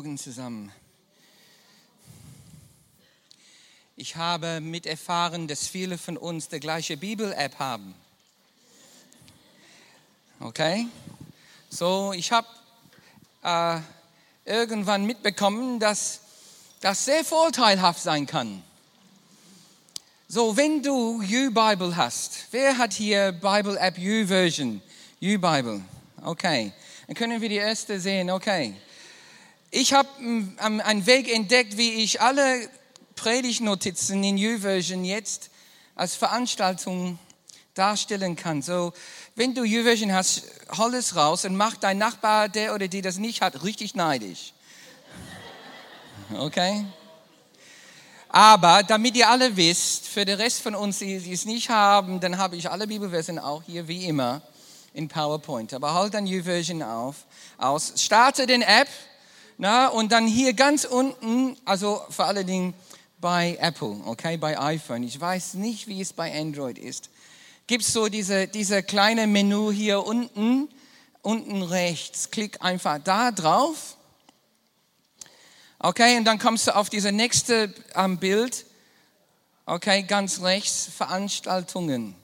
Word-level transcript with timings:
Morgen 0.00 0.16
zusammen. 0.16 0.72
Ich 3.96 4.16
habe 4.16 4.62
mit 4.62 4.86
erfahren, 4.86 5.46
dass 5.46 5.66
viele 5.66 5.98
von 5.98 6.16
uns 6.16 6.48
die 6.48 6.58
gleiche 6.58 6.96
Bibel-App 6.96 7.58
haben. 7.58 7.94
Okay? 10.40 10.86
So, 11.68 12.14
ich 12.14 12.32
habe 12.32 12.46
äh, 13.42 13.80
irgendwann 14.46 15.04
mitbekommen, 15.04 15.78
dass 15.78 16.20
das 16.80 17.04
sehr 17.04 17.22
vorteilhaft 17.22 18.00
sein 18.00 18.24
kann. 18.24 18.62
So, 20.28 20.56
wenn 20.56 20.82
du 20.82 21.20
U-Bible 21.20 21.94
hast, 21.94 22.46
wer 22.52 22.78
hat 22.78 22.94
hier 22.94 23.32
Bible-App 23.32 23.98
U-Version? 23.98 24.80
U-Bible, 25.20 25.82
okay. 26.24 26.72
Dann 27.06 27.16
können 27.16 27.42
wir 27.42 27.50
die 27.50 27.56
erste 27.56 28.00
sehen, 28.00 28.30
okay. 28.30 28.74
Ich 29.72 29.92
habe 29.92 30.08
einen 30.58 31.06
Weg 31.06 31.32
entdeckt, 31.32 31.76
wie 31.76 32.02
ich 32.02 32.20
alle 32.20 32.68
Predigtnotizen 33.14 34.24
in 34.24 34.36
YouVersion 34.36 35.04
jetzt 35.04 35.50
als 35.94 36.16
Veranstaltung 36.16 37.20
darstellen 37.74 38.34
kann. 38.34 38.62
So, 38.62 38.92
wenn 39.36 39.54
du 39.54 39.62
YouVersion 39.62 40.12
hast, 40.12 40.42
hol 40.76 40.92
es 40.94 41.14
raus 41.14 41.44
und 41.44 41.54
mach 41.54 41.76
dein 41.76 41.98
Nachbar, 41.98 42.48
der 42.48 42.74
oder 42.74 42.88
die 42.88 43.00
das 43.00 43.18
nicht 43.18 43.42
hat, 43.42 43.62
richtig 43.62 43.94
neidisch. 43.94 44.54
Okay? 46.36 46.84
Aber 48.28 48.82
damit 48.82 49.16
ihr 49.16 49.28
alle 49.28 49.56
wisst, 49.56 50.08
für 50.08 50.24
den 50.24 50.36
Rest 50.40 50.62
von 50.62 50.74
uns, 50.74 50.98
die, 50.98 51.14
es 51.14 51.44
nicht 51.44 51.70
haben, 51.70 52.18
dann 52.18 52.38
habe 52.38 52.56
ich 52.56 52.68
alle 52.68 52.88
Bibelversen 52.88 53.38
auch 53.38 53.62
hier 53.62 53.86
wie 53.86 54.04
immer 54.06 54.42
in 54.94 55.06
PowerPoint. 55.06 55.72
Aber 55.74 55.94
halt 55.94 56.14
dann 56.14 56.26
YouVersion 56.26 56.82
auf, 56.82 57.24
aus, 57.56 57.92
starte 57.96 58.46
den 58.46 58.62
App, 58.62 58.88
na, 59.62 59.88
und 59.88 60.10
dann 60.10 60.26
hier 60.26 60.54
ganz 60.54 60.86
unten, 60.86 61.54
also 61.66 62.00
vor 62.08 62.24
allen 62.24 62.46
Dingen 62.46 62.72
bei 63.20 63.58
Apple, 63.60 64.00
okay, 64.06 64.38
bei 64.38 64.58
iPhone. 64.58 65.02
Ich 65.02 65.20
weiß 65.20 65.52
nicht, 65.52 65.86
wie 65.86 66.00
es 66.00 66.14
bei 66.14 66.32
Android 66.32 66.78
ist. 66.78 67.10
Gibt 67.66 67.82
es 67.82 67.92
so 67.92 68.08
diese, 68.08 68.48
diese 68.48 68.82
kleine 68.82 69.26
Menü 69.26 69.70
hier 69.70 70.06
unten, 70.06 70.70
unten 71.20 71.60
rechts. 71.60 72.30
Klick 72.30 72.62
einfach 72.64 73.00
da 73.04 73.32
drauf. 73.32 73.98
Okay, 75.78 76.16
und 76.16 76.24
dann 76.24 76.38
kommst 76.38 76.66
du 76.66 76.74
auf 76.74 76.88
diese 76.88 77.12
nächste 77.12 77.74
ähm, 77.94 78.16
Bild. 78.16 78.64
Okay, 79.66 80.04
ganz 80.04 80.40
rechts, 80.40 80.88
Veranstaltungen. 80.96 82.14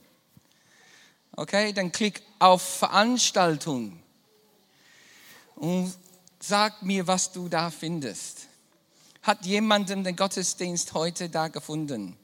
Okay, 1.33 1.75
dann 1.75 1.93
klick 1.93 2.23
auf 2.39 2.63
Veranstaltung. 2.63 4.01
Sag 6.49 6.83
mir, 6.83 7.09
was 7.09 7.33
du 7.33 7.49
da 7.49 7.71
findest. 7.71 8.47
Hat 9.23 9.45
jemanden 9.45 10.05
den 10.05 10.15
Gottesdienst 10.15 10.95
heute 10.95 11.29
da 11.29 11.49
gefunden? 11.49 12.17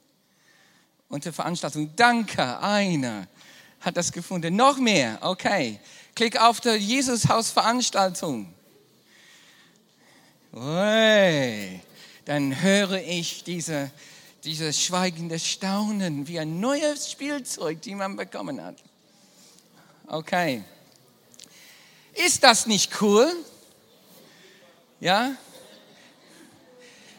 Unter 1.09 1.33
Veranstaltung. 1.33 1.91
Danke, 1.97 2.61
einer 2.61 3.27
hat 3.81 3.97
das 3.97 4.13
gefunden. 4.13 4.55
Noch 4.55 4.79
mehr, 4.79 5.19
okay. 5.23 5.81
Klick 6.15 6.41
auf 6.41 6.61
die 6.61 6.69
Jesus-Haus-Veranstaltung. 6.69 8.55
Dann 10.53 11.81
höre 12.63 13.03
ich 13.03 13.43
diese, 13.43 13.91
dieses 14.45 14.81
schweigende 14.81 15.41
Staunen 15.41 16.29
wie 16.29 16.39
ein 16.39 16.61
neues 16.61 17.11
Spielzeug, 17.11 17.83
die 17.83 17.97
man 17.97 18.15
bekommen 18.15 18.63
hat. 18.63 18.77
Okay. 20.07 20.63
Ist 22.15 22.45
das 22.45 22.69
nicht 22.69 23.01
cool? 23.01 23.35
Ja? 25.03 25.33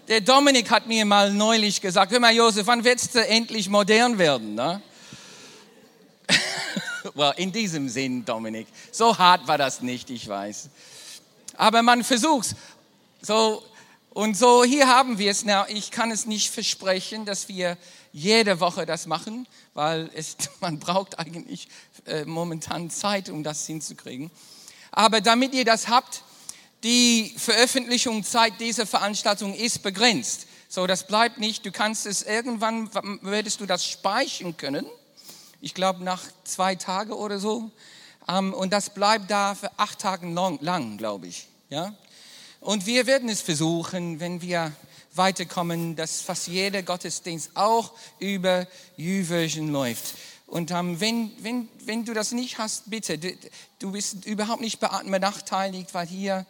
Der 0.08 0.22
Dominik 0.22 0.72
hat 0.72 0.88
mir 0.88 1.04
mal 1.04 1.34
neulich 1.34 1.82
gesagt, 1.82 2.14
hör 2.14 2.20
mal 2.22 2.34
Josef, 2.34 2.66
wann 2.66 2.86
willst 2.86 3.14
du 3.14 3.28
endlich 3.28 3.68
modern 3.68 4.18
werden? 4.18 4.56
Ne? 4.56 4.82
well, 7.14 7.34
in 7.36 7.52
diesem 7.52 7.90
Sinn, 7.90 8.24
Dominik. 8.24 8.68
So 8.90 9.18
hart 9.18 9.50
war 9.50 9.58
das 9.58 9.82
nicht, 9.82 10.10
ich 10.12 10.26
weiß. 10.26 10.70
Aber 11.58 11.82
man 11.82 12.06
versucht's. 12.06 12.56
So, 13.22 13.62
und 14.12 14.38
so, 14.38 14.64
hier 14.64 14.88
haben 14.88 15.18
wir 15.18 15.30
es. 15.30 15.44
Ich 15.68 15.92
kann 15.92 16.10
es 16.10 16.26
nicht 16.26 16.52
versprechen, 16.52 17.26
dass 17.26 17.50
wir 17.50 17.78
jede 18.14 18.62
Woche 18.62 18.86
das 18.86 19.08
machen, 19.08 19.46
weil 19.74 20.10
es, 20.16 20.38
man 20.62 20.80
braucht 20.80 21.20
eigentlich 21.20 21.68
äh, 22.06 22.24
momentan 22.24 22.90
Zeit, 22.90 23.28
um 23.28 23.44
das 23.44 23.68
hinzukriegen. 23.68 24.32
Aber 24.90 25.20
damit 25.20 25.54
ihr 25.54 25.66
das 25.66 25.90
habt, 25.90 26.24
die 26.84 27.34
Veröffentlichungszeit 27.38 28.60
dieser 28.60 28.86
Veranstaltung 28.86 29.54
ist 29.54 29.84
begrenzt. 29.84 30.48
So, 30.68 30.86
das 30.88 31.08
bleibt 31.08 31.38
nicht. 31.38 31.66
Du 31.66 31.72
kannst 31.72 32.06
es 32.06 32.24
irgendwann, 32.24 32.90
würdest 33.22 33.62
du 33.62 33.66
das 33.66 33.86
speichern 33.86 34.58
können. 34.58 34.86
Ich 35.62 35.74
glaube, 35.74 36.04
nach 36.04 36.22
zwei 36.44 36.76
Tagen 36.76 37.14
oder 37.14 37.40
so. 37.40 37.72
Um, 38.26 38.54
und 38.54 38.72
das 38.72 38.90
bleibt 38.90 39.30
da 39.30 39.54
für 39.54 39.70
acht 39.78 40.00
Tage 40.00 40.28
lang, 40.28 40.58
lang 40.62 40.98
glaube 40.98 41.28
ich. 41.28 41.48
Ja? 41.70 41.94
Und 42.62 42.86
wir 42.86 43.06
werden 43.06 43.28
es 43.30 43.42
versuchen, 43.42 44.20
wenn 44.22 44.42
wir 44.42 44.72
weiterkommen, 45.14 45.96
dass 45.96 46.22
fast 46.22 46.48
jeder 46.48 46.84
Gottesdienst 46.84 47.52
auch 47.56 47.92
über 48.20 48.66
YouVersion 48.98 49.70
läuft. 49.70 50.16
Und 50.48 50.72
ähm, 50.72 51.00
wenn, 51.00 51.32
wenn, 51.40 51.70
wenn 51.86 52.06
du 52.06 52.14
das 52.14 52.32
nicht 52.32 52.58
hast, 52.58 52.90
bitte, 52.90 53.18
du, 53.18 53.32
du 53.80 53.92
bist 53.92 54.26
überhaupt 54.26 54.62
nicht 54.62 54.80
benachteiligt, 54.80 55.94
weil 55.94 56.08
hier 56.08 56.46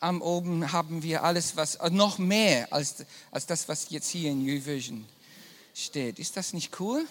am 0.00 0.20
oben 0.22 0.72
haben 0.72 1.02
wir 1.02 1.24
alles, 1.24 1.56
was 1.56 1.76
äh, 1.76 1.90
noch 1.90 2.18
mehr 2.18 2.72
als, 2.72 3.04
als 3.30 3.46
das, 3.46 3.68
was 3.68 3.90
jetzt 3.90 4.08
hier 4.08 4.30
in 4.30 4.44
New 4.44 4.64
Vision 4.64 5.06
steht. 5.74 6.18
Ist 6.18 6.36
das 6.36 6.52
nicht 6.52 6.78
cool? 6.80 7.06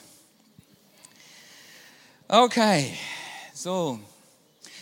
Okay, 2.27 2.97
so. 3.53 3.99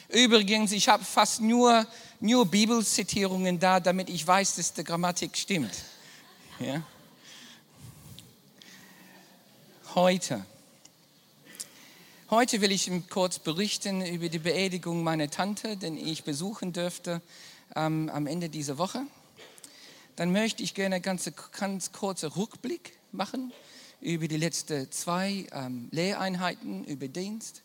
Übrigens, 0.09 0.71
ich 0.71 0.89
habe 0.89 1.03
fast 1.03 1.41
nur, 1.41 1.85
nur 2.19 2.45
Bibelzitierungen 2.45 3.59
da, 3.59 3.79
damit 3.79 4.09
ich 4.09 4.25
weiß, 4.25 4.55
dass 4.55 4.73
die 4.73 4.83
Grammatik 4.83 5.37
stimmt. 5.37 5.73
Ja? 6.59 6.83
Heute. 9.95 10.45
Heute 12.29 12.61
will 12.61 12.71
ich 12.71 12.89
kurz 13.09 13.39
berichten 13.39 14.05
über 14.05 14.29
die 14.29 14.39
Beerdigung 14.39 15.03
meiner 15.03 15.29
Tante, 15.29 15.75
den 15.75 15.97
ich 15.97 16.23
besuchen 16.23 16.71
dürfte 16.71 17.21
ähm, 17.75 18.09
am 18.13 18.27
Ende 18.27 18.49
dieser 18.49 18.77
Woche. 18.77 19.03
Dann 20.15 20.31
möchte 20.31 20.63
ich 20.63 20.73
gerne 20.73 21.01
ganz, 21.01 21.29
ganz 21.57 21.91
kurze 21.91 22.35
Rückblick 22.35 22.97
machen 23.11 23.53
über 24.01 24.27
die 24.27 24.37
letzten 24.37 24.91
zwei 24.91 25.47
ähm, 25.51 25.87
Lehreinheiten 25.91 26.83
über 26.85 27.07
Dienst. 27.07 27.63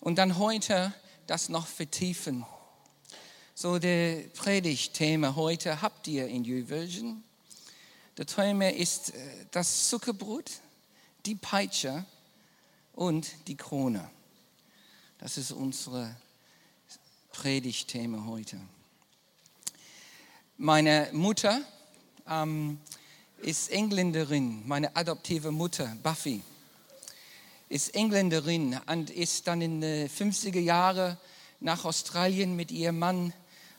Und 0.00 0.16
dann 0.16 0.38
heute 0.38 0.94
das 1.26 1.48
noch 1.48 1.66
vertiefen. 1.66 2.44
So, 3.54 3.78
der 3.78 4.22
Predigtthema 4.34 5.36
heute 5.36 5.82
habt 5.82 6.08
ihr 6.08 6.26
in 6.26 6.44
YouVersion. 6.44 7.22
Der 8.16 8.26
Thema 8.26 8.72
ist 8.72 9.14
äh, 9.14 9.46
das 9.50 9.88
Zuckerbrot, 9.88 10.50
die 11.26 11.34
Peitsche 11.34 12.04
und 12.92 13.30
die 13.46 13.56
Krone. 13.56 14.10
Das 15.18 15.38
ist 15.38 15.52
unser 15.52 16.16
Predigtthema 17.32 18.26
heute. 18.26 18.58
Meine 20.64 21.08
Mutter 21.10 21.60
ähm, 22.30 22.78
ist 23.38 23.72
Engländerin, 23.72 24.62
meine 24.64 24.94
adoptive 24.94 25.50
Mutter, 25.50 25.96
Buffy, 26.04 26.40
ist 27.68 27.96
Engländerin 27.96 28.78
und 28.86 29.10
ist 29.10 29.48
dann 29.48 29.60
in 29.60 29.80
den 29.80 30.08
50er 30.08 30.60
Jahren 30.60 31.18
nach 31.58 31.84
Australien 31.84 32.54
mit 32.54 32.70
ihrem 32.70 33.00
Mann 33.00 33.32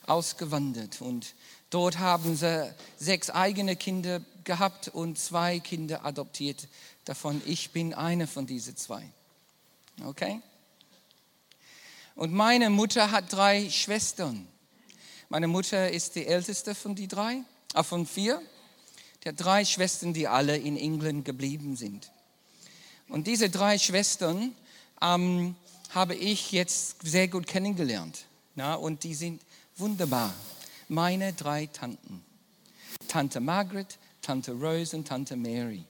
ausgewandert. 0.07 0.99
Und 0.99 1.35
dort 1.69 1.99
haben 1.99 2.35
sie 2.35 2.75
sechs 2.97 3.29
eigene 3.29 3.77
Kinder 3.77 4.19
gehabt 4.43 4.89
und 4.89 5.17
zwei 5.17 5.61
Kinder 5.61 6.03
adoptiert. 6.03 6.67
Davon 7.05 7.41
ich 7.45 7.71
bin 7.71 7.93
eine 7.93 8.27
von 8.27 8.45
diesen 8.45 8.75
zwei. 8.75 9.09
Okay? 10.03 10.41
Und 12.15 12.33
meine 12.33 12.69
Mutter 12.69 13.11
hat 13.11 13.31
drei 13.31 13.69
Schwestern. 13.69 14.49
Meine 15.33 15.47
Mutter 15.47 15.89
ist 15.89 16.13
die 16.13 16.27
älteste 16.27 16.75
von 16.75 16.93
die 16.93 17.07
drei, 17.07 17.41
äh 17.73 17.81
von 17.81 18.05
vier. 18.05 18.39
Hat 19.25 19.43
drei 19.43 19.65
Schwestern, 19.65 20.13
die 20.13 20.27
alle 20.27 20.55
in 20.55 20.77
England 20.77 21.25
geblieben 21.25 21.75
sind. 21.75 22.11
Und 23.09 23.25
diese 23.25 23.49
drei 23.49 23.79
Schwestern 23.79 24.53
ähm, 25.01 25.55
habe 25.89 26.13
ich 26.13 26.51
jetzt 26.51 26.97
sehr 27.01 27.27
gut 27.29 27.47
kennengelernt. 27.47 28.25
Na, 28.53 28.75
und 28.75 29.03
die 29.03 29.15
sind 29.15 29.41
wunderbar. 29.75 30.35
Meine 30.87 31.33
drei 31.33 31.65
Tanten. 31.65 32.23
Tante 33.07 33.39
Margaret, 33.39 33.97
Tante 34.21 34.51
Rose 34.51 34.95
und 34.95 35.07
Tante 35.07 35.35
Mary. 35.35 35.83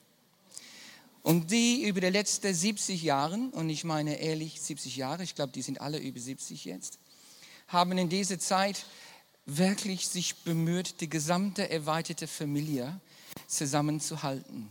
Und 1.21 1.51
die 1.51 1.83
über 1.83 1.99
die 1.99 2.07
letzten 2.07 2.53
70 2.53 3.03
Jahre, 3.03 3.49
und 3.51 3.69
ich 3.69 3.83
meine 3.83 4.21
ehrlich 4.21 4.61
70 4.61 4.95
Jahre, 4.95 5.23
ich 5.23 5.35
glaube, 5.35 5.51
die 5.51 5.63
sind 5.63 5.81
alle 5.81 5.97
über 5.97 6.17
70 6.17 6.63
jetzt, 6.63 6.97
haben 7.67 7.97
in 7.97 8.07
dieser 8.07 8.39
Zeit 8.39 8.85
wirklich 9.45 10.07
sich 10.07 10.35
bemüht, 10.43 11.01
die 11.01 11.09
gesamte 11.09 11.69
erweiterte 11.69 12.27
Familie 12.27 12.99
zusammenzuhalten. 13.47 14.69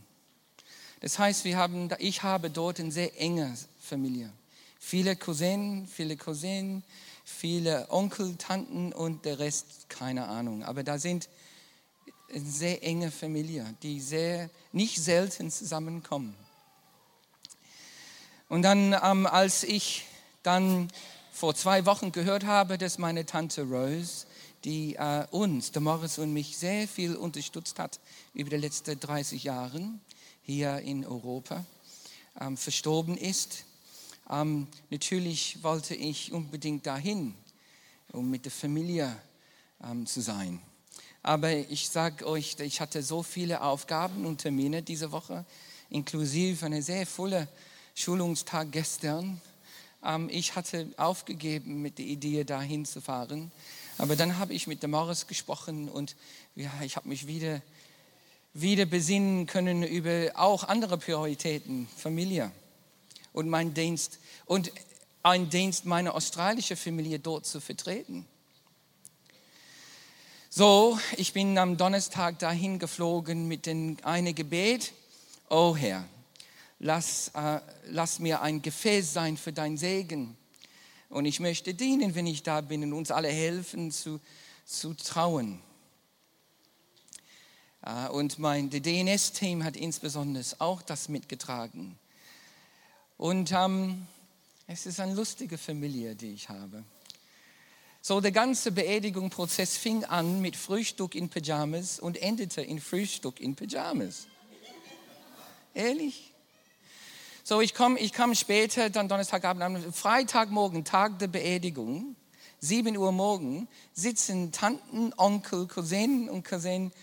Das 1.01 1.19
heißt, 1.19 1.43
wir 1.43 1.57
haben, 1.57 1.89
ich 1.99 2.23
habe 2.23 2.49
dort 2.49 2.79
eine 2.79 2.91
sehr 2.91 3.19
enge 3.19 3.55
Familie. 3.79 4.31
Viele 4.79 5.15
Cousinen, 5.15 5.87
viele 5.87 6.17
Cousinen, 6.17 6.83
viele 7.23 7.89
Onkel, 7.89 8.35
Tanten 8.37 8.93
und 8.93 9.25
der 9.25 9.39
Rest, 9.39 9.89
keine 9.89 10.27
Ahnung. 10.27 10.63
Aber 10.63 10.83
da 10.83 10.97
sind 10.97 11.29
eine 12.33 12.45
sehr 12.45 12.83
enge 12.83 13.11
Familie, 13.11 13.75
die 13.83 13.99
sehr, 14.01 14.49
nicht 14.71 15.01
selten 15.01 15.51
zusammenkommen. 15.51 16.35
Und 18.49 18.61
dann, 18.61 18.95
ähm, 19.03 19.25
als 19.25 19.63
ich 19.63 20.05
dann 20.43 20.89
vor 21.31 21.55
zwei 21.55 21.85
Wochen 21.85 22.11
gehört 22.11 22.45
habe, 22.45 22.77
dass 22.77 22.97
meine 22.97 23.25
Tante 23.25 23.63
Rose, 23.63 24.25
die 24.63 24.95
äh, 24.95 25.25
uns, 25.31 25.71
der 25.71 25.81
Morris 25.81 26.17
und 26.17 26.33
mich, 26.33 26.57
sehr 26.57 26.87
viel 26.87 27.15
unterstützt 27.15 27.79
hat 27.79 27.99
über 28.33 28.49
die 28.49 28.57
letzten 28.57 28.99
30 28.99 29.43
Jahre 29.43 29.81
hier 30.41 30.79
in 30.79 31.05
Europa, 31.05 31.65
ähm, 32.39 32.57
verstorben 32.57 33.17
ist. 33.17 33.65
Ähm, 34.29 34.67
natürlich 34.89 35.61
wollte 35.63 35.95
ich 35.95 36.31
unbedingt 36.31 36.85
dahin, 36.85 37.33
um 38.11 38.29
mit 38.29 38.45
der 38.45 38.51
Familie 38.51 39.15
ähm, 39.83 40.05
zu 40.05 40.21
sein. 40.21 40.59
Aber 41.21 41.51
ich 41.51 41.89
sage 41.89 42.27
euch, 42.27 42.57
ich 42.59 42.81
hatte 42.81 43.01
so 43.01 43.23
viele 43.23 43.61
Aufgaben 43.61 44.25
und 44.25 44.39
Termine 44.39 44.81
diese 44.81 45.11
Woche, 45.11 45.45
inklusive 45.89 46.65
eine 46.65 46.81
sehr 46.81 47.05
volle 47.05 47.47
Schulungstag 47.95 48.71
gestern. 48.71 49.39
Ähm, 50.03 50.29
ich 50.31 50.55
hatte 50.55 50.91
aufgegeben 50.97 51.81
mit 51.81 51.97
der 51.97 52.05
Idee, 52.05 52.43
dahin 52.43 52.85
zu 52.85 53.01
fahren. 53.01 53.51
Aber 53.97 54.15
dann 54.15 54.39
habe 54.39 54.53
ich 54.53 54.67
mit 54.67 54.83
dem 54.83 54.91
Morris 54.91 55.27
gesprochen 55.27 55.89
und 55.89 56.15
ja, 56.55 56.71
ich 56.81 56.95
habe 56.95 57.09
mich 57.09 57.27
wieder, 57.27 57.61
wieder 58.53 58.85
besinnen 58.85 59.45
können 59.45 59.83
über 59.83 60.31
auch 60.35 60.63
andere 60.63 60.97
Prioritäten, 60.97 61.87
Familie 61.97 62.51
und 63.33 63.49
mein 63.49 63.73
Dienst 63.73 64.19
und 64.45 64.71
ein 65.21 65.49
Dienst 65.49 65.85
meiner 65.85 66.15
australischen 66.15 66.77
Familie 66.77 67.19
dort 67.19 67.45
zu 67.45 67.61
vertreten. 67.61 68.25
So, 70.49 70.99
ich 71.17 71.33
bin 71.33 71.57
am 71.57 71.77
Donnerstag 71.77 72.37
dahin 72.39 72.77
geflogen 72.77 73.47
mit 73.47 73.65
dem 73.65 73.97
eine 74.03 74.33
Gebet. 74.33 74.93
Oh 75.49 75.75
Herr, 75.75 76.05
lass, 76.77 77.29
äh, 77.29 77.59
lass 77.87 78.19
mir 78.19 78.41
ein 78.41 78.61
Gefäß 78.61 79.13
sein 79.13 79.37
für 79.37 79.51
dein 79.51 79.77
Segen. 79.77 80.37
Und 81.13 81.25
ich 81.25 81.39
möchte 81.39 81.75
dienen, 81.75 82.15
wenn 82.15 82.25
ich 82.25 82.41
da 82.41 82.61
bin 82.61 82.81
und 82.81 82.93
uns 82.93 83.11
alle 83.11 83.27
helfen 83.27 83.91
zu, 83.91 84.19
zu 84.65 84.95
trauen. 84.95 85.61
Äh, 87.83 88.07
und 88.07 88.39
mein 88.39 88.71
DNS-Team 88.71 89.63
hat 89.63 89.77
insbesondere 89.77 90.43
auch 90.57 90.81
das 90.81 91.09
mitgetragen. 91.09 91.99
Und 93.17 93.51
ähm, 93.51 94.07
es 94.65 94.87
ist 94.87 94.99
eine 94.99 95.13
lustige 95.13 95.59
Familie, 95.59 96.15
die 96.15 96.33
ich 96.33 96.49
habe. 96.49 96.83
So, 98.01 98.19
der 98.19 98.31
ganze 98.31 98.71
Beerdigungsprozess 98.71 99.77
fing 99.77 100.05
an 100.05 100.41
mit 100.41 100.55
Frühstück 100.55 101.13
in 101.13 101.29
Pyjamas 101.29 101.99
und 101.99 102.19
endete 102.23 102.63
in 102.63 102.81
Frühstück 102.81 103.39
in 103.39 103.55
Pyjamas. 103.55 104.25
Ehrlich? 105.75 106.32
So, 107.45 107.59
ich 107.59 107.73
komme 107.73 107.99
ich 107.99 108.13
komm 108.13 108.35
später, 108.35 108.89
dann 108.89 109.09
Donnerstagabend, 109.09 109.63
am 109.63 109.93
Freitagmorgen, 109.93 110.85
Tag 110.85 111.19
der 111.19 111.27
Beerdigung, 111.27 112.15
7 112.61 112.95
Uhr 112.95 113.11
morgen, 113.11 113.67
sitzen 113.91 114.53
Tanten, 114.53 115.13
Onkel, 115.17 115.67
Cousinen 115.67 116.29
und 116.29 116.47
Cousinen 116.47 116.93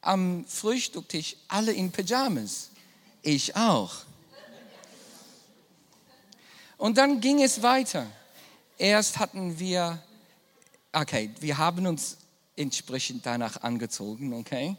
am 0.00 0.44
Frühstücktisch, 0.46 1.34
alle 1.48 1.72
in 1.72 1.90
Pyjamas. 1.90 2.70
Ich 3.22 3.56
auch. 3.56 4.04
Und 6.76 6.96
dann 6.96 7.20
ging 7.20 7.42
es 7.42 7.60
weiter. 7.64 8.06
Erst 8.78 9.18
hatten 9.18 9.58
wir, 9.58 10.00
okay, 10.92 11.30
wir 11.40 11.58
haben 11.58 11.88
uns 11.88 12.16
entsprechend 12.54 13.26
danach 13.26 13.60
angezogen, 13.62 14.34
okay? 14.34 14.76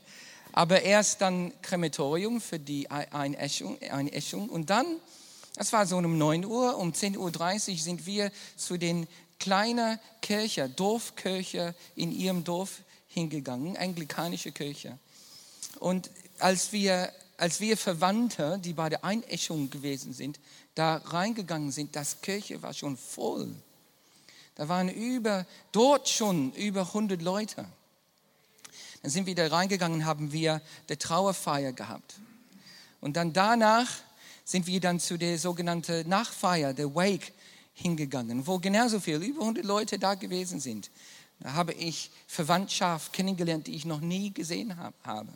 Aber 0.54 0.82
erst 0.82 1.22
dann 1.22 1.54
Krematorium 1.62 2.42
für 2.42 2.60
die 2.60 2.90
Einäschung, 2.90 3.82
Einäschung 3.82 4.50
und 4.50 4.70
dann, 4.70 4.86
das 5.56 5.72
war 5.74 5.86
so 5.86 5.98
um 5.98 6.18
9 6.18 6.46
Uhr, 6.46 6.78
um 6.78 6.92
10.30 6.92 7.18
Uhr 7.72 7.78
sind 7.78 8.06
wir 8.06 8.32
zu 8.58 8.78
den 8.78 9.08
kleinen 9.40 10.00
Kirche, 10.22 10.70
Dorfkirche 10.70 11.76
in 11.96 12.12
ihrem 12.12 12.44
Dorf 12.44 12.82
hingegangen, 13.08 13.76
anglikanische 13.76 14.52
Kirche. 14.52 14.98
Und 15.80 16.10
als 16.40 16.72
wir, 16.72 17.12
als 17.38 17.60
wir 17.60 17.76
Verwandte, 17.78 18.60
die 18.64 18.74
bei 18.74 18.90
der 18.90 19.04
Einäschung 19.04 19.70
gewesen 19.70 20.14
sind, 20.14 20.40
da 20.76 20.98
reingegangen 20.98 21.72
sind, 21.72 21.96
das 21.96 22.22
Kirche 22.22 22.62
war 22.62 22.74
schon 22.74 22.98
voll. 22.98 23.50
Da 24.56 24.70
waren 24.70 24.90
über, 24.90 25.46
dort 25.72 26.08
schon 26.08 26.54
über 26.54 26.82
100 26.82 27.22
Leute. 27.22 27.66
Dann 29.02 29.12
sind 29.12 29.26
wir 29.26 29.36
da 29.36 29.48
reingegangen, 29.48 30.06
haben 30.06 30.32
wir 30.32 30.62
die 30.90 30.98
Trauerfeier 30.98 31.74
gehabt. 31.74 32.16
Und 33.00 33.18
dann 33.18 33.34
danach 33.34 33.88
sind 34.46 34.68
wir 34.68 34.80
dann 34.80 35.00
zu 35.00 35.18
der 35.18 35.40
sogenannten 35.40 36.08
Nachfeier, 36.08 36.74
der 36.74 36.94
Wake, 36.94 37.34
hingegangen, 37.74 38.46
wo 38.46 38.60
genauso 38.60 39.00
viel, 39.00 39.22
über 39.24 39.42
100 39.42 39.66
Leute 39.66 40.00
da 40.00 40.16
gewesen 40.16 40.60
sind. 40.60 40.92
Da 41.40 41.54
habe 41.54 41.74
ich 41.74 42.12
Verwandtschaft 42.28 43.14
kennengelernt, 43.14 43.68
die 43.68 43.76
ich 43.76 43.86
noch 43.86 44.02
nie 44.02 44.32
gesehen 44.32 44.78
habe. 44.78 45.28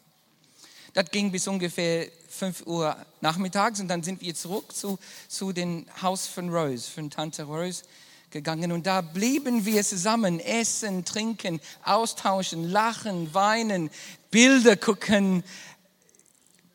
Das 0.93 1.09
ging 1.09 1.31
bis 1.31 1.47
ungefähr 1.47 2.07
5 2.29 2.67
Uhr 2.67 2.95
nachmittags 3.21 3.79
und 3.79 3.87
dann 3.87 4.03
sind 4.03 4.21
wir 4.21 4.35
zurück 4.35 4.73
zu, 4.73 4.99
zu 5.27 5.51
dem 5.51 5.85
Haus 6.01 6.27
von 6.27 6.49
Rose, 6.49 6.89
von 6.89 7.09
Tante 7.09 7.43
Rose 7.43 7.83
gegangen 8.35 8.73
und 8.73 8.85
da 8.85 8.99
blieben 8.99 9.65
wir 9.65 9.81
zusammen, 9.81 10.41
essen, 10.41 11.05
trinken, 11.05 11.61
austauschen, 11.85 12.69
lachen, 12.69 13.33
weinen, 13.33 13.89
Bilder 14.29 14.75
gucken, 14.75 15.41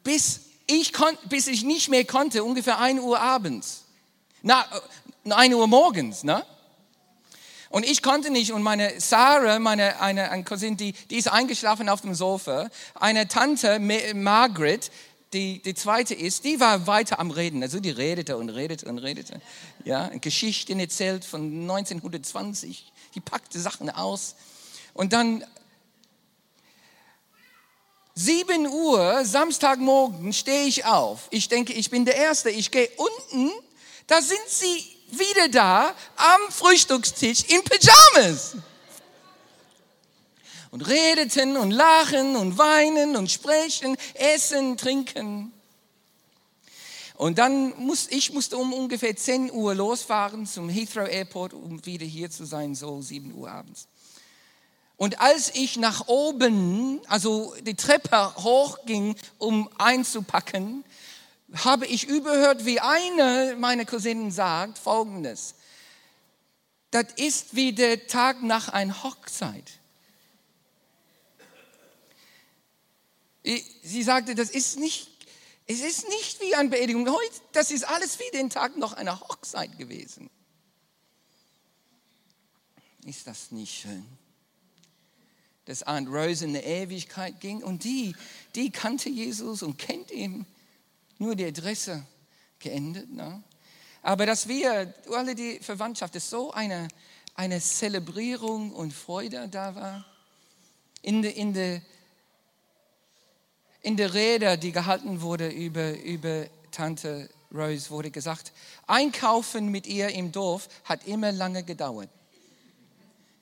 bis 0.02 0.40
ich, 0.66 0.92
bis 1.28 1.48
ich 1.48 1.62
nicht 1.62 1.90
mehr 1.90 2.06
konnte, 2.06 2.44
ungefähr 2.44 2.78
1 2.78 3.00
Uhr 3.00 3.20
abends, 3.20 3.84
na, 4.40 4.64
1 5.28 5.54
Uhr 5.54 5.66
morgens, 5.66 6.24
ne? 6.24 6.46
Und 7.68 7.84
ich 7.84 8.02
konnte 8.02 8.30
nicht 8.30 8.52
und 8.52 8.62
meine 8.62 8.98
Sarah, 8.98 9.58
meine 9.58 10.00
eine, 10.00 10.30
eine 10.30 10.42
Cousine, 10.42 10.76
die, 10.76 10.92
die 10.92 11.18
ist 11.18 11.28
eingeschlafen 11.28 11.88
auf 11.88 12.00
dem 12.00 12.16
Sofa. 12.16 12.68
Eine 12.94 13.28
Tante, 13.28 13.78
Margaret, 13.78 14.90
die, 15.32 15.62
die 15.62 15.74
zweite 15.74 16.14
ist, 16.14 16.44
die 16.44 16.58
war 16.58 16.86
weiter 16.86 17.20
am 17.20 17.30
Reden. 17.30 17.62
Also 17.62 17.78
die 17.78 17.90
redete 17.90 18.36
und 18.36 18.50
redete 18.50 18.86
und 18.86 18.98
redete. 18.98 19.40
Ja, 19.84 20.08
Geschichten 20.08 20.80
erzählt 20.80 21.24
von 21.24 21.62
1920. 21.62 22.92
Die 23.14 23.20
packte 23.20 23.60
Sachen 23.60 23.90
aus. 23.90 24.34
Und 24.92 25.12
dann 25.12 25.44
7 28.14 28.66
Uhr, 28.66 29.24
Samstagmorgen, 29.24 30.32
stehe 30.32 30.66
ich 30.66 30.84
auf. 30.84 31.28
Ich 31.30 31.48
denke, 31.48 31.72
ich 31.72 31.90
bin 31.90 32.04
der 32.04 32.16
Erste. 32.16 32.50
Ich 32.50 32.70
gehe 32.70 32.88
unten. 32.96 33.52
Da 34.08 34.20
sind 34.20 34.48
sie 34.48 34.84
wieder 35.10 35.48
da 35.48 35.94
am 36.16 36.40
Frühstückstisch 36.50 37.44
in 37.48 37.62
Pyjamas 37.62 38.56
und 40.70 40.82
redeten 40.82 41.56
und 41.56 41.70
lachen 41.70 42.36
und 42.36 42.58
weinen 42.58 43.16
und 43.16 43.30
sprechen, 43.30 43.96
essen, 44.14 44.76
trinken. 44.76 45.52
Und 47.16 47.38
dann 47.38 47.78
muss 47.78 48.08
ich 48.10 48.32
musste 48.32 48.56
um 48.56 48.72
ungefähr 48.72 49.14
10 49.14 49.52
Uhr 49.52 49.74
losfahren 49.74 50.46
zum 50.46 50.68
Heathrow 50.70 51.06
Airport, 51.06 51.52
um 51.52 51.84
wieder 51.84 52.06
hier 52.06 52.30
zu 52.30 52.46
sein, 52.46 52.74
so 52.74 53.02
7 53.02 53.34
Uhr 53.34 53.50
abends. 53.50 53.88
Und 54.96 55.20
als 55.20 55.54
ich 55.54 55.76
nach 55.76 56.08
oben, 56.08 57.00
also 57.08 57.54
die 57.62 57.74
Treppe 57.74 58.34
hochging, 58.36 59.16
um 59.38 59.68
einzupacken, 59.78 60.84
habe 61.54 61.86
ich 61.86 62.06
überhört, 62.06 62.64
wie 62.64 62.80
eine 62.80 63.56
meiner 63.58 63.84
Cousinen 63.84 64.30
sagt, 64.30 64.78
folgendes. 64.78 65.54
Das 66.90 67.06
ist 67.16 67.54
wie 67.54 67.72
der 67.72 68.06
Tag 68.06 68.42
nach 68.42 68.68
einer 68.68 69.02
Hochzeit. 69.02 69.79
Sie 73.42 74.02
sagte, 74.02 74.34
das 74.34 74.50
ist 74.50 74.78
nicht, 74.78 75.08
es 75.66 75.80
ist 75.80 76.08
nicht 76.08 76.40
wie 76.40 76.54
eine 76.54 76.68
Beerdigung. 76.68 77.08
Heute, 77.08 77.40
das 77.52 77.70
ist 77.70 77.84
alles 77.84 78.18
wie 78.18 78.30
den 78.36 78.50
Tag 78.50 78.76
noch 78.76 78.92
einer 78.92 79.20
Hochzeit 79.20 79.78
gewesen. 79.78 80.28
Ist 83.04 83.26
das 83.26 83.50
nicht 83.50 83.80
schön? 83.80 84.04
Dass 85.64 85.86
Aunt 85.86 86.08
Rose 86.08 86.44
in 86.44 86.52
der 86.52 86.66
Ewigkeit 86.66 87.40
ging 87.40 87.62
und 87.62 87.84
die, 87.84 88.14
die 88.54 88.70
kannte 88.70 89.08
Jesus 89.08 89.62
und 89.62 89.78
kennt 89.78 90.10
ihn. 90.10 90.44
Nur 91.18 91.34
die 91.34 91.44
Adresse 91.44 92.04
geändert. 92.58 93.10
Ne? 93.10 93.42
Aber 94.02 94.26
dass 94.26 94.48
wir, 94.48 94.94
alle 95.10 95.34
die 95.34 95.60
Verwandtschaft, 95.60 96.14
dass 96.14 96.30
so 96.30 96.50
eine, 96.52 96.88
eine 97.34 97.60
Zelebrierung 97.60 98.72
und 98.72 98.92
Freude 98.92 99.48
da 99.48 99.74
war. 99.74 100.04
In 101.02 101.22
der 101.22 101.36
in 101.36 101.54
de, 101.54 101.80
in 103.82 103.96
der 103.96 104.14
Rede, 104.14 104.58
die 104.58 104.72
gehalten 104.72 105.22
wurde 105.22 105.48
über, 105.48 105.98
über 106.00 106.46
Tante 106.70 107.28
Rose, 107.52 107.90
wurde 107.90 108.10
gesagt, 108.10 108.52
Einkaufen 108.86 109.70
mit 109.70 109.86
ihr 109.86 110.08
im 110.08 110.32
Dorf 110.32 110.68
hat 110.84 111.06
immer 111.06 111.32
lange 111.32 111.62
gedauert. 111.62 112.08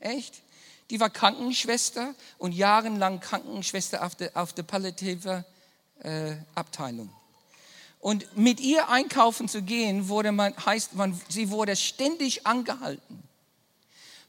Echt? 0.01 0.43
Die 0.91 1.01
war 1.01 1.11
Krankenschwester 1.11 2.15
und 2.39 2.53
jahrelang 2.53 3.21
Krankenschwester 3.21 4.05
auf 4.05 4.15
der, 4.15 4.31
auf 4.35 4.53
der 4.53 4.63
palliative 4.63 5.45
äh, 6.01 6.37
Abteilung. 6.55 7.11
Und 8.01 8.37
mit 8.37 8.61
ihr 8.61 8.89
einkaufen 8.89 9.49
zu 9.49 9.63
gehen, 9.63 10.09
wurde 10.09 10.33
man, 10.33 10.55
heißt 10.65 10.95
man, 10.95 11.21
sie 11.29 11.51
wurde 11.51 11.75
ständig 11.75 12.47
angehalten 12.47 13.23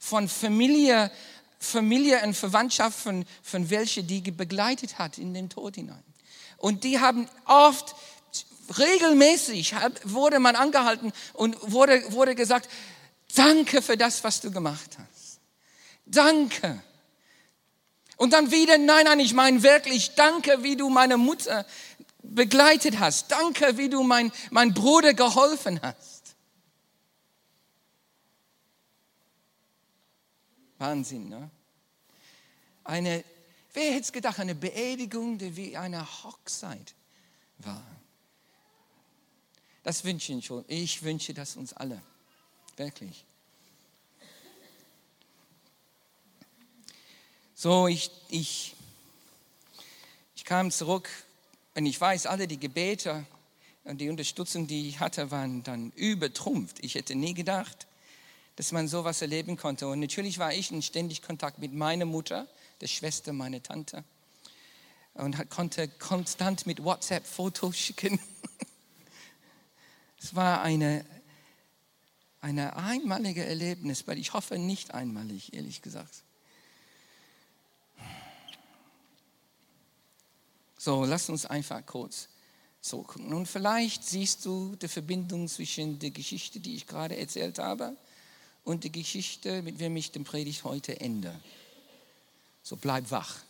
von 0.00 0.28
Familie, 0.28 1.10
Familie 1.60 2.22
und 2.24 2.34
Verwandtschaft 2.34 2.98
von, 2.98 3.24
von 3.42 3.70
welche 3.70 4.02
die 4.02 4.22
begleitet 4.22 4.98
hat 4.98 5.18
in 5.18 5.34
den 5.34 5.50
Tod 5.50 5.76
hinein. 5.76 6.02
Und 6.56 6.84
die 6.84 6.98
haben 6.98 7.28
oft, 7.44 7.94
regelmäßig 8.78 9.74
wurde 10.04 10.40
man 10.40 10.56
angehalten 10.56 11.12
und 11.34 11.56
wurde, 11.70 12.02
wurde 12.12 12.34
gesagt, 12.34 12.68
danke 13.34 13.82
für 13.82 13.96
das, 13.96 14.24
was 14.24 14.40
du 14.40 14.50
gemacht 14.50 14.98
hast. 14.98 15.40
Danke. 16.06 16.82
Und 18.16 18.32
dann 18.32 18.50
wieder, 18.50 18.76
nein, 18.76 19.04
nein, 19.04 19.20
ich 19.20 19.34
meine 19.34 19.62
wirklich, 19.62 20.14
danke, 20.14 20.62
wie 20.62 20.76
du 20.76 20.88
meine 20.88 21.16
Mutter 21.16 21.64
begleitet 22.22 22.98
hast. 22.98 23.30
Danke, 23.30 23.76
wie 23.76 23.88
du 23.88 24.02
mein, 24.02 24.32
mein 24.50 24.74
Bruder 24.74 25.14
geholfen 25.14 25.80
hast. 25.82 26.19
Wahnsinn, 30.80 31.28
ne? 31.28 31.50
Eine, 32.84 33.22
wer 33.74 33.92
hätte 33.92 34.00
es 34.00 34.12
gedacht, 34.12 34.40
eine 34.40 34.54
Beerdigung, 34.54 35.36
die 35.36 35.54
wie 35.54 35.76
eine 35.76 36.04
Hochzeit 36.24 36.94
war. 37.58 37.84
Das 39.82 40.04
wünsche 40.04 40.32
ich 40.32 40.46
schon. 40.46 40.64
Ich 40.68 41.02
wünsche 41.02 41.34
das 41.34 41.56
uns 41.56 41.74
alle. 41.74 42.00
Wirklich. 42.76 43.24
So, 47.54 47.86
ich, 47.86 48.10
ich, 48.30 48.74
ich 50.34 50.44
kam 50.46 50.70
zurück 50.70 51.10
und 51.74 51.84
ich 51.84 52.00
weiß, 52.00 52.24
alle 52.24 52.48
die 52.48 52.58
Gebete 52.58 53.26
und 53.84 53.98
die 54.00 54.08
Unterstützung, 54.08 54.66
die 54.66 54.88
ich 54.88 54.98
hatte, 54.98 55.30
waren 55.30 55.62
dann 55.62 55.92
übertrumpft. 55.92 56.82
Ich 56.82 56.94
hätte 56.94 57.14
nie 57.14 57.34
gedacht, 57.34 57.86
dass 58.60 58.72
man 58.72 58.88
sowas 58.88 59.22
erleben 59.22 59.56
konnte. 59.56 59.88
Und 59.88 60.00
natürlich 60.00 60.38
war 60.38 60.52
ich 60.52 60.70
in 60.70 60.82
ständig 60.82 61.22
Kontakt 61.22 61.58
mit 61.60 61.72
meiner 61.72 62.04
Mutter, 62.04 62.46
der 62.82 62.88
Schwester 62.88 63.32
meiner 63.32 63.62
Tante, 63.62 64.04
und 65.14 65.48
konnte 65.48 65.88
konstant 65.88 66.66
mit 66.66 66.84
WhatsApp 66.84 67.26
Fotos 67.26 67.78
schicken. 67.78 68.20
es 70.20 70.34
war 70.34 70.60
eine, 70.60 71.06
eine 72.42 72.76
einmalige 72.76 73.46
Erlebnis, 73.46 74.06
weil 74.06 74.18
ich 74.18 74.34
hoffe 74.34 74.58
nicht 74.58 74.92
einmalig, 74.92 75.54
ehrlich 75.54 75.80
gesagt. 75.80 76.22
So, 80.76 81.06
lass 81.06 81.30
uns 81.30 81.46
einfach 81.46 81.86
kurz 81.86 82.28
so 82.82 83.04
gucken. 83.04 83.32
Und 83.32 83.46
vielleicht 83.46 84.04
siehst 84.04 84.44
du 84.44 84.76
die 84.76 84.88
Verbindung 84.88 85.48
zwischen 85.48 85.98
der 85.98 86.10
Geschichte, 86.10 86.60
die 86.60 86.74
ich 86.74 86.86
gerade 86.86 87.16
erzählt 87.16 87.58
habe, 87.58 87.96
und 88.70 88.84
die 88.84 88.92
Geschichte, 88.92 89.62
mit 89.62 89.80
der 89.80 89.90
ich 89.96 90.12
den 90.12 90.22
Predigt 90.22 90.62
heute 90.62 91.00
ende. 91.00 91.34
So 92.62 92.76
bleib 92.76 93.10
wach. 93.10 93.40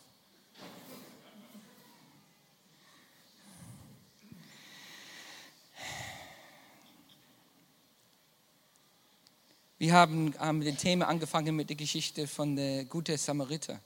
Wir 9.77 9.93
haben 9.93 10.33
mit 10.53 10.67
dem 10.67 10.77
Thema 10.77 11.07
angefangen 11.07 11.55
mit 11.55 11.69
der 11.69 11.77
Geschichte 11.77 12.27
von 12.27 12.55
der 12.55 12.85
guten 12.85 13.15
Samariter. 13.15 13.79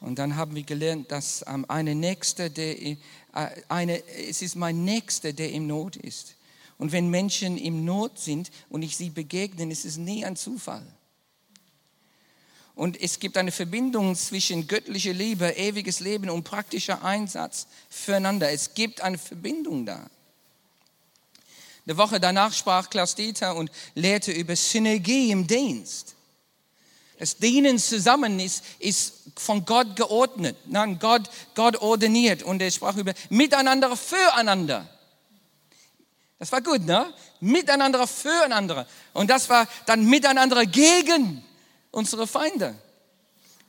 Und 0.00 0.18
dann 0.18 0.36
haben 0.36 0.54
wir 0.54 0.62
gelernt, 0.62 1.10
dass 1.10 1.44
ähm, 1.46 1.66
eine 1.68 1.94
Nächste, 1.94 2.50
der, 2.50 2.80
äh, 2.80 2.96
eine, 3.68 4.02
es 4.06 4.40
ist 4.40 4.54
mein 4.56 4.84
Nächster, 4.84 5.34
der 5.34 5.52
im 5.52 5.66
Not 5.66 5.96
ist. 5.96 6.36
Und 6.78 6.92
wenn 6.92 7.08
Menschen 7.08 7.56
im 7.56 7.84
Not 7.84 8.18
sind 8.18 8.50
und 8.68 8.82
ich 8.82 8.96
sie 8.96 9.10
begegnen, 9.10 9.70
ist 9.70 9.84
es 9.84 9.96
nie 9.96 10.24
ein 10.24 10.36
Zufall. 10.36 10.86
Und 12.74 13.00
es 13.00 13.20
gibt 13.20 13.36
eine 13.36 13.52
Verbindung 13.52 14.16
zwischen 14.16 14.66
göttlicher 14.66 15.12
Liebe, 15.12 15.50
ewiges 15.56 16.00
Leben 16.00 16.28
und 16.28 16.42
praktischer 16.42 17.04
Einsatz 17.04 17.68
füreinander. 17.88 18.50
Es 18.50 18.74
gibt 18.74 19.00
eine 19.00 19.18
Verbindung 19.18 19.86
da. 19.86 20.10
Eine 21.86 21.96
Woche 21.96 22.18
danach 22.18 22.52
sprach 22.52 22.90
Klaus 22.90 23.14
Dieter 23.14 23.54
und 23.54 23.70
lehrte 23.94 24.32
über 24.32 24.56
Synergie 24.56 25.30
im 25.30 25.46
Dienst. 25.46 26.14
Das 27.18 27.36
Dienen 27.36 27.78
zusammen 27.78 28.40
ist, 28.40 28.64
ist 28.80 29.14
von 29.36 29.64
Gott 29.64 29.94
geordnet. 29.94 30.56
Nein, 30.66 30.98
Gott, 30.98 31.30
Gott 31.54 31.76
ordiniert. 31.76 32.42
Und 32.42 32.60
er 32.60 32.70
sprach 32.70 32.96
über 32.96 33.14
Miteinander 33.30 33.96
füreinander. 33.96 34.88
Das 36.38 36.50
war 36.52 36.60
gut, 36.60 36.84
ne? 36.84 37.12
Miteinander 37.40 38.06
füreinander. 38.06 38.86
Und 39.12 39.30
das 39.30 39.48
war 39.48 39.66
dann 39.86 40.04
Miteinander 40.04 40.66
gegen 40.66 41.44
unsere 41.90 42.26
Feinde. 42.26 42.74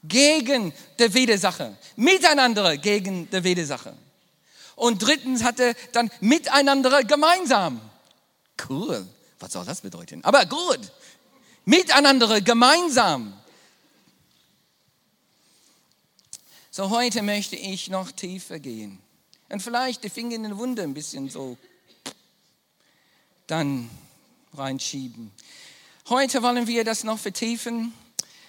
Gegen 0.03 0.74
die 1.00 1.13
Widersacher. 1.13 1.77
Miteinander 1.95 2.77
gegen 2.77 3.29
die 3.29 3.43
Widersacher. 3.43 3.93
Und 4.75 5.01
drittens 5.01 5.43
hatte 5.43 5.75
dann 5.93 6.12
Miteinander 6.19 7.03
gemeinsam. 7.03 7.81
Cool. 8.69 9.05
Was 9.39 9.53
soll 9.53 9.65
das 9.65 9.81
bedeuten? 9.81 10.24
Aber 10.24 10.45
gut 10.45 10.91
miteinander, 11.65 12.41
gemeinsam. 12.41 13.34
So 16.72 16.89
heute 16.89 17.22
möchte 17.22 17.55
ich 17.55 17.89
noch 17.89 18.12
tiefer 18.12 18.60
gehen 18.60 19.00
und 19.50 19.62
vielleicht 19.62 20.03
die 20.03 20.10
Finger 20.10 20.36
in 20.36 20.43
den 20.43 20.57
Wunde 20.57 20.84
ein 20.84 20.93
bisschen 20.93 21.29
so 21.29 21.57
dann 23.48 23.90
reinschieben. 24.54 25.32
Heute 26.10 26.42
wollen 26.44 26.68
wir 26.68 26.84
das 26.84 27.04
noch 27.04 27.20
vertiefen 27.20 27.94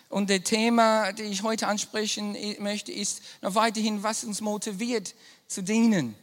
und 0.08 0.30
das 0.30 0.42
Thema, 0.42 1.12
das 1.12 1.26
ich 1.26 1.42
heute 1.42 1.66
ansprechen 1.66 2.36
möchte, 2.60 2.92
ist 2.92 3.22
noch 3.42 3.54
weiterhin, 3.54 4.02
was 4.02 4.24
uns 4.24 4.40
motiviert 4.40 5.14
zu 5.48 5.62
dienen. 5.62 6.14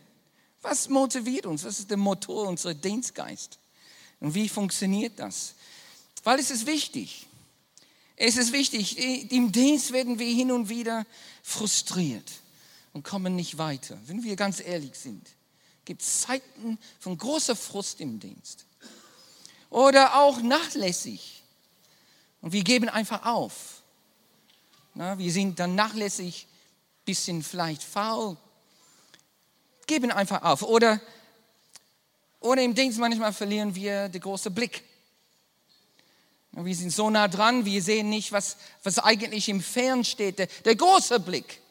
Was 0.62 0.88
motiviert 0.88 1.46
uns? 1.46 1.66
Was 1.66 1.80
ist 1.80 1.90
der 1.90 1.98
Motor 1.98 2.48
unserer 2.48 2.74
Dienstgeist? 2.74 3.60
Und 4.20 4.34
wie 4.34 4.48
funktioniert 4.48 5.20
das? 5.20 5.56
Weil 6.24 6.40
es 6.40 6.50
ist 6.52 6.66
wichtig. 6.66 7.28
Es 8.16 8.38
ist 8.38 8.54
wichtig. 8.54 8.98
Im 9.32 9.52
Dienst 9.52 9.92
werden 9.92 10.20
wir 10.20 10.34
hin 10.34 10.52
und 10.52 10.70
wieder 10.70 11.06
frustriert 11.42 12.32
und 12.94 13.04
kommen 13.04 13.36
nicht 13.36 13.58
weiter. 13.58 14.00
Wenn 14.06 14.24
wir 14.24 14.38
ganz 14.38 14.62
ehrlich 14.62 14.96
sind, 14.96 15.28
gibt 15.86 16.02
Zeiten 16.02 16.78
von 17.00 17.18
großer 17.18 17.56
Frust 17.56 18.00
im 18.02 18.20
Dienst. 18.20 18.66
Oder 19.70 20.16
auch 20.16 20.42
nachlässig. 20.42 21.44
Und 22.42 22.52
wir 22.54 22.64
geben 22.64 22.90
einfach 22.90 23.26
auf. 23.26 23.82
Na, 24.94 25.18
wir 25.18 25.32
sind 25.32 25.60
dann 25.60 25.76
nachlässig, 25.76 26.48
bisschen 27.06 27.42
vielleicht 27.44 27.84
faul, 27.84 28.38
geben 29.88 30.12
einfach 30.12 30.44
auf. 30.44 30.62
Oder, 30.62 31.02
oder 32.40 32.62
im 32.62 32.76
Dienst 32.76 33.00
manchmal 33.00 33.34
verlieren 33.34 33.74
wir 33.74 34.10
den 34.10 34.22
großen 34.22 34.54
Blick. 34.54 34.84
Wir 36.52 36.76
sind 36.76 36.92
so 36.92 37.10
nah 37.10 37.28
dran, 37.28 37.66
wir 37.66 37.82
sehen 37.82 38.10
nicht, 38.10 38.32
was, 38.32 38.58
was 38.84 39.00
eigentlich 39.00 39.50
im 39.50 39.62
Fern 39.62 40.04
steht, 40.04 40.38
der, 40.38 40.48
der 40.64 40.76
große 40.76 41.20
Blick. 41.20 41.62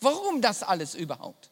Warum 0.00 0.42
das 0.42 0.64
alles 0.64 0.96
überhaupt? 0.96 1.50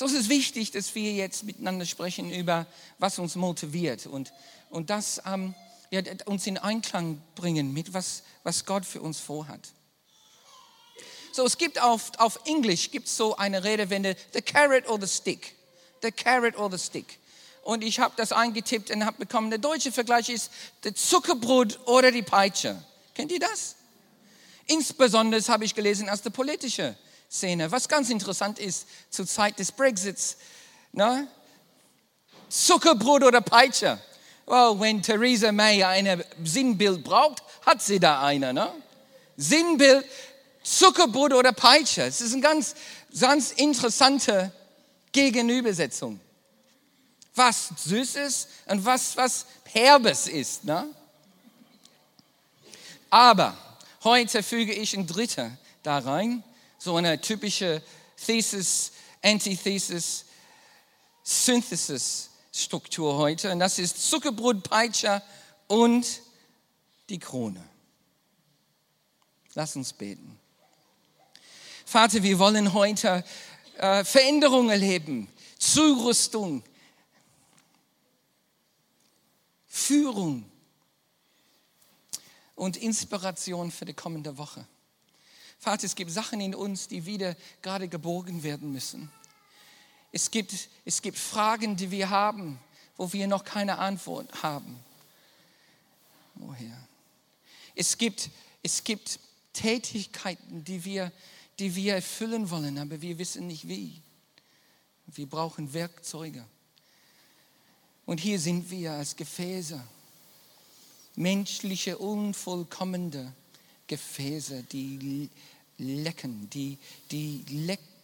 So 0.00 0.06
ist 0.06 0.14
es 0.14 0.30
wichtig, 0.30 0.70
dass 0.70 0.94
wir 0.94 1.12
jetzt 1.12 1.42
miteinander 1.42 1.84
sprechen 1.84 2.32
über, 2.32 2.64
was 2.98 3.18
uns 3.18 3.36
motiviert 3.36 4.06
und, 4.06 4.32
und 4.70 4.88
das 4.88 5.20
ähm, 5.26 5.54
ja, 5.90 6.00
uns 6.24 6.46
in 6.46 6.56
Einklang 6.56 7.20
bringen 7.34 7.74
mit, 7.74 7.92
was, 7.92 8.22
was 8.42 8.64
Gott 8.64 8.86
für 8.86 9.02
uns 9.02 9.20
vorhat. 9.20 9.60
So, 11.32 11.44
es 11.44 11.58
gibt 11.58 11.82
auf, 11.82 12.12
auf 12.16 12.40
Englisch 12.46 12.90
gibt 12.90 13.08
so 13.08 13.36
eine 13.36 13.62
Redewende, 13.62 14.16
the 14.32 14.40
carrot 14.40 14.88
or 14.88 14.98
the 14.98 15.06
stick. 15.06 15.54
The 16.00 16.10
carrot 16.10 16.56
or 16.56 16.70
the 16.70 16.78
stick 16.78 17.18
und 17.62 17.84
ich 17.84 18.00
habe 18.00 18.14
das 18.16 18.32
eingetippt 18.32 18.90
und 18.90 19.04
habe 19.04 19.18
bekommen, 19.18 19.50
der 19.50 19.58
deutsche 19.58 19.92
Vergleich 19.92 20.30
ist 20.30 20.50
der 20.82 20.94
Zuckerbrot 20.94 21.78
oder 21.86 22.10
die 22.10 22.22
Peitsche. 22.22 22.82
Kennt 23.14 23.30
ihr 23.32 23.38
das? 23.38 23.76
Insbesondere 24.66 25.42
habe 25.48 25.66
ich 25.66 25.74
gelesen 25.74 26.08
aus 26.08 26.22
der 26.22 26.30
politischen 26.30 26.96
Szene, 27.30 27.70
was 27.70 27.88
ganz 27.88 28.10
interessant 28.10 28.58
ist 28.58 28.86
zur 29.08 29.26
Zeit 29.26 29.58
des 29.58 29.70
Brexits. 29.70 30.36
Ne? 30.92 31.28
Zuckerbrot 32.48 33.22
oder 33.22 33.40
Peitsche. 33.40 34.00
Well, 34.46 34.80
wenn 34.80 35.00
Theresa 35.00 35.52
May 35.52 35.84
ein 35.84 36.24
Sinnbild 36.42 37.04
braucht, 37.04 37.44
hat 37.64 37.80
sie 37.82 38.00
da 38.00 38.20
eine. 38.22 38.52
Ne? 38.52 38.72
Sinnbild, 39.36 40.04
Zuckerbrot 40.64 41.32
oder 41.32 41.52
Peitsche. 41.52 42.02
Es 42.02 42.20
ist 42.20 42.32
eine 42.32 42.42
ganz, 42.42 42.74
ganz 43.18 43.52
interessante 43.52 44.50
Gegenübersetzung. 45.12 46.18
Was 47.36 47.68
Süßes 47.76 48.48
und 48.66 48.84
was, 48.84 49.16
was 49.16 49.46
Herbes 49.64 50.26
ist. 50.26 50.64
Ne? 50.64 50.88
Aber 53.08 53.56
heute 54.02 54.42
füge 54.42 54.72
ich 54.72 54.96
ein 54.96 55.06
dritter 55.06 55.52
da 55.84 55.98
rein, 55.98 56.42
so 56.80 56.96
eine 56.96 57.20
typische 57.20 57.82
Thesis, 58.16 58.92
Antithesis, 59.22 60.24
Synthesis-Struktur 61.22 63.18
heute. 63.18 63.52
Und 63.52 63.58
das 63.60 63.78
ist 63.78 64.10
Zuckerbrot, 64.10 64.62
Peitsche 64.62 65.22
und 65.66 66.22
die 67.10 67.18
Krone. 67.18 67.62
Lass 69.54 69.76
uns 69.76 69.92
beten. 69.92 70.38
Vater, 71.84 72.22
wir 72.22 72.38
wollen 72.38 72.72
heute 72.72 73.24
äh, 73.76 74.02
Veränderungen 74.02 74.70
erleben, 74.70 75.28
Zurüstung, 75.58 76.62
Führung 79.66 80.50
und 82.54 82.78
Inspiration 82.78 83.70
für 83.70 83.84
die 83.84 83.92
kommende 83.92 84.38
Woche. 84.38 84.66
Vater, 85.60 85.84
es 85.84 85.94
gibt 85.94 86.10
Sachen 86.10 86.40
in 86.40 86.54
uns, 86.54 86.88
die 86.88 87.04
wieder 87.04 87.36
gerade 87.60 87.86
gebogen 87.86 88.42
werden 88.42 88.72
müssen. 88.72 89.12
Es 90.10 90.30
gibt, 90.30 90.70
es 90.86 91.02
gibt 91.02 91.18
Fragen, 91.18 91.76
die 91.76 91.90
wir 91.90 92.08
haben, 92.08 92.58
wo 92.96 93.12
wir 93.12 93.26
noch 93.26 93.44
keine 93.44 93.78
Antwort 93.78 94.42
haben. 94.42 94.82
Woher? 96.34 96.88
Es 97.74 97.98
gibt, 97.98 98.30
es 98.62 98.82
gibt 98.84 99.20
Tätigkeiten, 99.52 100.64
die 100.64 100.82
wir, 100.82 101.12
die 101.58 101.74
wir 101.74 101.96
erfüllen 101.96 102.48
wollen, 102.48 102.78
aber 102.78 103.02
wir 103.02 103.18
wissen 103.18 103.46
nicht 103.46 103.68
wie. 103.68 104.00
Wir 105.08 105.28
brauchen 105.28 105.74
Werkzeuge. 105.74 106.42
Und 108.06 108.18
hier 108.18 108.40
sind 108.40 108.70
wir 108.70 108.92
als 108.92 109.14
Gefäße, 109.14 109.78
menschliche, 111.16 111.98
unvollkommene 111.98 113.34
Gefäße, 113.90 114.62
die 114.70 115.28
lecken, 115.76 116.48
die, 116.50 116.78
die 117.10 117.44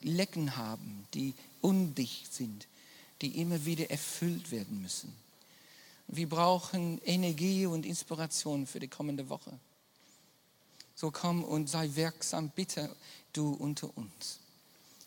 Lecken 0.03 0.57
haben, 0.57 1.07
die 1.15 1.33
undicht 1.61 2.35
sind, 2.35 2.67
die 3.23 3.41
immer 3.41 3.65
wieder 3.65 3.89
erfüllt 3.89 4.51
werden 4.51 4.83
müssen. 4.83 5.15
Wir 6.09 6.29
brauchen 6.29 7.01
Energie 7.05 7.67
und 7.67 7.87
Inspiration 7.87 8.67
für 8.67 8.81
die 8.81 8.89
kommende 8.89 9.29
Woche. 9.29 9.53
So 10.97 11.13
komm 11.13 11.45
und 11.45 11.71
sei 11.71 11.89
wirksam, 11.95 12.51
bitte 12.51 12.95
du 13.33 13.53
unter 13.53 13.97
uns. 13.97 14.41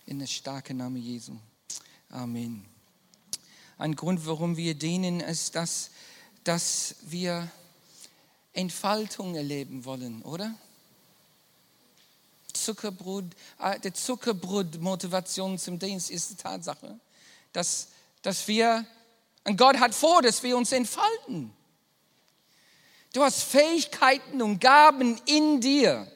In 0.05 0.19
der 0.19 0.27
starken 0.27 0.77
Name 0.77 0.99
Jesu. 0.99 1.33
Amen. 2.09 2.63
Ein 3.77 3.97
Grund, 3.97 4.25
warum 4.25 4.55
wir 4.55 4.75
dienen, 4.75 5.19
ist, 5.19 5.55
dass, 5.55 5.91
dass 6.45 6.95
wir 7.01 7.51
Entfaltung 8.53 9.35
erleben 9.35 9.83
wollen, 9.83 10.21
oder? 10.21 10.55
Zuckerbrot, 12.63 13.25
äh, 13.59 13.79
die 13.79 13.93
Zuckerbrot-Motivation 13.93 15.57
zum 15.57 15.79
Dienst 15.79 16.11
ist 16.11 16.31
die 16.31 16.35
Tatsache, 16.35 16.99
dass, 17.53 17.89
dass 18.21 18.47
wir, 18.47 18.85
und 19.45 19.57
Gott 19.57 19.79
hat 19.79 19.95
vor, 19.95 20.21
dass 20.21 20.43
wir 20.43 20.57
uns 20.57 20.71
entfalten. 20.71 21.53
Du 23.13 23.23
hast 23.23 23.43
Fähigkeiten 23.43 24.41
und 24.41 24.59
Gaben 24.59 25.19
in 25.25 25.61
dir, 25.61 26.11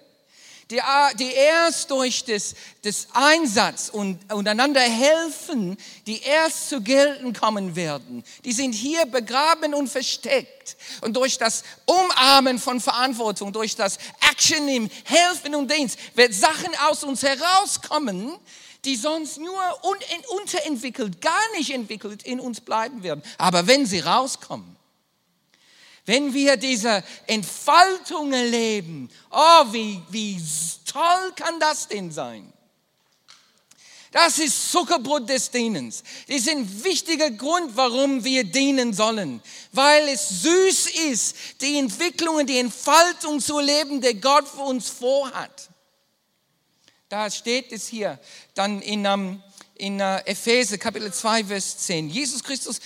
die, 0.73 0.81
die 1.19 1.31
erst 1.31 1.91
durch 1.91 2.25
das, 2.25 2.55
das 2.81 3.07
Einsatz 3.13 3.89
und, 3.89 4.33
und 4.33 4.47
einander 4.47 4.81
helfen, 4.81 5.77
die 6.07 6.21
erst 6.21 6.69
zu 6.69 6.81
gelten 6.81 7.33
kommen 7.33 7.75
werden. 7.75 8.23
Die 8.43 8.53
sind 8.53 8.73
hier 8.73 9.05
begraben 9.05 9.75
und 9.75 9.87
versteckt. 9.87 10.75
Und 11.01 11.15
durch 11.15 11.37
das 11.37 11.63
Umarmen 11.85 12.57
von 12.57 12.81
Verantwortung, 12.81 13.53
durch 13.53 13.75
das 13.75 13.99
Action 14.31 14.67
im 14.67 14.89
Helfen 15.03 15.53
und 15.53 15.71
Dienst, 15.71 15.99
wird 16.15 16.33
Sachen 16.33 16.73
aus 16.87 17.03
uns 17.03 17.21
herauskommen, 17.21 18.33
die 18.83 18.95
sonst 18.95 19.37
nur 19.37 19.61
unterentwickelt, 20.39 21.21
gar 21.21 21.51
nicht 21.55 21.71
entwickelt 21.71 22.23
in 22.23 22.39
uns 22.39 22.59
bleiben 22.61 23.03
werden. 23.03 23.21
Aber 23.37 23.67
wenn 23.67 23.85
sie 23.85 23.99
rauskommen, 23.99 24.72
wenn 26.05 26.33
wir 26.33 26.57
diese 26.57 27.03
Entfaltung 27.27 28.33
erleben, 28.33 29.09
oh, 29.31 29.65
wie, 29.71 30.01
wie 30.09 30.41
toll 30.85 31.33
kann 31.35 31.59
das 31.59 31.87
denn 31.87 32.11
sein? 32.11 32.51
Das 34.13 34.37
ist 34.37 34.71
Zuckerbrot 34.71 35.27
des 35.27 35.49
Dienens. 35.49 36.03
Das 36.27 36.37
ist 36.37 36.49
ein 36.49 36.83
wichtiger 36.83 37.31
Grund, 37.31 37.75
warum 37.75 38.23
wir 38.23 38.43
dienen 38.43 38.93
sollen. 38.93 39.41
Weil 39.71 40.07
es 40.09 40.29
süß 40.43 40.91
ist, 41.11 41.35
die 41.61 41.79
Entwicklung 41.79 42.35
und 42.35 42.47
die 42.47 42.59
Entfaltung 42.59 43.39
zu 43.39 43.57
erleben, 43.57 44.01
die 44.01 44.21
Gott 44.21 44.47
für 44.47 44.61
uns 44.61 44.87
vorhat. 44.87 45.67
Da 47.09 47.31
steht 47.31 47.71
es 47.71 47.87
hier 47.87 48.19
dann 48.53 48.83
in, 48.83 49.07
um, 49.07 49.41
in 49.75 49.99
uh, 49.99 50.19
Epheser 50.25 50.77
Kapitel 50.77 51.11
2, 51.11 51.45
Vers 51.45 51.79
10. 51.79 52.07
Jesus 52.09 52.43
Christus, 52.43 52.79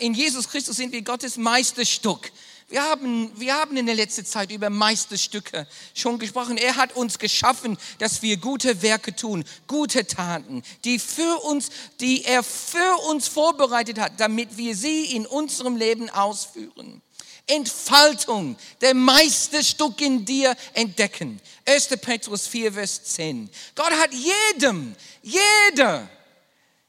in 0.00 0.14
Jesus 0.14 0.48
Christus 0.48 0.76
sind 0.76 0.90
wir 0.90 1.02
Gottes 1.02 1.36
Meisterstück. 1.36 2.32
Wir 2.68 2.82
haben, 2.82 3.30
wir 3.38 3.54
haben 3.54 3.76
in 3.76 3.86
der 3.86 3.94
letzten 3.94 4.24
Zeit 4.24 4.50
über 4.50 4.70
Meisterstücke 4.70 5.68
schon 5.94 6.18
gesprochen. 6.18 6.58
Er 6.58 6.74
hat 6.74 6.96
uns 6.96 7.16
geschaffen, 7.20 7.78
dass 8.00 8.22
wir 8.22 8.38
gute 8.38 8.82
Werke 8.82 9.14
tun, 9.14 9.44
gute 9.68 10.04
Taten, 10.04 10.64
die 10.84 10.98
für 10.98 11.44
uns, 11.44 11.68
die 12.00 12.24
er 12.24 12.42
für 12.42 12.96
uns 13.08 13.28
vorbereitet 13.28 14.00
hat, 14.00 14.18
damit 14.18 14.56
wir 14.56 14.74
sie 14.74 15.04
in 15.14 15.26
unserem 15.26 15.76
Leben 15.76 16.10
ausführen. 16.10 17.02
Entfaltung, 17.46 18.56
der 18.80 18.94
Meisterstück 18.94 20.00
in 20.00 20.24
dir 20.24 20.56
entdecken. 20.74 21.40
1. 21.64 21.88
Petrus 22.00 22.48
4, 22.48 22.72
Vers 22.72 23.04
10. 23.04 23.48
Gott 23.76 23.92
hat 23.92 24.10
jedem, 24.12 24.96
jeder, 25.22 26.08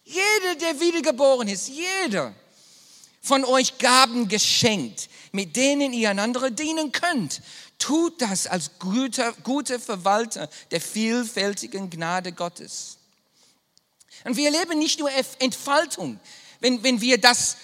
jeder, 0.03 0.55
der 0.59 0.79
wiedergeboren 0.79 1.47
ist, 1.47 1.67
jeder 1.67 2.33
von 3.21 3.43
euch 3.45 3.77
Gaben 3.77 4.27
geschenkt, 4.27 5.09
mit 5.31 5.55
denen 5.55 5.93
ihr 5.93 6.09
einander 6.09 6.49
dienen 6.51 6.91
könnt. 6.91 7.41
Tut 7.79 8.21
das 8.21 8.47
als 8.47 8.71
guter, 8.79 9.33
guter 9.43 9.79
Verwalter 9.79 10.49
der 10.71 10.81
vielfältigen 10.81 11.89
Gnade 11.89 12.31
Gottes. 12.31 12.97
Und 14.23 14.35
wir 14.35 14.51
erleben 14.51 14.79
nicht 14.79 14.99
nur 14.99 15.09
Entfaltung, 15.39 16.19
wenn, 16.59 16.83
wenn 16.83 17.01
wir 17.01 17.19
das, 17.19 17.57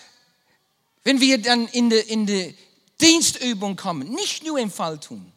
wenn 1.03 1.19
wir 1.19 1.41
dann 1.41 1.67
in 1.67 1.89
die, 1.89 1.97
in 1.97 2.25
die 2.25 2.55
Dienstübung 3.01 3.75
kommen, 3.75 4.09
nicht 4.09 4.45
nur 4.45 4.59
Entfaltung, 4.59 5.31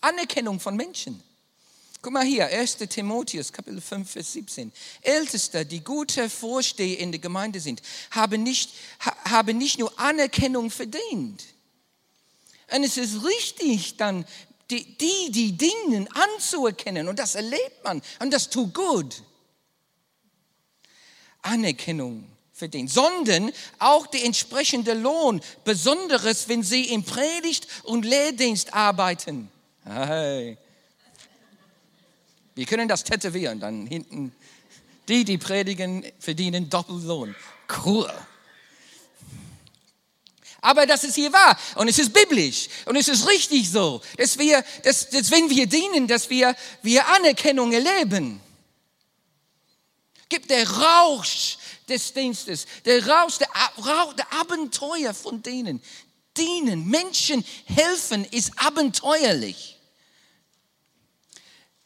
Anerkennung 0.00 0.58
von 0.58 0.74
Menschen. 0.76 1.22
Guck 2.04 2.12
mal 2.12 2.24
hier, 2.24 2.46
1. 2.48 2.76
Timotheus, 2.90 3.50
Kapitel 3.50 3.80
5, 3.80 4.10
Vers 4.10 4.32
17. 4.34 4.72
Älteste, 5.00 5.64
die 5.64 5.82
gute 5.82 6.28
Vorsteher 6.28 6.98
in 6.98 7.12
der 7.12 7.18
Gemeinde 7.18 7.60
sind, 7.60 7.80
haben 8.10 8.42
nicht, 8.42 8.74
haben 9.00 9.56
nicht 9.56 9.78
nur 9.78 9.98
Anerkennung 9.98 10.70
verdient, 10.70 11.44
und 12.74 12.82
es 12.82 12.96
ist 12.96 13.24
richtig, 13.24 13.96
dann 13.96 14.24
die, 14.70 14.96
die, 14.98 15.30
die 15.30 15.52
dienen, 15.52 16.08
anzuerkennen. 16.12 17.08
Und 17.08 17.18
das 17.18 17.34
erlebt 17.34 17.84
man. 17.84 18.02
Und 18.18 18.32
das 18.32 18.50
tut 18.50 18.74
gut. 18.74 19.22
Anerkennung 21.42 22.26
verdient, 22.52 22.90
sondern 22.90 23.52
auch 23.78 24.06
der 24.06 24.24
entsprechende 24.24 24.94
Lohn, 24.94 25.40
besonderes, 25.64 26.48
wenn 26.48 26.62
sie 26.62 26.84
im 26.86 27.04
Predigt- 27.04 27.68
und 27.84 28.04
Lehrdienst 28.04 28.72
arbeiten. 28.72 29.50
Hey. 29.84 30.56
Wir 32.54 32.66
können 32.66 32.88
das 32.88 33.04
tätowieren, 33.04 33.60
dann 33.60 33.86
hinten. 33.86 34.32
Die, 35.08 35.24
die 35.24 35.38
predigen, 35.38 36.04
verdienen 36.18 36.70
Doppellohn. 36.70 37.34
Cool. 37.84 38.10
Aber 40.64 40.86
das 40.86 41.04
ist 41.04 41.14
hier 41.14 41.30
wahr 41.30 41.58
und 41.74 41.88
es 41.88 41.98
ist 41.98 42.10
biblisch 42.10 42.68
und 42.86 42.96
es 42.96 43.06
ist 43.08 43.28
richtig 43.28 43.70
so, 43.70 44.00
dass 44.16 44.38
wir, 44.38 44.64
dass, 44.82 45.10
dass 45.10 45.30
wenn 45.30 45.50
wir 45.50 45.66
dienen, 45.66 46.08
dass 46.08 46.30
wir, 46.30 46.56
wir 46.80 47.06
Anerkennung 47.06 47.70
erleben. 47.70 48.40
Gibt 50.30 50.48
der 50.48 50.66
Rausch 50.66 51.58
des 51.86 52.14
Dienstes, 52.14 52.64
der 52.86 53.06
Rausch, 53.06 53.36
der, 53.36 53.48
der 54.16 54.32
Abenteuer 54.32 55.12
von 55.12 55.42
denen. 55.42 55.82
Dienen, 56.34 56.88
Menschen 56.88 57.44
helfen 57.66 58.24
ist 58.24 58.50
abenteuerlich. 58.56 59.78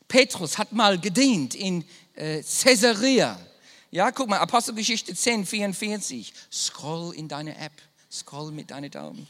Petrus 0.06 0.56
hat 0.56 0.70
mal 0.70 1.00
gedient 1.00 1.56
in 1.56 1.84
äh, 2.14 2.44
Caesarea. 2.44 3.40
Ja, 3.90 4.12
guck 4.12 4.28
mal, 4.28 4.38
Apostelgeschichte 4.38 5.16
10, 5.16 5.46
44. 5.46 6.32
Scroll 6.52 7.16
in 7.16 7.26
deine 7.26 7.58
App. 7.58 7.72
Scroll 8.10 8.52
mit 8.52 8.70
deinen 8.70 8.90
Daumen. 8.90 9.26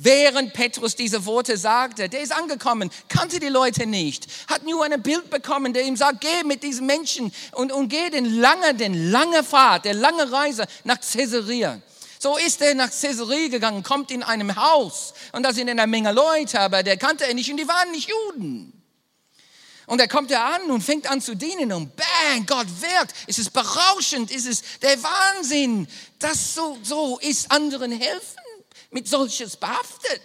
Während 0.00 0.52
Petrus 0.52 0.94
diese 0.94 1.26
Worte 1.26 1.56
sagte, 1.56 2.08
der 2.08 2.20
ist 2.20 2.32
angekommen, 2.32 2.88
kannte 3.08 3.40
die 3.40 3.48
Leute 3.48 3.84
nicht, 3.84 4.28
hat 4.46 4.62
nur 4.64 4.84
ein 4.84 5.02
Bild 5.02 5.28
bekommen, 5.28 5.72
der 5.72 5.84
ihm 5.84 5.96
sagt, 5.96 6.20
geh 6.20 6.44
mit 6.44 6.62
diesen 6.62 6.86
Menschen 6.86 7.32
und, 7.52 7.72
und 7.72 7.88
geh 7.88 8.08
den 8.08 8.40
lange, 8.40 8.74
den 8.74 9.10
lange 9.10 9.42
Fahrt, 9.42 9.84
der 9.84 9.94
lange 9.94 10.30
Reise 10.30 10.66
nach 10.84 11.00
Caesarea. 11.00 11.80
So 12.20 12.36
ist 12.36 12.62
er 12.62 12.76
nach 12.76 12.90
Caesarea 12.90 13.48
gegangen, 13.48 13.82
kommt 13.82 14.12
in 14.12 14.22
einem 14.22 14.54
Haus 14.54 15.14
und 15.32 15.42
da 15.42 15.52
sind 15.52 15.68
eine 15.68 15.86
Menge 15.88 16.12
Leute, 16.12 16.60
aber 16.60 16.84
der 16.84 16.96
kannte 16.96 17.26
er 17.26 17.34
nicht 17.34 17.50
und 17.50 17.56
die 17.56 17.66
waren 17.66 17.90
nicht 17.90 18.08
Juden. 18.08 18.77
Und 19.88 20.00
er 20.00 20.08
kommt 20.08 20.30
da 20.30 20.54
an 20.54 20.70
und 20.70 20.82
fängt 20.82 21.10
an 21.10 21.20
zu 21.20 21.34
dienen 21.34 21.72
und 21.72 21.96
bang, 21.96 22.44
Gott 22.46 22.66
wirkt. 22.82 23.14
Es 23.26 23.38
ist 23.38 23.54
berauschend, 23.54 24.30
es 24.30 24.44
ist 24.44 24.64
der 24.82 25.02
Wahnsinn. 25.02 25.88
Das 26.18 26.54
so, 26.54 26.78
so 26.82 27.18
ist 27.20 27.50
anderen 27.50 27.92
helfen 27.92 28.36
mit 28.90 29.08
solches 29.08 29.56
behaftet. 29.56 30.20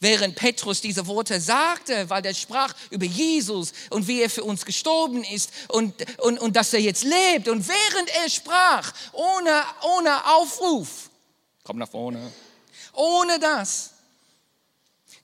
Während 0.00 0.34
Petrus 0.34 0.80
diese 0.80 1.06
Worte 1.06 1.40
sagte, 1.40 2.10
weil 2.10 2.26
er 2.26 2.34
sprach 2.34 2.74
über 2.90 3.06
Jesus 3.06 3.72
und 3.88 4.08
wie 4.08 4.20
er 4.20 4.28
für 4.28 4.42
uns 4.42 4.64
gestorben 4.64 5.22
ist 5.22 5.50
und, 5.68 5.94
und, 6.20 6.40
und 6.40 6.56
dass 6.56 6.74
er 6.74 6.80
jetzt 6.80 7.04
lebt. 7.04 7.48
Und 7.48 7.68
während 7.68 8.10
er 8.16 8.28
sprach, 8.28 8.92
ohne, 9.12 9.62
ohne 9.96 10.26
Aufruf, 10.34 11.08
komm 11.62 11.78
nach 11.78 11.88
vorne, 11.88 12.32
ohne 12.92 13.38
das, 13.38 13.93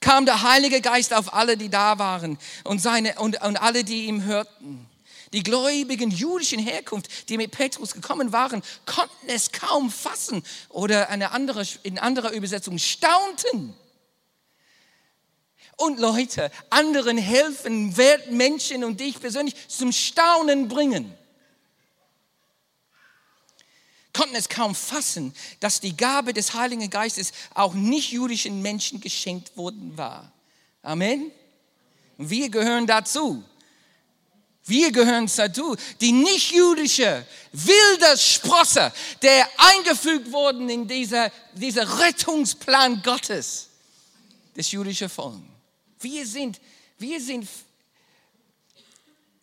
kam 0.01 0.25
der 0.27 0.43
Heilige 0.43 0.81
Geist 0.81 1.13
auf 1.15 1.35
alle, 1.35 1.57
die 1.57 1.69
da 1.69 1.99
waren 1.99 2.39
und, 2.65 2.81
seine, 2.81 3.19
und, 3.19 3.43
und 3.43 3.57
alle, 3.61 3.85
die 3.85 4.07
ihm 4.07 4.25
hörten. 4.25 4.87
Die 5.33 5.43
Gläubigen 5.45 6.11
jüdischen 6.11 6.59
Herkunft, 6.59 7.29
die 7.29 7.37
mit 7.37 7.53
Petrus 7.53 7.95
gekommen 7.95 8.33
waren, 8.33 8.63
konnten 8.85 9.29
es 9.29 9.53
kaum 9.53 9.91
fassen 9.91 10.43
oder 10.69 11.09
eine 11.09 11.31
andere, 11.31 11.65
in 11.85 11.99
anderer 11.99 12.33
Übersetzung 12.33 12.79
staunten. 12.79 13.77
Und 15.77 16.01
Leute, 16.01 16.51
anderen 16.69 17.17
helfen, 17.17 17.95
Menschen 18.31 18.83
und 18.85 19.01
dich 19.01 19.21
persönlich 19.21 19.55
zum 19.69 19.93
Staunen 19.93 20.69
bringen. 20.69 21.17
Konnten 24.13 24.35
es 24.35 24.49
kaum 24.49 24.75
fassen, 24.75 25.35
dass 25.61 25.81
die 25.81 25.97
Gabe 25.97 26.33
des 26.33 26.55
Heiligen 26.55 26.91
Geistes 26.91 27.33
auch 27.55 27.75
nicht 27.75 28.11
jüdischen 28.11 28.61
Menschen 28.61 29.01
geschenkt 29.01 29.57
worden 29.57 29.97
war. 29.97 30.33
Amen. 30.83 31.31
Wir 32.19 32.49
gehören 32.49 32.87
dazu. 32.87 33.45
Wir 34.65 34.93
gehören 34.93 35.31
dazu. 35.35 35.77
Die 36.01 36.13
nicht-jüdische, 36.13 37.25
wilde 37.53 38.19
Sprosse, 38.19 38.93
der 39.23 39.49
eingefügt 39.57 40.31
worden 40.33 40.69
in 40.69 40.87
dieser, 40.87 41.31
dieser 41.55 42.01
Rettungsplan 42.01 43.03
Gottes, 43.03 43.69
das 44.55 44.71
jüdische 44.71 45.09
Volk. 45.09 45.41
Wir 46.01 46.27
sind, 46.27 46.61
wir 46.99 47.21
sind 47.21 47.49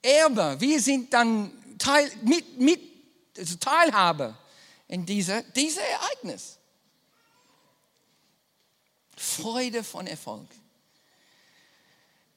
Erbe, 0.02 0.56
wir 0.60 0.80
sind 0.80 1.14
dann 1.14 1.52
Teil, 1.78 2.12
mit, 2.24 2.60
mit, 2.60 2.80
also 3.38 3.56
Teilhaber 3.56 4.38
in 4.88 5.06
dieser, 5.06 5.44
dieser 5.44 5.82
Ereignis. 5.82 6.58
Freude 9.16 9.84
von 9.84 10.08
Erfolg. 10.08 10.48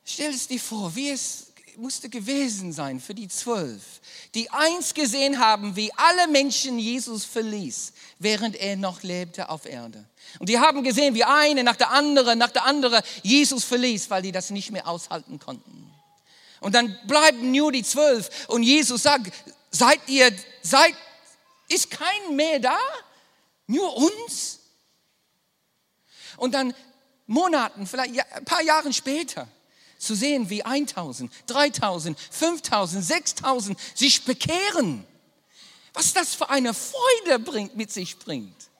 Stell 0.05 0.33
es 0.33 0.49
dir 0.49 0.59
vor, 0.59 0.95
wie 0.97 1.11
es 1.11 1.51
musste 1.77 2.09
gewesen 2.09 2.73
sein 2.73 3.01
für 3.01 3.15
die 3.15 3.29
zwölf, 3.29 4.01
die 4.35 4.51
eins 4.51 4.95
gesehen 4.95 5.39
haben, 5.39 5.77
wie 5.77 5.93
alle 5.95 6.29
Menschen 6.29 6.79
Jesus 6.79 7.25
verließ, 7.25 7.93
während 8.19 8.57
er 8.57 8.77
noch 8.77 9.03
lebte 9.03 9.49
auf 9.49 9.67
Erde. 9.67 10.05
Und 10.39 10.49
die 10.49 10.59
haben 10.59 10.83
gesehen, 10.83 11.15
wie 11.15 11.25
eine 11.25 11.65
nach 11.65 11.77
der 11.77 11.91
anderen, 11.91 12.39
nach 12.39 12.51
der 12.51 12.65
anderen 12.65 13.03
Jesus 13.23 13.65
verließ, 13.65 14.11
weil 14.11 14.23
die 14.23 14.33
das 14.33 14.51
nicht 14.51 14.71
mehr 14.71 14.87
aushalten 14.87 15.39
konnten. 15.39 15.91
Und 16.61 16.75
dann 16.75 16.97
bleiben 17.07 17.51
nur 17.51 17.73
die 17.73 17.83
zwölf 17.83 18.49
und 18.49 18.63
Jesus 18.63 19.03
sagt, 19.03 19.33
seid 19.71 20.01
ihr, 20.09 20.31
seid, 20.63 20.95
ist 21.71 21.91
kein 21.91 22.37
mehr 22.37 22.59
da? 22.59 22.79
Nur 23.67 23.97
uns? 23.97 24.59
Und 26.37 26.53
dann 26.53 26.75
Monaten, 27.27 27.87
vielleicht 27.87 28.19
ein 28.33 28.45
paar 28.45 28.63
Jahre 28.63 28.93
später, 28.93 29.49
zu 29.99 30.15
sehen, 30.15 30.51
wie 30.51 30.65
1000, 30.65 31.31
3000, 31.47 32.19
5000, 32.31 33.05
6000 33.05 33.79
sich 33.95 34.25
bekehren. 34.25 35.07
Was 35.93 36.13
das 36.13 36.35
für 36.35 36.49
eine 36.49 36.75
Freude 36.75 37.39
bringt, 37.39 37.77
mit 37.77 37.93
sich 37.93 38.19
bringt. 38.19 38.71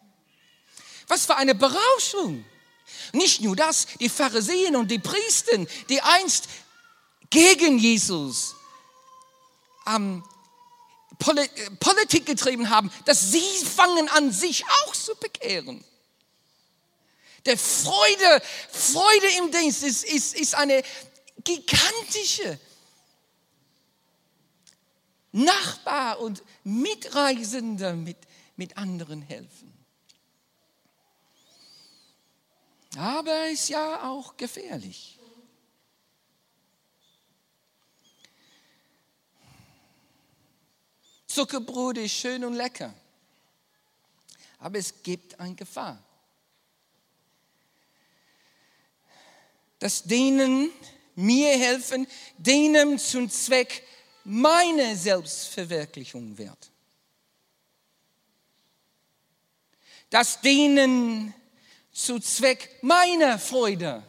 Was 1.09 1.27
für 1.27 1.37
eine 1.37 1.55
Berauschung. 1.55 2.45
Nicht 3.13 3.43
nur 3.43 3.55
das, 3.55 3.87
die 4.01 4.09
Pharisäer 4.09 4.79
und 4.79 4.91
die 4.91 4.99
Priester, 4.99 5.65
die 5.89 6.01
einst 6.01 6.49
gegen 7.29 7.79
Jesus 7.79 8.57
ähm, 11.27 11.77
Politik 11.79 12.27
getrieben 12.27 12.71
haben, 12.71 12.91
dass 13.05 13.31
sie 13.31 13.65
fangen 13.65 14.09
an, 14.11 14.33
sich 14.33 14.65
auch 14.67 14.93
zu 14.95 15.15
bekehren. 15.17 15.85
Der 17.47 17.57
Freude, 17.57 18.43
Freude 18.71 19.27
im 19.39 19.51
Dienst 19.51 19.83
ist, 19.83 20.05
ist, 20.05 20.35
ist 20.35 20.55
eine 20.55 20.83
gigantische 21.43 22.59
Nachbar 25.33 26.21
und 26.21 26.43
Mitreisende 26.65 27.95
mit, 27.95 28.19
mit 28.57 28.77
anderen 28.77 29.23
helfen. 29.23 29.73
Aber 32.97 33.49
ist 33.49 33.69
ja 33.69 34.11
auch 34.11 34.37
gefährlich. 34.37 35.20
Zuckerbrot 41.31 41.99
ist 41.99 42.13
schön 42.13 42.45
und 42.45 42.55
lecker, 42.55 42.93
aber 44.59 44.79
es 44.79 45.03
gibt 45.03 45.39
eine 45.39 45.55
Gefahr. 45.55 46.03
Das 49.79 50.03
Dehnen 50.03 50.71
mir 51.15 51.57
helfen, 51.57 52.07
denen 52.37 52.99
zum 52.99 53.31
Zweck 53.31 53.85
meine 54.25 54.97
Selbstverwirklichung 54.97 56.37
wird. 56.37 56.71
Das 60.11 60.41
denen 60.41 61.33
zu 61.93 62.19
Zweck 62.19 62.79
meiner 62.83 63.39
Freude 63.39 64.03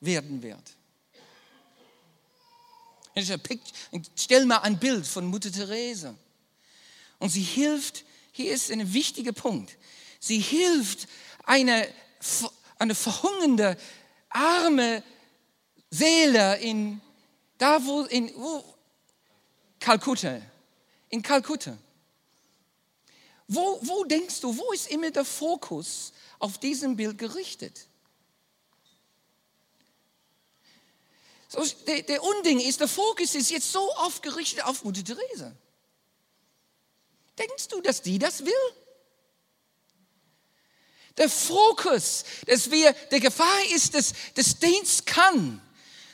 werden 0.00 0.42
wird. 0.42 0.75
Stell 4.16 4.44
mal 4.44 4.58
ein 4.58 4.78
Bild 4.78 5.06
von 5.06 5.26
Mutter 5.26 5.50
Teresa. 5.50 6.14
Und 7.18 7.30
sie 7.30 7.42
hilft, 7.42 8.04
hier 8.32 8.52
ist 8.52 8.70
ein 8.70 8.92
wichtiger 8.92 9.32
Punkt, 9.32 9.76
sie 10.20 10.38
hilft 10.38 11.08
eine, 11.44 11.88
eine 12.78 12.94
verhungernde, 12.94 13.76
arme 14.28 15.02
Seele 15.90 16.58
in, 16.58 17.00
da 17.56 17.84
wo, 17.84 18.02
in 18.02 18.30
wo, 18.36 18.62
Kalkutta, 19.80 20.42
in 21.08 21.22
Kalkutta. 21.22 21.78
Wo, 23.48 23.78
wo 23.82 24.04
denkst 24.04 24.40
du, 24.40 24.56
wo 24.56 24.72
ist 24.72 24.90
immer 24.90 25.10
der 25.10 25.24
Fokus 25.24 26.12
auf 26.38 26.58
diesem 26.58 26.96
Bild 26.96 27.16
gerichtet? 27.16 27.86
So, 31.48 31.64
der, 31.86 32.02
der 32.02 32.22
Unding 32.22 32.60
ist, 32.60 32.80
der 32.80 32.88
Fokus 32.88 33.34
ist 33.34 33.50
jetzt 33.50 33.70
so 33.70 33.94
oft 33.96 34.22
gerichtet 34.22 34.64
auf 34.64 34.82
Mutter 34.84 35.04
Therese. 35.04 35.56
Denkst 37.38 37.68
du, 37.68 37.80
dass 37.80 38.02
die 38.02 38.18
das 38.18 38.44
will? 38.44 38.52
Der 41.16 41.30
Fokus, 41.30 42.24
dass 42.46 42.70
wir, 42.70 42.92
der 43.10 43.20
Gefahr 43.20 43.64
ist, 43.74 43.94
dass 43.94 44.12
das 44.34 44.58
Dienst 44.58 45.06
kann 45.06 45.62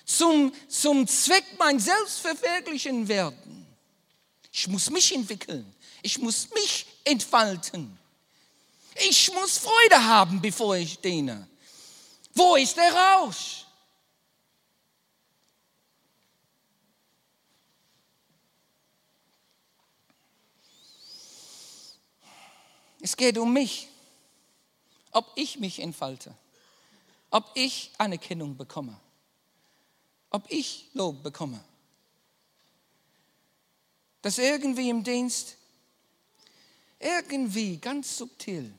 zum, 0.05 0.53
zum 0.68 1.07
Zweck 1.09 1.45
mein 1.59 1.81
Selbstverwirklichen 1.81 3.09
werden. 3.09 3.66
Ich 4.53 4.68
muss 4.68 4.90
mich 4.90 5.14
entwickeln. 5.14 5.75
Ich 6.03 6.18
muss 6.18 6.51
mich 6.51 6.87
entfalten. 7.05 7.99
Ich 8.95 9.33
muss 9.33 9.59
Freude 9.59 10.05
haben, 10.05 10.40
bevor 10.40 10.77
ich 10.77 10.99
diene. 10.99 11.49
Wo 12.35 12.57
ist 12.57 12.77
der 12.77 12.92
Rausch? 12.92 13.62
Es 23.03 23.15
geht 23.17 23.37
um 23.37 23.53
mich, 23.53 23.88
ob 25.11 25.31
ich 25.37 25.59
mich 25.59 25.81
entfalte, 25.81 26.35
ob 27.31 27.51
ich 27.55 27.91
Anerkennung 27.99 28.57
bekomme 28.57 28.99
ob 30.33 30.51
ich 30.51 30.88
Lob 30.95 31.23
bekomme. 31.23 31.62
Dass 34.23 34.38
irgendwie 34.38 34.88
im 34.88 35.05
Dienst, 35.05 35.57
irgendwie 36.99 37.77
ganz 37.77 38.17
subtil, 38.17 38.73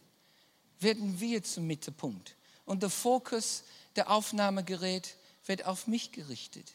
werden 0.80 1.20
wir 1.20 1.44
zum 1.44 1.68
Mittelpunkt. 1.68 2.36
Und 2.66 2.82
der 2.82 2.90
Fokus 2.90 3.64
der 3.96 4.10
Aufnahmegerät 4.10 5.16
wird 5.46 5.66
auf 5.66 5.86
mich 5.86 6.12
gerichtet. 6.12 6.72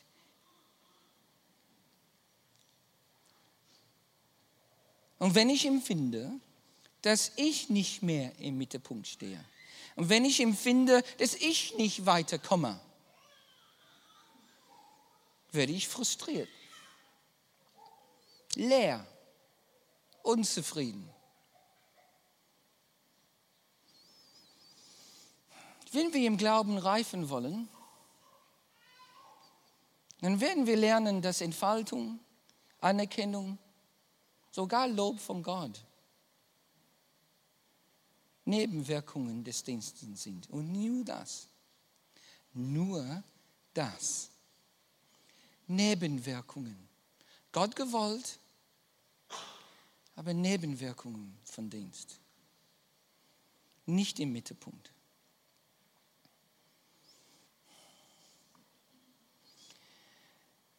Und 5.18 5.34
wenn 5.34 5.50
ich 5.50 5.66
empfinde, 5.66 6.30
dass 7.02 7.32
ich 7.36 7.70
nicht 7.70 8.02
mehr 8.02 8.36
im 8.38 8.58
Mittelpunkt 8.58 9.06
stehe, 9.06 9.44
und 9.98 10.08
wenn 10.10 10.24
ich 10.24 10.38
empfinde, 10.38 11.02
dass 11.18 11.34
ich 11.34 11.76
nicht 11.76 12.06
weiterkomme, 12.06 12.78
werde 15.50 15.72
ich 15.72 15.88
frustriert, 15.88 16.48
leer, 18.54 19.04
unzufrieden. 20.22 21.12
Wenn 25.90 26.12
wir 26.12 26.28
im 26.28 26.36
Glauben 26.36 26.78
reifen 26.78 27.28
wollen, 27.28 27.68
dann 30.20 30.40
werden 30.40 30.68
wir 30.68 30.76
lernen, 30.76 31.22
dass 31.22 31.40
Entfaltung, 31.40 32.20
Anerkennung, 32.80 33.58
sogar 34.52 34.86
Lob 34.86 35.18
von 35.18 35.42
Gott 35.42 35.87
Nebenwirkungen 38.48 39.44
des 39.44 39.62
Dienstes 39.62 40.22
sind. 40.22 40.48
Und 40.48 40.72
nur 40.72 41.04
das. 41.04 41.48
Nur 42.54 43.22
das. 43.74 44.30
Nebenwirkungen. 45.66 46.88
Gott 47.52 47.76
gewollt, 47.76 48.38
aber 50.16 50.32
Nebenwirkungen 50.32 51.36
von 51.44 51.68
Dienst. 51.68 52.18
Nicht 53.84 54.18
im 54.18 54.32
Mittelpunkt. 54.32 54.92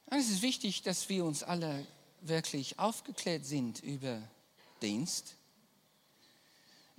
Und 0.07 0.17
es 0.17 0.29
ist 0.29 0.41
wichtig, 0.41 0.81
dass 0.81 1.07
wir 1.07 1.23
uns 1.23 1.43
alle 1.43 1.85
wirklich 2.21 2.79
aufgeklärt 2.79 3.45
sind 3.45 3.83
über 3.83 4.27
Dienst. 4.81 5.35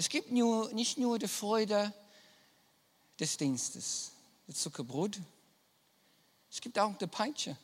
Es 0.01 0.09
gibt 0.09 0.33
nur, 0.33 0.73
nicht 0.73 0.97
nur 0.97 1.19
die 1.19 1.29
Freude 1.29 1.93
des 3.19 3.37
Dienstes, 3.37 4.13
das 4.47 4.57
Zuckerbrot, 4.57 5.21
es 6.51 6.59
gibt 6.63 6.79
auch 6.79 6.97
die 6.97 7.07
Peitsche. 7.07 7.55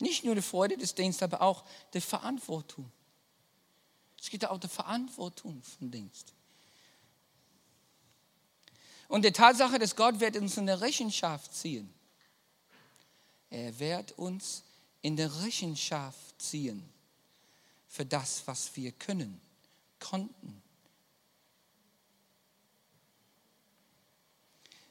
Nicht 0.00 0.24
nur 0.24 0.34
die 0.34 0.40
Freude 0.40 0.78
des 0.78 0.94
Dienstes, 0.94 1.24
aber 1.24 1.42
auch 1.42 1.62
die 1.92 2.00
Verantwortung. 2.00 2.90
Es 4.18 4.30
gibt 4.30 4.46
auch 4.46 4.58
die 4.60 4.68
Verantwortung 4.68 5.62
vom 5.62 5.90
Dienst. 5.90 6.32
Und 9.08 9.26
die 9.26 9.32
Tatsache, 9.32 9.78
dass 9.78 9.94
Gott 9.94 10.20
wird 10.20 10.38
uns 10.38 10.56
in 10.56 10.64
der 10.64 10.80
Rechenschaft 10.80 11.54
ziehen. 11.54 11.92
Er 13.50 13.78
wird 13.78 14.12
uns 14.12 14.62
in 15.02 15.16
der 15.16 15.42
Rechenschaft 15.42 16.40
ziehen 16.40 16.95
für 17.96 18.04
das, 18.04 18.46
was 18.46 18.76
wir 18.76 18.92
können, 18.92 19.40
konnten. 19.98 20.62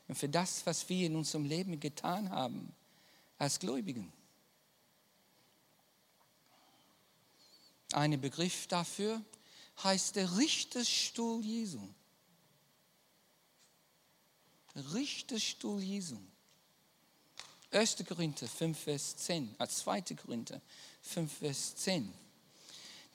Und 0.08 0.16
für 0.16 0.28
das, 0.28 0.66
was 0.66 0.90
wir 0.90 1.06
in 1.06 1.16
unserem 1.16 1.46
Leben 1.46 1.80
getan 1.80 2.32
haben 2.32 2.74
als 3.38 3.60
Gläubigen. 3.60 4.12
Ein 7.94 8.20
Begriff 8.20 8.66
dafür 8.66 9.24
heißt 9.84 10.16
der 10.16 10.38
Richterstuhl 10.38 11.46
Jesu. 11.46 11.88
Richterstuhl 14.76 15.80
Jesu. 15.80 16.18
1. 17.70 18.04
Korinther 18.08 18.48
5, 18.48 18.80
Vers 18.80 19.18
10, 19.18 19.54
als 19.60 19.78
2. 19.78 20.02
Korinther 20.16 20.60
5, 21.04 21.32
Vers 21.38 21.76
10. 21.76 22.25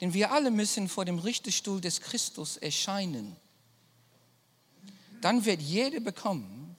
Denn 0.01 0.15
wir 0.15 0.31
alle 0.31 0.49
müssen 0.49 0.89
vor 0.89 1.05
dem 1.05 1.19
Richterstuhl 1.19 1.79
des 1.79 2.01
Christus 2.01 2.57
erscheinen. 2.57 3.35
Dann 5.21 5.45
wird 5.45 5.61
jeder 5.61 5.99
bekommen, 5.99 6.75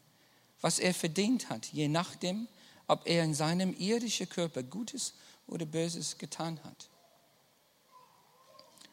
was 0.60 0.80
er 0.80 0.92
verdient 0.92 1.48
hat, 1.48 1.66
je 1.66 1.86
nachdem, 1.86 2.48
ob 2.88 3.06
er 3.06 3.22
in 3.22 3.34
seinem 3.34 3.74
irdischen 3.78 4.28
Körper 4.28 4.64
Gutes 4.64 5.14
oder 5.46 5.64
Böses 5.64 6.18
getan 6.18 6.58
hat. 6.64 6.88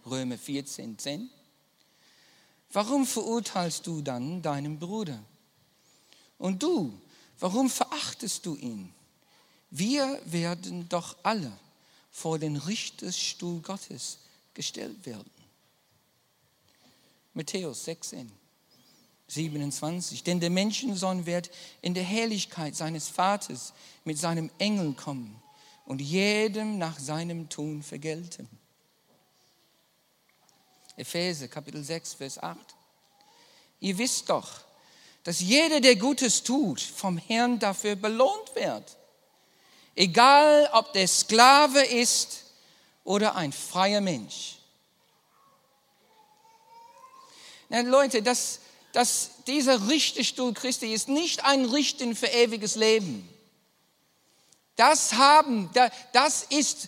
Römer 0.05 0.37
14, 0.37 0.97
10. 0.97 1.29
Warum 2.71 3.07
verurteilst 3.07 3.87
du 3.87 4.01
dann 4.01 4.43
deinen 4.43 4.77
Bruder? 4.77 5.23
Und 6.37 6.61
du, 6.61 7.01
warum 7.39 7.69
verachtest 7.69 8.45
du 8.45 8.55
ihn? 8.55 8.93
Wir 9.71 10.21
werden 10.25 10.87
doch 10.87 11.17
alle 11.23 11.51
vor 12.11 12.39
den 12.39 12.55
Richterstuhl 12.55 13.61
Gottes 13.61 14.19
gestellt 14.53 15.05
werden. 15.05 15.31
Matthäus 17.33 17.85
16, 17.85 18.31
27. 19.27 20.23
Denn 20.23 20.39
der 20.39 20.49
Menschensohn 20.49 21.25
wird 21.25 21.49
in 21.81 21.93
der 21.93 22.03
Herrlichkeit 22.03 22.75
seines 22.75 23.07
Vaters 23.07 23.73
mit 24.03 24.17
seinem 24.17 24.49
Engel 24.57 24.93
kommen 24.93 25.41
und 25.85 26.01
jedem 26.01 26.77
nach 26.77 26.99
seinem 26.99 27.49
Tun 27.49 27.83
vergelten. 27.83 28.47
Epheser 30.97 31.47
Kapitel 31.47 31.83
6, 31.83 32.15
Vers 32.15 32.37
8. 32.37 32.57
Ihr 33.79 33.97
wisst 33.97 34.29
doch, 34.29 34.61
dass 35.23 35.39
jeder, 35.39 35.79
der 35.79 35.95
Gutes 35.95 36.43
tut, 36.43 36.81
vom 36.81 37.17
Herrn 37.17 37.59
dafür 37.59 37.95
belohnt 37.95 38.53
wird. 38.55 38.97
Egal, 39.99 40.69
ob 40.71 40.93
der 40.93 41.09
Sklave 41.09 41.81
ist 41.81 42.45
oder 43.03 43.35
ein 43.35 43.51
freier 43.51 43.99
Mensch. 43.99 44.55
Na, 47.67 47.81
Leute, 47.81 48.21
das, 48.21 48.59
das, 48.93 49.31
dieser 49.45 49.89
Richterstuhl 49.89 50.53
Christi 50.53 50.93
ist 50.93 51.09
nicht 51.09 51.43
ein 51.43 51.65
Richten 51.65 52.15
für 52.15 52.27
ewiges 52.27 52.77
Leben. 52.77 53.27
Das 54.77 55.15
haben, 55.15 55.69
das 56.13 56.43
ist 56.43 56.87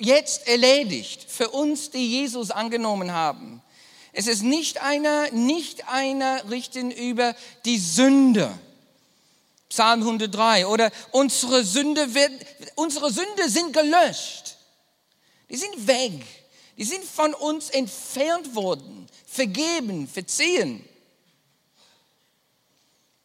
jetzt 0.00 0.48
erledigt 0.48 1.24
für 1.28 1.50
uns, 1.50 1.90
die 1.90 2.10
Jesus 2.10 2.50
angenommen 2.50 3.12
haben. 3.12 3.62
Es 4.12 4.26
ist 4.26 4.42
nicht 4.42 4.82
einer, 4.82 5.30
nicht 5.30 5.86
einer 5.86 6.50
Richten 6.50 6.90
über 6.90 7.36
die 7.64 7.78
Sünde. 7.78 8.52
Psalm 9.72 10.02
103. 10.02 10.66
Oder 10.66 10.92
unsere 11.12 11.64
Sünde, 11.64 12.14
wird, 12.14 12.30
unsere 12.74 13.10
Sünde 13.10 13.48
sind 13.48 13.72
gelöscht. 13.72 14.56
Die 15.48 15.56
sind 15.56 15.86
weg. 15.86 16.12
Die 16.76 16.84
sind 16.84 17.04
von 17.04 17.32
uns 17.32 17.70
entfernt 17.70 18.54
worden, 18.54 19.06
vergeben, 19.26 20.06
verziehen. 20.06 20.86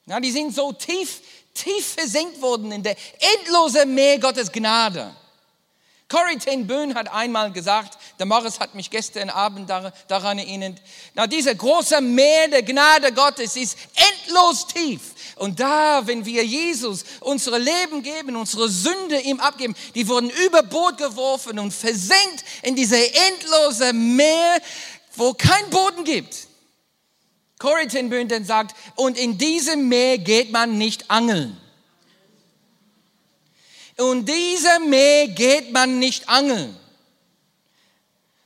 Ja, 0.06 0.22
die 0.22 0.32
sind 0.32 0.56
so 0.56 0.72
tief, 0.72 1.22
tief 1.54 1.86
versenkt 1.94 2.42
worden 2.42 2.72
in 2.72 2.84
der 2.84 2.96
endlosen 3.36 3.94
Meer 3.94 4.18
Gottes 4.18 4.50
Gnade. 4.50 5.14
Corrie 6.10 6.38
ten 6.38 6.66
Boom 6.66 6.96
hat 6.96 7.12
einmal 7.12 7.52
gesagt, 7.52 7.98
der 8.18 8.26
Morris 8.26 8.62
hat 8.62 8.74
mich 8.76 8.90
gestern 8.90 9.30
Abend 9.30 9.70
daran 10.08 10.40
erinnert, 10.40 10.82
na, 11.14 11.28
dieser 11.28 11.54
große 11.54 12.00
Meer 12.00 12.48
der 12.48 12.64
Gnade 12.64 13.12
Gottes 13.12 13.58
ist 13.58 13.78
endlos 13.94 14.68
tief. 14.68 15.02
Und 15.36 15.60
da, 15.60 16.08
wenn 16.08 16.26
wir 16.26 16.46
Jesus 16.46 17.04
unsere 17.20 17.58
Leben 17.58 18.04
geben, 18.04 18.38
unsere 18.38 18.70
Sünde 18.70 19.20
ihm 19.20 19.42
abgeben, 19.42 19.76
die 19.96 20.08
wurden 20.08 20.30
über 20.30 20.64
Bord 20.64 20.98
geworfen 20.98 21.60
und 21.60 21.74
versenkt 21.74 22.46
in 22.62 22.78
diese 22.78 22.98
endlose 22.98 23.92
Meer, 23.92 24.62
wo 25.16 25.34
kein 25.34 25.70
Boden 25.70 26.06
gibt. 26.06 26.48
Corrie 27.60 27.88
ten 27.88 28.10
Boom 28.10 28.30
dann 28.30 28.46
sagt, 28.46 28.78
und 28.96 29.18
in 29.18 29.38
diesem 29.38 29.90
Meer 29.90 30.20
geht 30.20 30.52
man 30.54 30.78
nicht 30.78 31.12
angeln. 31.12 31.58
Und 33.98 34.26
diese 34.26 34.80
Meer 34.80 35.28
geht 35.28 35.72
man 35.72 35.98
nicht 36.00 36.30
angeln. 36.30 36.78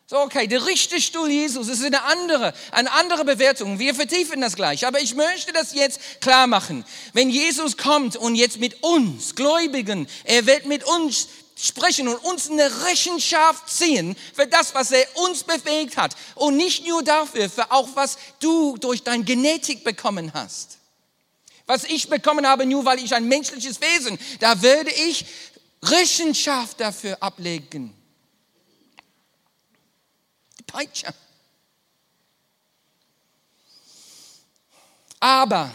So, 0.08 0.20
okay, 0.20 0.46
der 0.46 0.66
Richterstuhl 0.66 1.30
Jesus 1.30 1.70
ist 1.70 1.86
eine 1.86 2.04
andere, 2.04 2.54
eine 2.72 2.92
andere 2.92 3.24
Bewertung. 3.24 3.80
Wir 3.80 3.96
vertiefen 3.96 4.42
das 4.42 4.58
gleich. 4.58 4.86
Aber 4.86 5.00
ich 5.00 5.16
möchte 5.16 5.54
das 5.54 5.74
jetzt 5.74 6.02
klar 6.20 6.48
machen. 6.48 6.84
Wenn 7.14 7.30
Jesus 7.30 7.78
kommt 7.78 8.18
und 8.18 8.36
jetzt 8.36 8.60
mit 8.60 8.84
uns, 8.84 9.36
Gläubigen, 9.36 10.08
er 10.26 10.46
wird 10.46 10.66
mit 10.66 10.84
uns 10.84 11.30
sprechen 11.58 12.10
und 12.10 12.16
uns 12.26 12.50
eine 12.50 12.84
Rechenschaft 12.86 13.70
ziehen 13.70 14.18
für 14.34 14.48
das, 14.48 14.76
was 14.76 14.92
er 14.92 15.06
uns 15.16 15.44
bewegt 15.44 15.96
hat. 15.96 16.16
Und 16.36 16.58
nicht 16.58 16.86
nur 16.86 17.04
dafür, 17.04 17.50
für 17.50 17.72
auch 17.72 17.88
was 17.94 18.18
du 18.42 18.76
durch 18.78 19.04
dein 19.04 19.24
Genetik 19.24 19.86
bekommen 19.86 20.34
hast 20.34 20.81
was 21.72 21.86
ich 21.86 22.10
bekommen 22.10 22.46
habe, 22.46 22.66
nur 22.66 22.84
weil 22.84 23.00
ich 23.00 23.16
ein 23.16 23.30
menschliches 23.30 23.80
Wesen, 23.80 24.20
da 24.42 24.62
würde 24.62 24.92
ich 24.92 25.26
Rechenschaft 25.82 26.82
dafür 26.82 27.24
ablegen. 27.24 27.94
Die 30.60 30.64
Peitsche. 30.64 31.14
Aber 35.22 35.74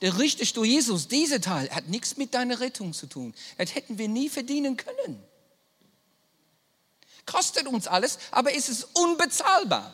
der 0.00 0.18
Richterstuhl 0.18 0.64
Jesus, 0.64 1.08
dieser 1.08 1.42
Teil, 1.42 1.68
hat 1.68 1.88
nichts 1.88 2.16
mit 2.16 2.32
deiner 2.32 2.60
Rettung 2.60 2.94
zu 2.94 3.06
tun. 3.06 3.34
Das 3.58 3.74
hätten 3.74 3.98
wir 3.98 4.08
nie 4.08 4.30
verdienen 4.30 4.78
können. 4.78 5.22
Kostet 7.26 7.66
uns 7.66 7.86
alles, 7.86 8.18
aber 8.30 8.54
es 8.54 8.70
ist 8.70 8.88
unbezahlbar. 8.94 9.92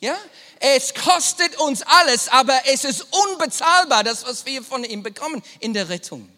Ja? 0.00 0.16
Es 0.58 0.94
kostet 0.94 1.58
uns 1.58 1.82
alles, 1.82 2.28
aber 2.28 2.60
es 2.66 2.84
ist 2.84 3.06
unbezahlbar, 3.10 4.04
das, 4.04 4.24
was 4.24 4.44
wir 4.46 4.62
von 4.62 4.84
ihm 4.84 5.02
bekommen 5.02 5.42
in 5.60 5.74
der 5.74 5.88
Rettung. 5.88 6.28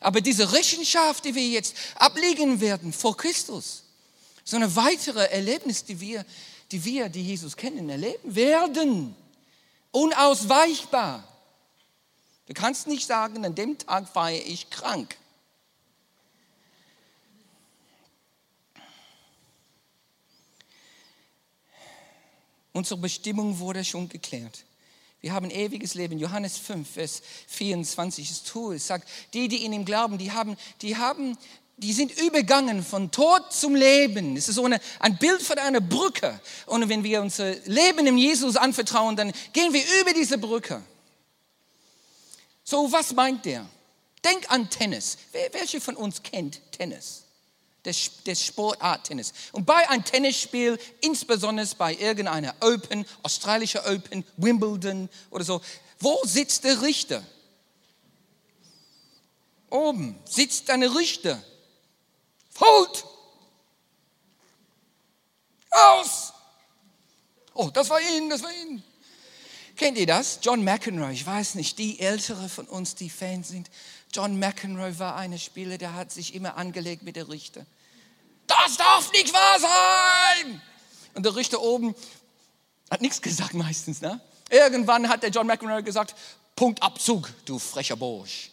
Aber 0.00 0.20
diese 0.20 0.52
Rechenschaft, 0.52 1.24
die 1.24 1.34
wir 1.34 1.48
jetzt 1.48 1.74
ablegen 1.96 2.60
werden 2.60 2.92
vor 2.92 3.16
Christus, 3.16 3.84
so 4.44 4.56
eine 4.56 4.76
weitere 4.76 5.24
Erlebnis, 5.30 5.84
die 5.84 6.00
wir, 6.00 6.24
die 6.70 6.84
wir, 6.84 7.08
die 7.08 7.22
Jesus 7.22 7.56
kennen, 7.56 7.88
erleben 7.88 8.34
werden. 8.34 9.16
Unausweichbar. 9.90 11.24
Du 12.46 12.52
kannst 12.52 12.86
nicht 12.86 13.06
sagen, 13.06 13.44
an 13.44 13.54
dem 13.54 13.78
Tag 13.78 14.14
war 14.14 14.30
ich 14.30 14.68
krank. 14.68 15.16
Unsere 22.74 22.98
Bestimmung 22.98 23.60
wurde 23.60 23.84
schon 23.84 24.08
geklärt. 24.08 24.64
Wir 25.20 25.32
haben 25.32 25.48
ewiges 25.48 25.94
Leben. 25.94 26.18
Johannes 26.18 26.58
5, 26.58 26.90
Vers 26.90 27.22
24 27.46 28.30
ist 28.30 28.48
Tool. 28.48 28.78
Sagt, 28.78 29.08
die, 29.32 29.48
die 29.48 29.64
in 29.64 29.72
ihm 29.72 29.84
glauben, 29.84 30.18
die 30.18 30.32
haben, 30.32 30.56
die 30.82 30.96
haben, 30.96 31.38
die 31.76 31.92
sind 31.92 32.20
übergangen 32.20 32.84
von 32.84 33.12
Tod 33.12 33.52
zum 33.52 33.76
Leben. 33.76 34.36
Es 34.36 34.48
ist 34.48 34.56
so 34.56 34.64
eine, 34.64 34.80
ein 34.98 35.16
Bild 35.16 35.40
von 35.40 35.56
einer 35.58 35.80
Brücke. 35.80 36.38
Und 36.66 36.88
wenn 36.88 37.04
wir 37.04 37.22
unser 37.22 37.54
Leben 37.64 38.06
im 38.08 38.18
Jesus 38.18 38.56
anvertrauen, 38.56 39.14
dann 39.14 39.32
gehen 39.52 39.72
wir 39.72 39.84
über 40.00 40.12
diese 40.12 40.36
Brücke. 40.36 40.82
So, 42.64 42.90
was 42.90 43.14
meint 43.14 43.44
der? 43.44 43.64
Denk 44.24 44.50
an 44.50 44.68
Tennis. 44.68 45.16
Wer, 45.30 45.54
welche 45.54 45.80
von 45.80 45.94
uns 45.94 46.24
kennt 46.24 46.60
Tennis? 46.72 47.23
Des, 47.84 48.22
des 48.24 48.44
Sportart 48.44 49.04
Tennis. 49.04 49.32
Und 49.52 49.66
bei 49.66 49.88
einem 49.88 50.04
Tennisspiel, 50.04 50.78
insbesondere 51.00 51.66
bei 51.76 51.94
irgendeiner 51.94 52.54
Open, 52.60 53.04
australischer 53.22 53.84
Open, 53.86 54.24
Wimbledon 54.36 55.08
oder 55.30 55.44
so, 55.44 55.60
wo 56.00 56.20
sitzt 56.24 56.64
der 56.64 56.82
Richter? 56.82 57.22
Oben 59.70 60.18
sitzt 60.24 60.70
eine 60.70 60.94
Richter. 60.94 61.42
Holt! 62.60 63.04
Aus! 65.70 66.32
Oh, 67.54 67.70
das 67.72 67.90
war 67.90 68.00
ihn, 68.00 68.30
das 68.30 68.42
war 68.42 68.52
ihn. 68.52 68.82
Kennt 69.76 69.98
ihr 69.98 70.06
das? 70.06 70.38
John 70.42 70.62
McEnroe, 70.62 71.12
ich 71.12 71.26
weiß 71.26 71.56
nicht, 71.56 71.78
die 71.78 71.98
Ältere 71.98 72.48
von 72.48 72.66
uns, 72.66 72.94
die 72.94 73.10
Fans 73.10 73.48
sind. 73.48 73.70
John 74.14 74.38
McEnroe 74.38 74.96
war 75.00 75.16
ein 75.16 75.36
Spieler, 75.40 75.76
der 75.76 75.94
hat 75.94 76.12
sich 76.12 76.34
immer 76.36 76.56
angelegt 76.56 77.02
mit 77.02 77.16
der 77.16 77.28
Richter. 77.28 77.66
Das 78.46 78.76
darf 78.76 79.10
nicht 79.10 79.32
wahr 79.32 79.58
sein! 79.58 80.62
Und 81.14 81.26
der 81.26 81.34
Richter 81.34 81.60
oben 81.60 81.96
hat 82.90 83.00
nichts 83.00 83.20
gesagt 83.20 83.54
meistens. 83.54 84.00
Ne? 84.00 84.20
Irgendwann 84.50 85.08
hat 85.08 85.24
der 85.24 85.30
John 85.30 85.48
McEnroe 85.48 85.82
gesagt, 85.82 86.14
Punkt 86.54 86.80
Abzug, 86.80 87.28
du 87.44 87.58
frecher 87.58 87.96
Bursch. 87.96 88.50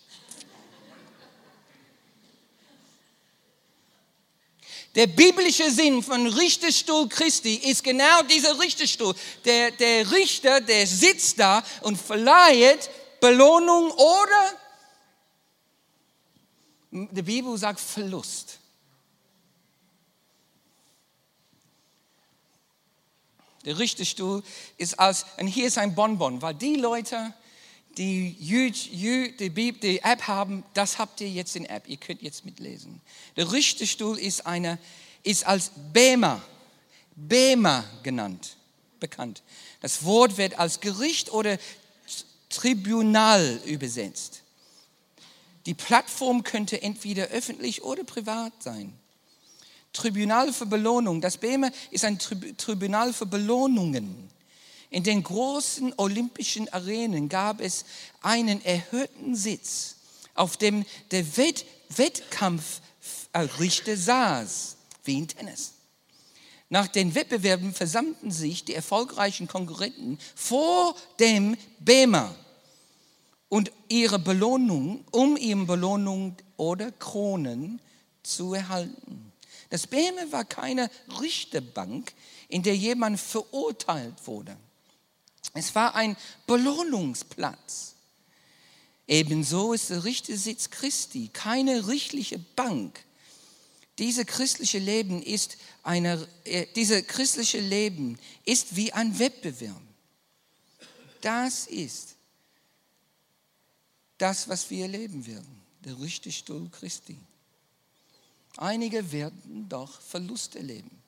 Der 4.96 5.06
biblische 5.06 5.70
Sinn 5.70 6.02
von 6.02 6.26
Richterstuhl 6.26 7.08
Christi 7.08 7.56
ist 7.56 7.84
genau 7.84 8.24
dieser 8.24 8.60
Richterstuhl. 8.60 9.14
Der, 9.46 9.70
der 9.72 10.12
Richter, 10.12 10.60
der 10.60 10.88
sitzt 10.88 11.40
da 11.40 11.64
und 11.82 12.02
verleiht 12.02 12.90
Belohnung 13.22 13.92
oder, 13.92 14.61
die 16.92 17.22
Bibel 17.22 17.58
sagt 17.58 17.80
Verlust. 17.80 18.60
Der 23.66 23.78
Richterstuhl 23.78 24.44
ist 24.78 25.00
als, 25.00 25.26
und 25.38 25.48
hier 25.48 25.68
ist 25.68 25.78
ein 25.78 25.94
Bonbon, 25.94 26.42
weil 26.42 26.56
die 26.56 26.76
Leute, 26.76 27.34
die 27.98 28.36
die, 29.40 29.72
die 29.74 30.00
App 30.00 30.28
haben, 30.28 30.64
das 30.74 30.98
habt 30.98 31.22
ihr 31.22 31.30
jetzt 31.30 31.56
in 31.56 31.66
App, 31.66 31.88
ihr 31.88 31.98
könnt 31.98 32.22
jetzt 32.22 32.44
mitlesen. 32.44 33.02
Der 33.36 33.52
Richterstuhl 33.52 34.18
ist, 34.18 34.46
eine, 34.48 34.80
ist 35.24 35.46
als 35.46 35.72
Bema, 35.94 36.42
Bema 37.16 37.84
genannt, 38.02 38.58
bekannt. 39.00 39.44
Das 39.82 40.04
Wort 40.04 40.38
wird 40.38 40.58
als 40.58 40.80
Gericht 40.80 41.32
oder 41.32 41.60
Tribunal 42.50 43.62
übersetzt. 43.66 44.42
Die 45.66 45.74
Plattform 45.74 46.44
könnte 46.44 46.82
entweder 46.82 47.28
öffentlich 47.28 47.84
oder 47.84 48.04
privat 48.04 48.54
sein. 48.64 48.94
Tribunal 49.94 50.54
für 50.54 50.66
Belohnung. 50.66 51.22
Das 51.22 51.38
BEME 51.38 51.72
ist 51.92 52.06
ein 52.06 52.18
Tribunal 52.20 53.14
für 53.14 53.26
Belohnungen. 53.26 54.30
In 54.90 55.04
den 55.04 55.24
großen 55.24 55.94
olympischen 55.98 56.72
Arenen 56.74 57.30
gab 57.30 57.62
es 57.62 57.86
einen 58.22 58.64
erhöhten 58.64 59.36
Sitz, 59.36 59.96
auf 60.34 60.58
dem 60.58 60.86
der 61.12 61.38
Wett 61.38 61.66
Wettkampfrichter 61.96 63.98
saß, 63.98 64.78
wie 65.04 65.18
in 65.18 65.28
Tennis. 65.28 65.74
Nach 66.70 66.88
den 66.88 67.16
Wettbewerben 67.16 67.74
versammelten 67.74 68.32
sich 68.32 68.64
die 68.64 68.74
erfolgreichen 68.74 69.48
Konkurrenten 69.48 70.18
vor 70.36 70.96
dem 71.20 71.58
BEMA 71.80 72.34
und 73.52 73.70
ihre 73.90 74.18
Belohnung, 74.18 75.04
um 75.12 75.36
ihre 75.36 75.66
Belohnung 75.66 76.38
oder 76.56 76.90
Kronen 76.90 77.82
zu 78.24 78.54
erhalten. 78.54 79.34
Das 79.70 79.88
BME 79.88 80.32
war 80.32 80.46
keine 80.46 80.90
Richterbank, 81.20 82.14
in 82.48 82.64
der 82.64 82.78
jemand 82.78 83.20
verurteilt 83.20 84.26
wurde. 84.26 84.56
Es 85.54 85.76
war 85.76 85.96
ein 85.96 86.16
Belohnungsplatz. 86.48 87.96
Ebenso 89.06 89.74
ist 89.74 89.90
der 89.90 90.06
Richtersitz 90.06 90.70
Christi 90.70 91.30
keine 91.34 91.90
richtliche 91.90 92.40
Bank. 92.40 93.04
Diese 94.00 94.24
christliche 94.24 94.80
Leben 94.80 95.22
ist 95.22 95.58
eine, 95.84 96.26
äh, 96.46 96.68
diese 96.78 97.04
christliche 97.04 97.60
Leben 97.60 98.18
ist 98.46 98.78
wie 98.78 98.94
ein 98.94 99.20
Wettbewerb. 99.20 99.82
Das 101.20 101.68
ist 101.68 102.16
das, 104.22 104.48
was 104.48 104.70
wir 104.70 104.84
erleben 104.84 105.26
werden, 105.26 105.62
der 105.84 106.00
Richterstuhl 106.00 106.70
Christi. 106.70 107.18
Einige 108.58 109.12
werden 109.12 109.68
doch 109.68 110.00
Verlust 110.02 110.56
erleben. 110.56 111.02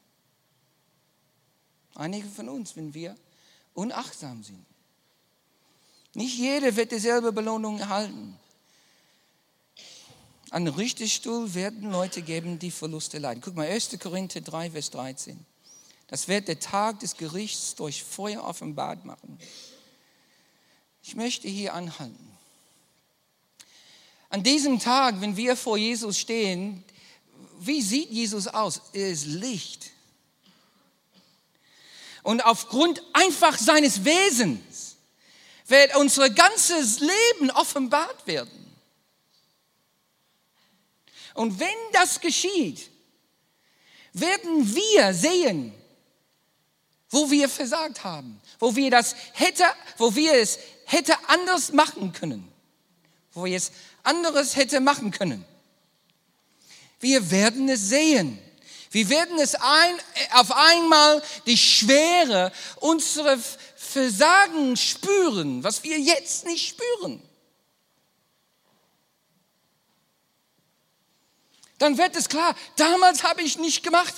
Einige 1.95 2.27
von 2.27 2.49
uns, 2.49 2.75
wenn 2.75 2.93
wir 2.93 3.15
unachtsam 3.73 4.43
sind. 4.43 4.65
Nicht 6.15 6.37
jeder 6.37 6.75
wird 6.75 6.91
dieselbe 6.91 7.31
Belohnung 7.31 7.79
erhalten. 7.79 8.37
An 10.49 10.67
Richterstuhl 10.67 11.53
werden 11.53 11.91
Leute 11.91 12.21
geben, 12.21 12.59
die 12.59 12.71
Verluste 12.71 13.17
leiden. 13.17 13.41
Guck 13.41 13.55
mal, 13.55 13.67
1. 13.67 13.97
Korinther 13.99 14.41
3, 14.41 14.71
Vers 14.71 14.91
13. 14.91 15.43
Das 16.07 16.27
wird 16.27 16.47
der 16.47 16.59
Tag 16.59 16.99
des 16.99 17.17
Gerichts 17.17 17.75
durch 17.75 18.03
Feuer 18.03 18.43
offenbart 18.43 19.05
machen. 19.05 19.39
Ich 21.01 21.15
möchte 21.15 21.47
hier 21.47 21.73
anhalten. 21.73 22.32
An 24.33 24.41
diesem 24.41 24.79
Tag, 24.79 25.21
wenn 25.21 25.37
wir 25.37 25.55
vor 25.55 25.77
Jesus 25.77 26.17
stehen, 26.17 26.83
wie 27.59 27.83
sieht 27.83 28.09
Jesus 28.09 28.47
aus? 28.47 28.81
Er 28.91 29.11
ist 29.11 29.27
Licht. 29.27 29.91
Und 32.23 32.43
aufgrund 32.43 33.03
einfach 33.13 33.59
seines 33.59 34.03
Wesens 34.05 34.95
wird 35.67 35.95
unser 35.97 36.31
ganzes 36.31 36.99
Leben 36.99 37.51
offenbart 37.51 38.25
werden. 38.25 38.73
Und 41.35 41.59
wenn 41.59 41.67
das 41.91 42.19
geschieht, 42.19 42.89
werden 44.13 44.73
wir 44.73 45.13
sehen, 45.13 45.75
wo 47.11 47.29
wir 47.29 47.47
versagt 47.47 48.03
haben, 48.03 48.41
wo 48.57 48.75
wir 48.75 48.89
das 48.89 49.15
hätte, 49.33 49.65
wo 49.99 50.15
wir 50.15 50.33
es 50.33 50.57
hätte 50.85 51.13
anders 51.29 51.71
machen 51.71 52.13
können, 52.13 52.51
wo 53.33 53.43
wir 53.43 53.57
es 53.57 53.71
anderes 54.03 54.55
hätte 54.55 54.79
machen 54.79 55.11
können. 55.11 55.43
Wir 56.99 57.31
werden 57.31 57.67
es 57.69 57.89
sehen. 57.89 58.39
Wir 58.91 59.09
werden 59.09 59.39
es 59.39 59.55
ein, 59.55 59.95
auf 60.33 60.51
einmal 60.51 61.21
die 61.47 61.57
Schwere 61.57 62.51
unserer 62.79 63.39
Versagen 63.75 64.77
spüren, 64.77 65.63
was 65.63 65.83
wir 65.83 65.99
jetzt 65.99 66.45
nicht 66.45 66.69
spüren. 66.69 67.21
Dann 71.83 71.97
wird 71.97 72.15
es 72.15 72.29
klar, 72.29 72.55
damals 72.77 73.23
habe 73.23 73.41
ich 73.41 73.57
nicht 73.57 73.83
gemacht. 73.83 74.13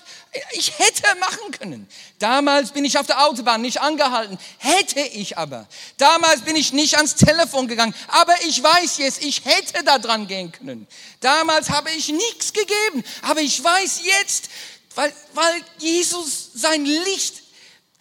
Ich 0.52 0.78
hätte 0.78 1.04
machen 1.20 1.52
können. 1.52 1.90
Damals 2.20 2.72
bin 2.72 2.86
ich 2.86 3.00
auf 3.00 3.08
der 3.08 3.26
Autobahn 3.26 3.62
nicht 3.62 3.82
angehalten. 3.82 4.38
Hätte 4.60 5.00
ich 5.00 5.40
aber. 5.40 5.68
Damals 5.98 6.42
bin 6.42 6.56
ich 6.56 6.74
nicht 6.74 6.96
ans 6.96 7.16
Telefon 7.16 7.68
gegangen. 7.68 7.96
Aber 8.10 8.36
ich 8.44 8.62
weiß 8.62 9.00
jetzt, 9.00 9.24
ich 9.24 9.46
hätte 9.46 9.84
da 9.84 9.98
dran 9.98 10.28
gehen 10.28 10.52
können. 10.52 10.86
Damals 11.22 11.72
habe 11.72 11.90
ich 11.90 12.10
nichts 12.10 12.54
gegeben. 12.54 13.04
Aber 13.24 13.42
ich 13.42 13.64
weiß 13.64 14.02
jetzt, 14.04 14.50
weil, 14.94 15.12
weil 15.34 15.60
Jesus 15.80 16.52
sein 16.54 16.86
Licht 16.86 17.42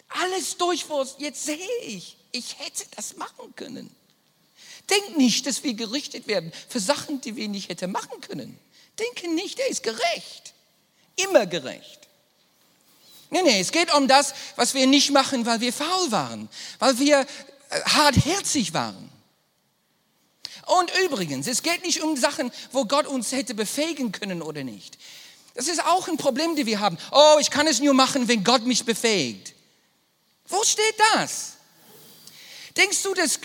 alles 0.09 0.57
durchwurst. 0.57 1.15
Jetzt 1.17 1.43
sehe 1.43 1.57
ich, 1.81 2.17
ich 2.31 2.59
hätte 2.59 2.83
das 2.95 3.17
machen 3.17 3.55
können. 3.55 3.89
Denk 4.91 5.17
nicht, 5.17 5.47
dass 5.47 5.63
wir 5.63 5.73
gerichtet 5.73 6.27
werden 6.27 6.51
für 6.69 6.79
Sachen, 6.79 7.19
die 7.21 7.35
wir 7.35 7.47
nicht 7.47 7.69
hätten 7.69 7.91
machen 7.91 8.21
können. 8.21 8.59
Denke 8.99 9.27
nicht, 9.29 9.59
er 9.59 9.67
ist 9.67 9.83
gerecht. 9.83 10.53
Immer 11.15 11.45
gerecht. 11.45 12.07
Nee, 13.29 13.41
nee, 13.41 13.59
es 13.59 13.71
geht 13.71 13.93
um 13.93 14.07
das, 14.07 14.33
was 14.55 14.73
wir 14.73 14.87
nicht 14.87 15.11
machen, 15.11 15.45
weil 15.45 15.59
wir 15.59 15.73
faul 15.73 16.11
waren, 16.11 16.49
weil 16.79 16.99
wir 16.99 17.21
äh, 17.21 17.81
hartherzig 17.81 18.73
waren. 18.73 19.09
Und 20.65 20.91
übrigens, 21.03 21.47
es 21.47 21.61
geht 21.61 21.83
nicht 21.83 22.01
um 22.01 22.17
Sachen, 22.17 22.51
wo 22.71 22.85
Gott 22.85 23.07
uns 23.07 23.31
hätte 23.31 23.53
befähigen 23.53 24.11
können 24.11 24.41
oder 24.41 24.63
nicht. 24.63 24.97
Das 25.53 25.67
ist 25.67 25.83
auch 25.85 26.07
ein 26.07 26.17
Problem, 26.17 26.55
das 26.55 26.65
wir 26.65 26.79
haben. 26.79 26.97
Oh, 27.11 27.37
ich 27.39 27.49
kann 27.49 27.67
es 27.67 27.79
nur 27.79 27.93
machen, 27.93 28.27
wenn 28.27 28.43
Gott 28.43 28.65
mich 28.65 28.83
befähigt. 28.83 29.53
Wo 30.47 30.63
steht 30.63 30.95
das? 31.13 31.53
Denkst 32.75 33.01
du, 33.03 33.13
dass 33.13 33.39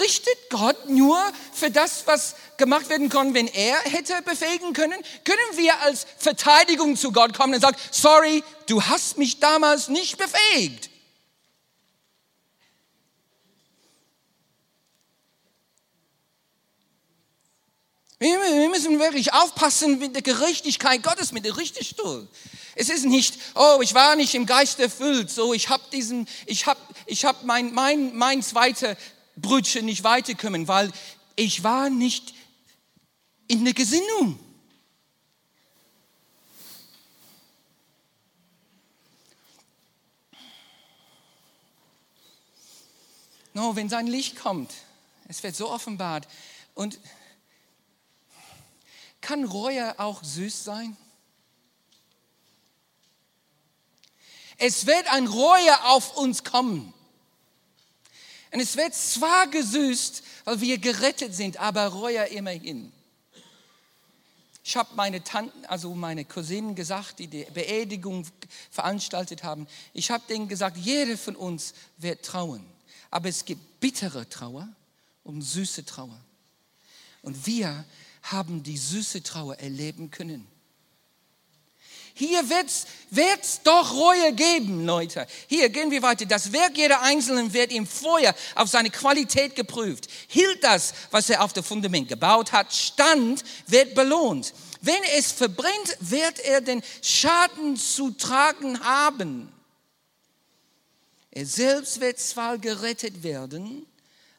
richtet 0.00 0.50
Gott 0.50 0.88
nur 0.88 1.18
für 1.52 1.70
das, 1.70 2.06
was 2.06 2.34
gemacht 2.56 2.88
werden 2.88 3.08
kann, 3.08 3.34
wenn 3.34 3.46
er 3.48 3.78
hätte 3.80 4.20
befähigen 4.22 4.72
können? 4.72 4.98
Können 5.24 5.56
wir 5.56 5.80
als 5.80 6.06
Verteidigung 6.18 6.96
zu 6.96 7.12
Gott 7.12 7.36
kommen 7.36 7.54
und 7.54 7.60
sagen, 7.60 7.76
sorry, 7.90 8.42
du 8.66 8.82
hast 8.82 9.18
mich 9.18 9.40
damals 9.40 9.88
nicht 9.88 10.18
befähigt? 10.18 10.90
Wir 18.20 18.68
müssen 18.68 18.98
wirklich 18.98 19.32
aufpassen 19.32 20.00
mit 20.00 20.14
der 20.14 20.22
Gerechtigkeit 20.22 21.04
Gottes, 21.04 21.30
mit 21.30 21.44
der 21.44 21.56
Richterstuhl. 21.56 22.26
Es 22.74 22.88
ist 22.88 23.04
nicht, 23.04 23.38
oh, 23.54 23.78
ich 23.80 23.94
war 23.94 24.16
nicht 24.16 24.34
im 24.34 24.46
Geist 24.46 24.80
erfüllt, 24.80 25.30
so 25.30 25.52
ich 25.52 25.68
habe 25.68 25.82
diesen, 25.92 26.28
ich 26.46 26.66
habe, 26.66 26.80
ich 27.06 27.24
habe 27.24 27.38
mein, 27.44 27.72
mein, 27.72 28.16
mein 28.16 28.42
zweiter 28.42 28.96
Brüdchen 29.40 29.86
nicht 29.86 30.04
weiterkommen, 30.04 30.68
weil 30.68 30.92
ich 31.36 31.62
war 31.62 31.90
nicht 31.90 32.34
in 33.46 33.64
der 33.64 33.74
Gesinnung. 33.74 34.38
No, 43.54 43.74
wenn 43.74 43.88
sein 43.88 44.06
Licht 44.06 44.36
kommt, 44.36 44.72
es 45.26 45.42
wird 45.42 45.56
so 45.56 45.70
offenbart. 45.70 46.28
Und 46.74 47.00
kann 49.20 49.44
Reue 49.44 49.98
auch 49.98 50.22
süß 50.22 50.62
sein? 50.62 50.96
Es 54.58 54.86
wird 54.86 55.06
ein 55.12 55.26
Reue 55.26 55.84
auf 55.84 56.16
uns 56.16 56.44
kommen. 56.44 56.94
Und 58.52 58.60
es 58.60 58.76
wird 58.76 58.94
zwar 58.94 59.46
gesüßt, 59.48 60.22
weil 60.44 60.60
wir 60.60 60.78
gerettet 60.78 61.34
sind, 61.34 61.58
aber 61.58 61.86
Reue 61.88 62.24
immerhin. 62.26 62.92
Ich 64.64 64.76
habe 64.76 64.90
meine 64.96 65.24
Tanten, 65.24 65.64
also 65.64 65.94
meine 65.94 66.24
Cousinen 66.26 66.74
gesagt, 66.74 67.18
die 67.20 67.26
die 67.26 67.46
Beerdigung 67.54 68.26
veranstaltet 68.70 69.42
haben, 69.42 69.66
ich 69.94 70.10
habe 70.10 70.24
denen 70.28 70.46
gesagt, 70.46 70.76
jeder 70.76 71.16
von 71.16 71.36
uns 71.36 71.72
wird 71.96 72.24
trauen. 72.24 72.64
Aber 73.10 73.28
es 73.28 73.44
gibt 73.44 73.80
bittere 73.80 74.28
Trauer 74.28 74.68
und 75.24 75.40
süße 75.40 75.86
Trauer. 75.86 76.20
Und 77.22 77.46
wir 77.46 77.84
haben 78.22 78.62
die 78.62 78.76
süße 78.76 79.22
Trauer 79.22 79.56
erleben 79.56 80.10
können. 80.10 80.46
Hier 82.18 82.50
wird's, 82.50 82.86
wird's 83.10 83.62
doch 83.62 83.94
Reue 83.94 84.32
geben, 84.32 84.84
Leute. 84.84 85.24
Hier 85.46 85.68
gehen 85.68 85.92
wir 85.92 86.02
weiter. 86.02 86.26
Das 86.26 86.52
Werk 86.52 86.76
jeder 86.76 87.00
Einzelnen 87.00 87.52
wird 87.52 87.70
im 87.70 87.86
Feuer 87.86 88.34
auf 88.56 88.68
seine 88.68 88.90
Qualität 88.90 89.54
geprüft. 89.54 90.08
Hielt 90.26 90.64
das, 90.64 90.94
was 91.12 91.30
er 91.30 91.44
auf 91.44 91.52
dem 91.52 91.62
Fundament 91.62 92.08
gebaut 92.08 92.50
hat, 92.50 92.74
stand, 92.74 93.44
wird 93.68 93.94
belohnt. 93.94 94.52
Wenn 94.80 95.00
es 95.16 95.30
verbrennt, 95.30 95.96
wird 96.00 96.40
er 96.40 96.60
den 96.60 96.82
Schaden 97.02 97.76
zu 97.76 98.10
tragen 98.10 98.82
haben. 98.82 99.52
Er 101.30 101.46
selbst 101.46 102.00
wird 102.00 102.18
zwar 102.18 102.58
gerettet 102.58 103.22
werden, 103.22 103.86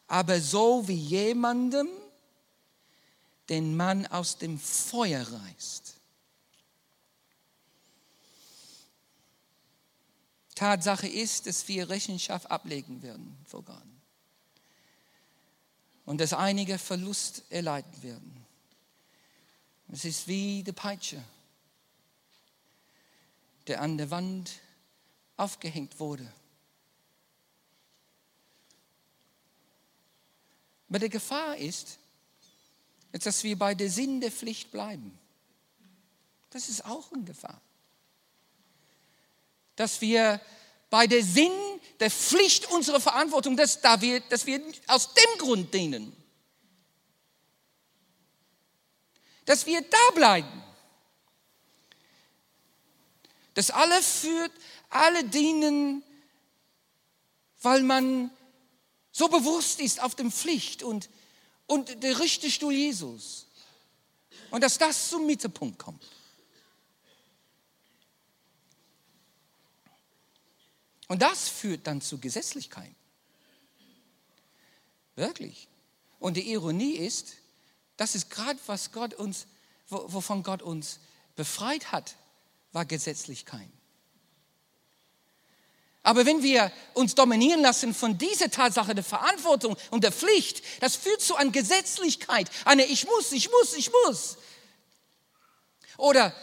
aber 0.05 0.41
so 0.41 0.86
wie 0.86 0.95
jemandem, 0.95 1.88
den 3.47 3.77
man 3.77 4.05
aus 4.07 4.38
dem 4.38 4.59
Feuer 4.59 5.21
reißt. 5.21 5.89
Tatsache 10.60 11.07
ist, 11.07 11.47
dass 11.47 11.66
wir 11.70 11.88
Rechenschaft 11.88 12.51
ablegen 12.51 13.01
werden 13.01 13.38
vor 13.45 13.64
Gott. 13.64 13.82
Und 16.05 16.20
dass 16.20 16.34
einige 16.34 16.78
Verlust 16.78 17.43
erleiden 17.49 18.03
werden. 18.03 18.45
Es 19.88 20.03
ist 20.03 20.28
wie 20.28 20.62
die 20.62 20.74
Peitsche, 20.74 21.24
der 23.68 23.82
an 23.82 23.97
der 23.97 24.12
Wand 24.12 24.51
aufgehängt 25.38 25.97
wurde. 25.97 26.30
Aber 30.89 30.99
die 30.99 31.07
Gefahr 31.07 31.55
ist, 31.55 31.99
dass 33.14 33.45
wir 33.45 33.57
bei 33.57 33.76
der 33.76 33.89
Sinn 33.89 34.20
der 34.20 34.34
Pflicht 34.34 34.72
bleiben. 34.72 35.18
Das 36.49 36.68
ist 36.68 36.84
auch 36.84 37.14
eine 37.14 37.24
Gefahr. 37.24 37.62
Dass 39.80 40.01
wir 40.01 40.41
bei 40.89 41.07
der 41.07 41.23
Sinn 41.23 41.51
der 41.99 42.11
Pflicht 42.11 42.69
unserer 42.71 42.99
Verantwortung, 42.99 43.55
dass, 43.55 43.82
da 43.82 44.01
wir, 44.01 44.19
dass 44.19 44.45
wir 44.45 44.61
aus 44.88 45.13
dem 45.13 45.38
Grund 45.39 45.73
dienen. 45.73 46.15
Dass 49.45 49.65
wir 49.65 49.82
da 49.82 50.11
bleiben. 50.13 50.63
Dass 53.53 53.71
alle 53.71 54.01
führt, 54.01 54.51
alle 54.89 55.23
dienen, 55.23 56.03
weil 57.61 57.84
man 57.84 58.30
so 59.11 59.27
bewusst 59.27 59.80
ist 59.80 60.01
auf 60.01 60.15
dem 60.15 60.32
Pflicht 60.32 60.84
und 60.84 61.09
und 61.69 62.01
der 62.01 62.19
Richterstuhl 62.19 62.73
Jesus. 62.73 63.45
Und 64.49 64.63
dass 64.63 64.77
das 64.77 65.09
zum 65.09 65.25
Mittelpunkt 65.25 65.77
kommt. 65.77 66.03
Und 71.10 71.24
das 71.24 71.49
führt 71.49 71.88
dann 71.88 72.01
zu 72.01 72.20
Gesetzlichkeit. 72.20 72.95
Wirklich. 75.16 75.68
Und 76.20 76.38
die 76.38 76.51
Ironie 76.51 76.93
ist, 76.93 77.34
das 77.97 78.16
ist 78.16 78.30
gerade, 78.30 78.60
was 78.68 78.91
Gott 78.91 79.16
uns, 79.16 79.47
wovon 79.89 80.43
Gott 80.43 80.62
uns 80.62 80.99
befreit 81.36 81.91
hat, 81.91 82.16
war 82.72 82.86
Gesetzlichkeit. 82.86 83.68
Aber 86.03 86.26
wenn 86.26 86.43
wir 86.43 86.72
uns 86.93 87.16
dominieren 87.16 87.62
lassen 87.62 87.93
von 87.93 88.18
dieser 88.18 88.51
Tatsache 88.51 88.95
der 88.95 89.03
Verantwortung 89.03 89.76
und 89.89 90.03
der 90.03 90.12
Pflicht, 90.12 90.64
das 90.80 90.95
führt 90.95 91.22
zu 91.22 91.36
einer 91.36 91.51
Gesetzlichkeit, 91.51 92.49
eine 92.66 92.86
Ich 92.86 93.05
muss, 93.05 93.32
ich 93.32 93.49
muss, 93.49 93.74
ich 93.74 93.91
muss. 94.05 94.38
Oder 95.97 96.34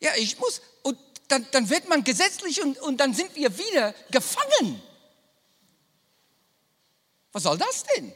ja, 0.00 0.12
ich 0.16 0.38
muss. 0.38 0.62
Und 0.82 0.98
dann, 1.28 1.46
dann 1.50 1.68
wird 1.68 1.88
man 1.88 2.04
gesetzlich 2.04 2.62
und, 2.62 2.78
und 2.78 2.98
dann 2.98 3.14
sind 3.14 3.34
wir 3.36 3.56
wieder 3.56 3.94
gefangen. 4.10 4.82
Was 7.32 7.42
soll 7.42 7.58
das 7.58 7.84
denn? 7.94 8.12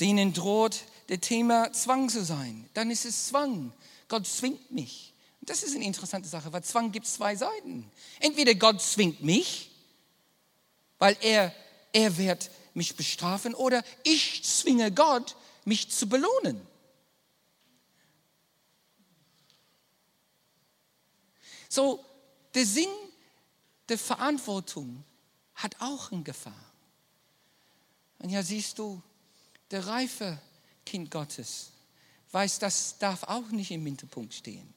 Denen 0.00 0.34
droht 0.34 0.84
der 1.08 1.20
Thema 1.20 1.72
Zwang 1.72 2.08
zu 2.10 2.24
sein. 2.24 2.68
Dann 2.74 2.90
ist 2.90 3.06
es 3.06 3.28
Zwang. 3.28 3.72
Gott 4.08 4.26
zwingt 4.26 4.70
mich. 4.70 5.14
Das 5.40 5.62
ist 5.62 5.74
eine 5.74 5.84
interessante 5.84 6.28
Sache, 6.28 6.52
weil 6.52 6.64
Zwang 6.64 6.92
gibt 6.92 7.06
zwei 7.06 7.36
Seiten. 7.36 7.90
Entweder 8.20 8.54
Gott 8.54 8.82
zwingt 8.82 9.22
mich, 9.22 9.70
weil 10.98 11.16
er, 11.20 11.54
er 11.92 12.18
wird 12.18 12.50
mich 12.74 12.96
bestrafen, 12.96 13.54
oder 13.54 13.82
ich 14.02 14.44
zwinge 14.44 14.92
Gott, 14.92 15.36
mich 15.66 15.90
zu 15.90 16.08
belohnen. 16.08 16.66
So, 21.68 22.02
der 22.54 22.64
Sinn 22.64 22.88
der 23.88 23.98
Verantwortung 23.98 25.04
hat 25.54 25.76
auch 25.80 26.10
eine 26.12 26.22
Gefahr. 26.22 26.72
Und 28.18 28.30
ja, 28.30 28.42
siehst 28.42 28.78
du, 28.78 29.02
Der 29.72 29.84
reife 29.84 30.40
Kind 30.84 31.10
Gottes 31.10 31.72
weiß, 32.30 32.60
das 32.60 32.98
darf 32.98 33.24
auch 33.24 33.48
nicht 33.48 33.72
im 33.72 33.82
Mittelpunkt 33.82 34.32
stehen. 34.32 34.72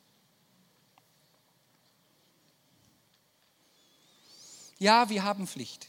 Ja, 4.80 5.08
wir 5.10 5.24
haben 5.24 5.46
Pflicht. 5.46 5.88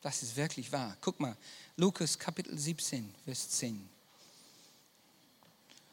Das 0.00 0.22
ist 0.22 0.34
wirklich 0.34 0.72
wahr. 0.72 0.96
Guck 1.00 1.20
mal, 1.20 1.36
Lukas 1.76 2.18
Kapitel 2.18 2.58
17, 2.58 3.14
Vers 3.24 3.50
10. 3.50 3.88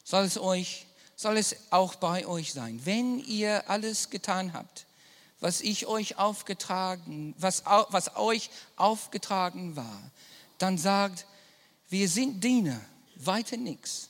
Soll 0.05 0.23
es 0.25 0.37
euch, 0.37 0.85
soll 1.15 1.35
es 1.37 1.55
auch 1.71 1.95
bei 1.95 2.27
euch 2.27 2.53
sein, 2.53 2.79
wenn 2.85 3.19
ihr 3.19 3.67
alles 3.67 4.11
getan 4.11 4.53
habt, 4.53 4.85
was 5.39 5.61
ich 5.61 5.87
euch 5.87 6.17
aufgetragen, 6.17 7.33
was, 7.39 7.65
was 7.65 8.15
euch 8.15 8.51
aufgetragen 8.75 9.75
war, 9.75 10.11
dann 10.59 10.77
sagt, 10.77 11.25
wir 11.89 12.07
sind 12.07 12.43
Diener, 12.43 12.79
weiter 13.15 13.57
nichts. 13.57 14.09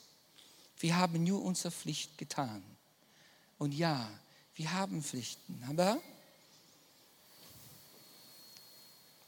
Wir 0.79 0.97
haben 0.97 1.23
nur 1.23 1.41
unsere 1.41 1.71
Pflicht 1.71 2.17
getan. 2.17 2.61
Und 3.57 3.73
ja, 3.73 4.09
wir 4.55 4.73
haben 4.73 5.01
Pflichten, 5.01 5.63
aber 5.69 5.97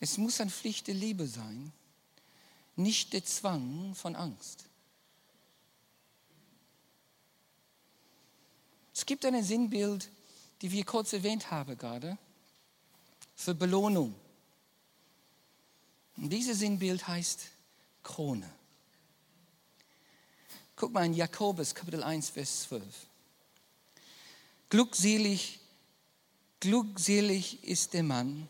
es 0.01 0.17
muss 0.17 0.41
eine 0.41 0.51
Pflicht 0.51 0.87
der 0.87 0.95
Liebe 0.95 1.27
sein, 1.27 1.71
nicht 2.75 3.13
der 3.13 3.23
Zwang 3.23 3.95
von 3.95 4.17
Angst. 4.17 4.66
Es 8.97 9.05
gibt 9.05 9.23
ein 9.25 9.43
Sinnbild, 9.43 10.09
die 10.59 10.71
wir 10.71 10.83
kurz 10.83 11.13
erwähnt 11.13 11.51
haben 11.51 11.77
gerade, 11.77 12.17
für 13.35 13.53
Belohnung. 13.53 14.15
Und 16.15 16.31
dieses 16.31 16.57
Sinnbild 16.57 17.07
heißt 17.07 17.41
Krone. 18.01 18.51
Guck 20.75 20.93
mal 20.93 21.05
in 21.05 21.13
Jakobus 21.13 21.75
Kapitel 21.75 22.01
1, 22.01 22.31
Vers 22.31 22.61
12. 22.63 22.83
Glückselig, 24.71 25.59
glückselig 26.59 27.63
ist 27.63 27.93
der 27.93 28.01
Mann, 28.01 28.49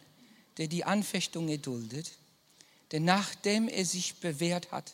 der 0.55 0.69
die 0.69 0.85
Anfechtung 0.85 1.49
erduldet, 1.49 2.13
denn 2.93 3.03
nachdem 3.03 3.67
er 3.67 3.83
sich 3.83 4.21
bewährt 4.21 4.71
hat, 4.71 4.93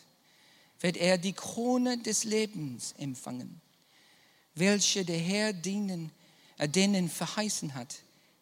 wird 0.79 0.97
er 0.97 1.19
die 1.19 1.33
Krone 1.33 1.99
des 1.99 2.23
Lebens 2.23 2.95
empfangen, 2.97 3.61
welche 4.55 5.03
der 5.03 5.19
Herr 5.19 5.53
dienen, 5.53 6.11
äh, 6.57 6.67
denen 6.69 7.09
verheißen 7.09 7.73
hat, 7.73 7.95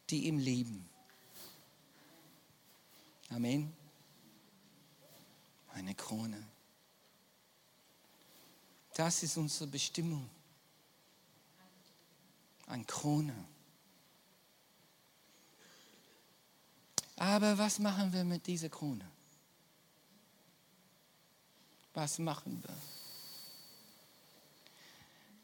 die 0.09 0.27
ihm 0.27 0.37
lieben. 0.37 0.87
Amen. 3.29 3.73
Eine 5.73 5.95
Krone. 5.95 6.43
Das 8.93 9.23
ist 9.23 9.37
unsere 9.37 9.67
Bestimmung. 9.67 10.29
Eine 12.67 12.83
Krone. 12.83 13.45
Aber 17.15 17.57
was 17.57 17.79
machen 17.79 18.11
wir 18.11 18.23
mit 18.23 18.45
dieser 18.47 18.69
Krone? 18.69 19.09
Was 21.93 22.19
machen 22.19 22.63
wir? 22.63 23.00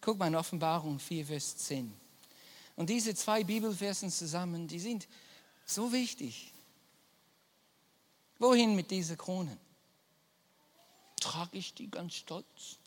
Guck 0.08 0.20
mal 0.20 0.28
in 0.28 0.36
Offenbarung 0.36 0.99
4, 0.99 1.26
Vers 1.26 1.58
10. 1.58 1.93
Und 2.78 2.89
diese 2.89 3.14
zwei 3.14 3.43
Bibelversen 3.43 4.10
zusammen, 4.10 4.66
die 4.66 4.80
sind 4.80 5.05
so 5.66 5.91
wichtig. 5.91 6.53
Wohin 8.39 8.74
mit 8.74 8.89
dieser 8.89 9.18
Krone? 9.18 9.58
Trage 11.20 11.58
ich 11.58 11.74
die 11.74 11.91
ganz 11.91 12.14
stolz? 12.14 12.78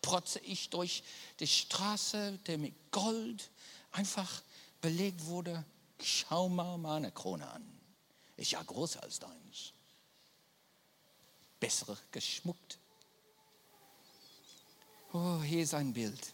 Protze 0.00 0.38
ich 0.38 0.70
durch 0.70 1.02
die 1.40 1.48
Straße, 1.48 2.38
der 2.46 2.56
mit 2.56 2.92
Gold 2.92 3.50
einfach 3.90 4.44
belegt 4.80 5.26
wurde? 5.26 5.64
Schau 6.00 6.48
mal 6.48 6.78
meine 6.78 7.10
Krone 7.10 7.50
an. 7.50 7.66
Ist 8.36 8.52
ja 8.52 8.62
größer 8.62 9.02
als 9.02 9.18
deins. 9.18 9.72
Bessere 11.58 11.98
geschmuckt. 12.12 12.78
Oh, 15.20 15.42
hier 15.42 15.64
ist 15.64 15.74
ein 15.74 15.92
Bild. 15.92 16.32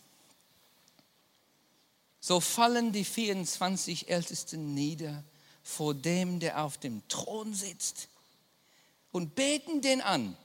So 2.21 2.39
fallen 2.39 2.93
die 2.93 3.05
24 3.05 4.11
Ältesten 4.11 4.75
nieder 4.75 5.25
vor 5.63 5.95
dem, 5.95 6.39
der 6.39 6.63
auf 6.63 6.77
dem 6.77 7.07
Thron 7.09 7.55
sitzt 7.55 8.09
und 9.11 9.35
beten 9.35 9.81
den 9.81 10.03
an. 10.03 10.37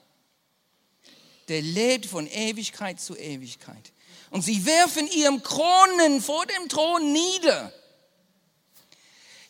Der 1.50 1.62
lebt 1.62 2.06
von 2.06 2.28
Ewigkeit 2.28 3.02
zu 3.02 3.18
Ewigkeit. 3.18 3.92
Und 4.30 4.44
sie 4.44 4.66
werfen 4.66 5.08
ihrem 5.08 5.44
Kronen 5.44 6.22
vor 6.22 6.46
dem 6.46 6.70
Thron 6.70 7.12
nieder. 7.12 7.74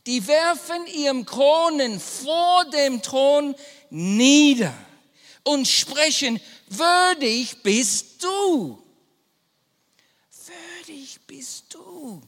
Die 0.08 0.26
werfen 0.26 0.88
ihrem 0.88 1.26
Kronen 1.26 2.00
vor 2.00 2.66
dem 2.66 3.04
Thron 3.04 3.54
nieder 3.92 4.74
und 5.44 5.68
sprechen, 5.68 6.40
würdig 6.70 7.62
bist 7.64 8.24
du. 8.24 8.82
Würdig 10.46 11.20
bist 11.28 11.74
du. 11.74 12.22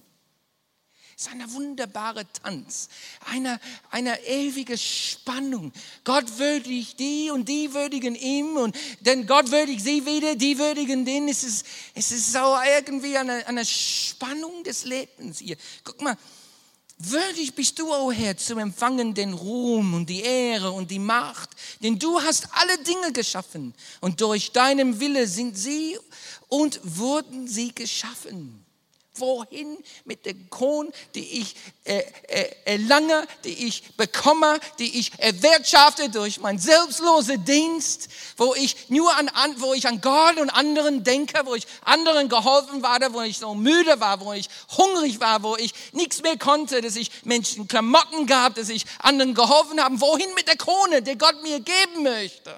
Es 1.22 1.28
ist 1.28 1.34
ein 1.34 1.54
wunderbarer 1.54 2.26
Tanz, 2.34 2.90
eine, 3.30 3.60
eine 3.92 4.26
ewige 4.26 4.76
Spannung. 4.76 5.72
Gott 6.04 6.40
würdigt 6.40 7.00
die 7.00 7.30
und 7.30 7.48
die 7.48 7.76
würdigen 7.76 8.16
ihm 8.16 8.58
und 8.58 8.76
denn 9.02 9.28
Gott 9.28 9.52
würdigt 9.52 9.82
sie 9.82 10.04
wieder, 10.04 10.36
die 10.36 10.58
würdigen 10.58 11.06
den. 11.06 11.28
Es 11.28 11.44
ist, 11.44 11.64
es 11.94 12.12
ist 12.12 12.34
so 12.34 12.58
irgendwie 12.76 13.16
eine, 13.18 13.46
eine 13.46 13.64
Spannung 13.64 14.64
des 14.64 14.86
Lebens 14.86 15.38
hier. 15.38 15.58
Guck 15.84 16.02
mal, 16.02 16.18
Würdig 17.04 17.56
bist 17.56 17.80
du, 17.80 17.88
o 17.92 18.08
oh 18.08 18.12
Herr, 18.12 18.38
zu 18.38 18.58
empfangen 18.58 19.16
den 19.16 19.34
Ruhm 19.34 19.96
und 19.96 20.08
die 20.08 20.22
Ehre 20.22 20.72
und 20.72 20.92
die 20.92 21.00
Macht, 21.00 21.50
denn 21.82 21.98
du 21.98 22.22
hast 22.22 22.48
alle 22.52 22.78
Dinge 22.84 23.12
geschaffen 23.12 23.74
und 24.02 24.22
durch 24.22 24.52
deinem 24.52 25.00
Wille 25.00 25.26
sind 25.28 25.58
sie 25.58 25.98
und 26.48 26.80
wurden 26.84 27.48
sie 27.48 27.74
geschaffen. 27.74 28.64
Wohin 29.16 29.78
mit 30.06 30.26
der 30.26 30.34
Kron, 30.50 30.92
die 31.16 31.42
ich 31.42 31.56
äh, 31.84 32.04
äh, 32.28 32.50
erlange, 32.64 33.28
die 33.44 33.68
ich 33.68 33.98
bekomme, 33.98 34.60
die 34.80 35.00
ich 35.00 35.12
erwirtschafte 35.20 36.10
durch 36.10 36.40
meinen 36.40 36.60
selbstlosen 36.60 37.44
Dienst, 37.44 38.08
wo 38.38 38.56
ich 38.56 38.90
nur 38.90 39.14
an, 39.16 39.30
wo 39.58 39.74
ich 39.74 39.88
an 39.88 40.00
Gott 40.00 40.40
und 40.40 40.50
anderen 40.50 41.04
denke, 41.04 41.42
wo 41.46 41.56
ich 41.56 41.68
anderen 41.84 42.30
geholfen 42.30 42.82
war, 42.82 43.00
wo 43.14 43.22
ich 43.22 43.38
so 43.38 43.54
müde 43.54 44.00
war, 44.00 44.22
wo 44.22 44.32
ich 44.32 44.48
hungrig 44.78 45.20
war, 45.20 45.44
wo 45.44 45.58
ich 45.58 45.74
nichts 45.92 46.22
mehr 46.22 46.38
konnte, 46.38 46.80
dass 46.80 46.96
ich 46.96 47.12
Menschen 47.26 47.68
Klamotten 47.68 48.28
gab, 48.28 48.56
dass 48.56 48.70
ich 48.70 48.86
anderen 49.00 49.34
geholfen 49.34 49.84
habe. 49.84 50.00
Wohin 50.00 50.34
mit 50.36 50.48
der 50.48 50.58
Krone, 50.58 51.02
die 51.02 51.18
Gott 51.18 51.42
mir 51.44 51.60
geben 51.60 52.04
möchte? 52.04 52.58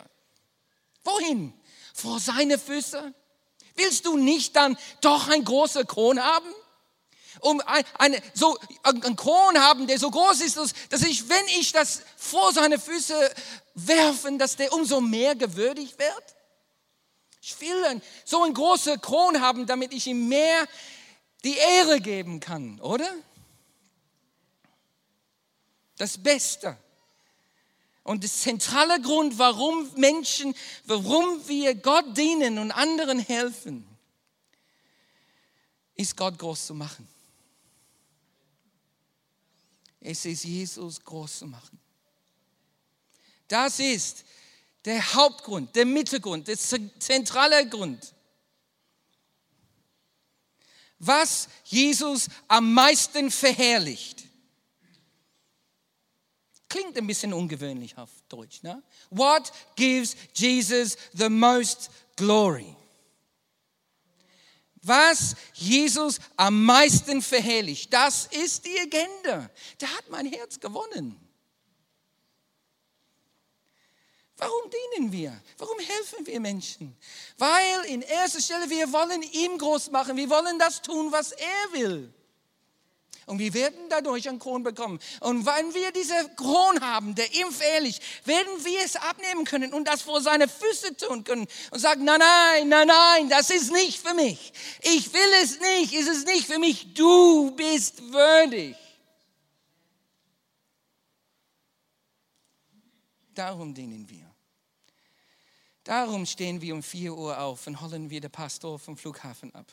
Wohin? 1.04 1.54
Vor 1.94 2.20
seine 2.20 2.60
Füße? 2.60 3.14
Willst 3.76 4.06
du 4.06 4.18
nicht 4.18 4.56
dann 4.56 4.78
doch 5.02 5.30
ein 5.30 5.44
großer 5.44 5.86
Kron 5.86 6.20
haben? 6.20 6.48
Um 7.40 7.62
ein, 7.62 7.84
eine, 7.98 8.22
so 8.34 8.58
einen 8.84 9.16
Kron 9.16 9.60
haben, 9.60 9.88
der 9.88 10.00
so 10.00 10.10
groß 10.10 10.42
ist, 10.42 10.58
dass 10.90 11.02
ich, 11.02 11.28
wenn 11.28 11.46
ich 11.60 11.72
das 11.72 12.04
vor 12.16 12.54
seine 12.54 12.80
Füße 12.80 13.34
werfen, 13.74 14.40
dass 14.40 14.56
der 14.56 14.72
umso 14.72 15.02
mehr 15.02 15.36
gewürdigt 15.36 15.98
wird? 16.00 16.36
Ich 17.42 17.60
will 17.60 18.02
so 18.24 18.44
einen 18.44 18.54
großen 18.54 19.02
Kron 19.02 19.42
haben, 19.42 19.66
damit 19.66 19.94
ich 19.94 20.08
ihm 20.08 20.30
mehr 20.30 20.66
die 21.44 21.58
Ehre 21.58 22.00
geben 22.00 22.40
kann, 22.40 22.80
oder? 22.80 23.10
Das 25.98 26.18
Beste. 26.18 26.78
Und 28.04 28.24
der 28.24 28.30
zentrale 28.30 29.02
Grund, 29.02 29.38
warum 29.38 29.90
Menschen, 29.96 30.54
warum 30.86 31.48
wir 31.48 31.74
Gott 31.74 32.18
dienen 32.18 32.60
und 32.60 32.72
anderen 32.72 33.20
helfen, 33.20 33.88
ist 35.96 36.18
Gott 36.18 36.38
groß 36.38 36.68
zu 36.68 36.74
machen. 36.74 37.08
Es 40.02 40.26
ist 40.26 40.44
Jesus 40.44 41.02
groß 41.02 41.40
zu 41.40 41.48
machen. 41.48 41.80
Das 43.48 43.80
ist 43.80 44.26
der 44.84 45.14
Hauptgrund, 45.14 45.74
der 45.76 45.86
Mittelgrund, 45.86 46.50
der 46.50 46.58
zentrale 46.58 47.70
Grund. 47.70 48.14
Was 51.00 51.48
Jesus 51.64 52.28
am 52.50 52.74
meisten 52.74 53.32
verherrlicht 53.32 54.26
Klingt 56.74 56.98
ein 56.98 57.06
bisschen 57.06 57.34
ungewöhnlich 57.34 57.96
auf 58.00 58.10
Deutsch. 58.28 58.64
Ne? 58.64 58.82
What 59.12 59.52
gives 59.76 60.16
Jesus 60.34 60.98
the 61.14 61.30
most 61.30 61.92
glory? 62.16 62.76
Was 64.82 65.36
Jesus 65.54 66.20
am 66.36 66.66
meisten 66.66 67.22
verherrlicht, 67.22 67.94
das 67.94 68.26
ist 68.26 68.66
die 68.66 68.80
Agenda. 68.80 69.52
Der 69.80 69.96
hat 69.96 70.10
mein 70.10 70.26
Herz 70.26 70.60
gewonnen. 70.60 71.16
Warum 74.38 74.72
dienen 74.96 75.12
wir? 75.12 75.40
Warum 75.60 75.78
helfen 75.78 76.26
wir 76.26 76.40
Menschen? 76.40 76.98
Weil 77.38 77.86
in 77.86 78.02
erster 78.02 78.42
Stelle 78.42 78.68
wir 78.68 78.92
wollen 78.92 79.22
ihn 79.22 79.60
groß 79.60 79.92
machen. 79.92 80.18
Wir 80.18 80.28
wollen 80.32 80.58
das 80.58 80.82
tun, 80.82 81.12
was 81.12 81.34
er 81.34 81.74
will. 81.74 82.12
Und 83.26 83.40
wir 83.40 83.54
werden 83.54 83.80
dadurch 83.90 84.28
einen 84.28 84.40
Kron 84.40 84.64
bekommen. 84.64 85.00
Und 85.22 85.46
wenn 85.46 85.74
wir 85.74 85.92
diese 85.92 86.30
Kron 86.36 86.82
haben, 86.82 87.16
der 87.16 87.34
ihm 87.34 87.52
fähig, 87.52 88.02
werden 88.26 88.66
wir 88.66 88.82
es 88.84 88.96
abnehmen 88.98 89.46
können 89.46 89.74
und 89.74 89.88
das 89.88 90.02
vor 90.02 90.22
seine 90.22 90.48
Füße 90.48 90.98
tun 90.98 91.24
können 91.24 91.48
und 91.72 91.80
sagen, 91.80 92.04
nein, 92.04 92.20
nein, 92.20 92.68
nein, 92.68 92.88
nein, 92.88 93.30
das 93.30 93.50
ist 93.50 93.72
nicht 93.72 94.00
für 94.00 94.14
mich. 94.14 94.52
Ich 94.82 95.14
will 95.14 95.34
es 95.42 95.60
nicht, 95.60 95.94
ist 95.94 96.10
es 96.10 96.26
nicht 96.26 96.46
für 96.46 96.60
mich. 96.60 96.94
Du 96.94 97.52
bist 97.52 98.12
würdig. 98.12 98.76
Darum 103.34 103.74
dienen 103.74 104.10
wir. 104.10 104.30
Darum 105.84 106.26
stehen 106.26 106.62
wir 106.62 106.74
um 106.76 106.84
4 106.84 107.14
Uhr 107.14 107.40
auf 107.40 107.68
und 107.68 107.82
holen 107.82 108.10
wir 108.10 108.22
den 108.22 108.32
Pastor 108.32 108.80
vom 108.80 108.96
Flughafen 108.96 109.54
ab. 109.56 109.66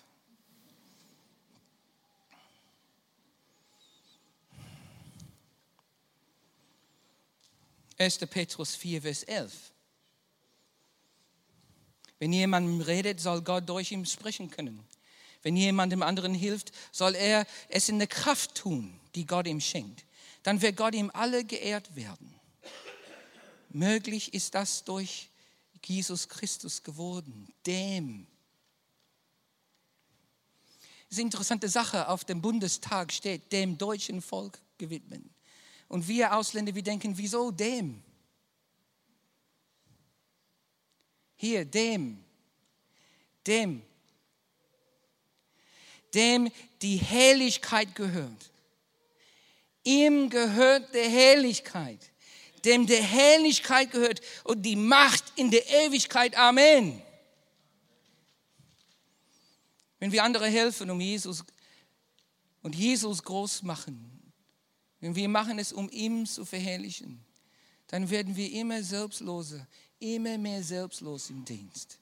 1. 8.01 8.17
Petrus 8.31 8.75
4, 8.77 9.03
Vers 9.03 9.25
11. 9.25 9.53
Wenn 12.19 12.33
jemandem 12.33 12.81
redet, 12.81 13.21
soll 13.21 13.43
Gott 13.43 13.69
durch 13.69 13.93
ihn 13.93 14.07
sprechen 14.07 14.51
können. 14.51 14.83
Wenn 15.43 15.55
jemandem 15.55 16.03
anderen 16.03 16.33
hilft, 16.33 16.73
soll 16.93 17.15
er 17.15 17.47
es 17.69 17.91
in 17.91 17.99
der 17.99 18.09
Kraft 18.09 18.55
tun, 18.55 18.99
die 19.15 19.27
Gott 19.27 19.47
ihm 19.47 19.61
schenkt. 19.61 20.07
Dann 20.43 20.63
wird 20.63 20.79
Gott 20.79 20.95
ihm 20.95 21.11
alle 21.13 21.45
geehrt 21.45 21.95
werden. 21.95 22.35
Möglich 23.69 24.33
ist 24.33 24.55
das 24.55 24.83
durch 24.85 25.29
Jesus 25.85 26.29
Christus 26.29 26.83
geworden, 26.83 27.53
dem. 27.67 28.27
Das 31.09 31.13
ist 31.13 31.19
eine 31.19 31.27
interessante 31.27 31.69
Sache, 31.69 32.09
auf 32.09 32.25
dem 32.25 32.41
Bundestag 32.41 33.13
steht, 33.13 33.53
dem 33.53 33.77
deutschen 33.77 34.23
Volk 34.23 34.59
gewidmet. 34.79 35.23
Und 35.91 36.07
wir 36.07 36.37
Ausländer, 36.37 36.73
wir 36.73 36.85
denken, 36.85 37.19
wieso 37.19 37.51
dem? 37.51 38.01
Hier, 41.35 41.65
dem, 41.65 42.23
dem, 43.45 43.83
dem 46.15 46.53
die 46.81 46.97
Herrlichkeit 46.97 47.97
gehört. 47.97 48.53
Ihm 49.83 50.31
gehört 50.31 50.95
die 50.95 51.01
Herrlichkeit, 51.01 52.13
dem 52.65 52.87
die 52.87 52.95
Herrlichkeit 52.95 53.91
gehört 53.91 54.21
und 54.45 54.63
die 54.63 54.77
Macht 54.77 55.25
in 55.35 55.51
der 55.51 55.69
Ewigkeit. 55.69 56.37
Amen. 56.37 57.03
Wenn 59.99 60.13
wir 60.13 60.23
andere 60.23 60.47
helfen, 60.47 60.89
um 60.89 61.01
Jesus 61.01 61.43
und 62.63 62.77
Jesus 62.77 63.25
groß 63.25 63.65
machen, 63.65 64.20
wenn 65.01 65.15
wir 65.15 65.29
machen 65.29 65.59
es, 65.59 65.73
um 65.73 65.91
ihn 65.91 66.27
zu 66.27 66.45
verherrlichen, 66.45 67.25
dann 67.87 68.09
werden 68.11 68.37
wir 68.37 68.53
immer 68.53 68.83
selbstloser, 68.83 69.67
immer 69.99 70.39
mehr 70.39 70.63
selbstlos 70.63 71.31
im 71.31 71.45
Dienst. 71.45 71.99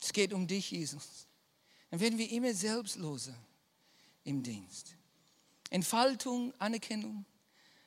Es 0.00 0.12
geht 0.12 0.32
um 0.32 0.46
dich, 0.46 0.70
Jesus. 0.70 1.26
Dann 1.90 2.00
werden 2.00 2.18
wir 2.18 2.30
immer 2.30 2.54
selbstloser 2.54 3.34
im 4.24 4.42
Dienst. 4.42 4.94
Entfaltung, 5.70 6.52
Anerkennung, 6.58 7.24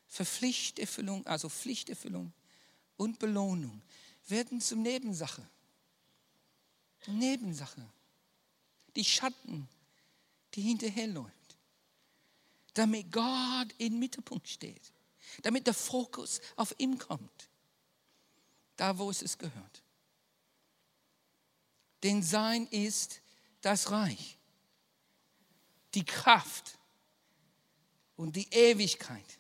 Verpflichterfüllung, 0.07 1.25
also 1.25 1.49
Pflichterfüllung 1.49 2.33
und 2.97 3.19
Belohnung 3.19 3.81
werden 4.27 4.59
zum 4.59 4.81
Nebensache. 4.81 5.47
Nebensache. 7.07 7.85
Die 8.95 9.05
Schatten, 9.05 9.69
die 10.53 10.61
hinterherläuft 10.61 11.36
damit 12.77 13.11
Gott 13.11 13.73
im 13.77 13.99
Mittelpunkt 13.99 14.47
steht, 14.47 14.93
damit 15.41 15.65
der 15.67 15.73
Fokus 15.73 16.39
auf 16.55 16.73
ihn 16.77 16.97
kommt, 16.97 17.49
da 18.75 18.97
wo 18.97 19.09
es 19.09 19.37
gehört. 19.37 19.83
Denn 22.03 22.21
sein 22.21 22.67
ist 22.67 23.21
das 23.61 23.91
Reich, 23.91 24.37
die 25.93 26.05
Kraft 26.05 26.77
und 28.15 28.35
die 28.35 28.47
Ewigkeit. 28.51 29.39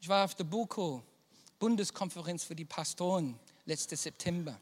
Ich 0.00 0.08
war 0.08 0.24
auf 0.24 0.34
der 0.34 0.44
BUKO, 0.44 1.02
Bundeskonferenz 1.58 2.44
für 2.44 2.54
die 2.54 2.64
Pastoren, 2.64 3.38
letzten 3.64 3.96
September. 3.96 4.60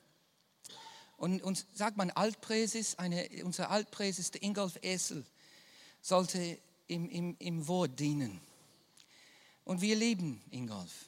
Und, 1.17 1.43
und 1.43 1.65
sagt 1.75 1.97
man, 1.97 2.11
Altpräses, 2.11 2.99
eine, 2.99 3.29
unser 3.43 3.71
Altpräses, 3.71 4.31
der 4.31 4.43
Ingolf 4.43 4.79
Essel, 4.83 5.25
sollte 6.03 6.59
im, 6.87 7.09
im, 7.09 7.37
im 7.39 7.67
Wort 7.67 7.99
dienen. 7.99 8.41
Und 9.65 9.81
wir 9.81 9.97
lieben 9.97 10.43
Ingolf. 10.51 11.07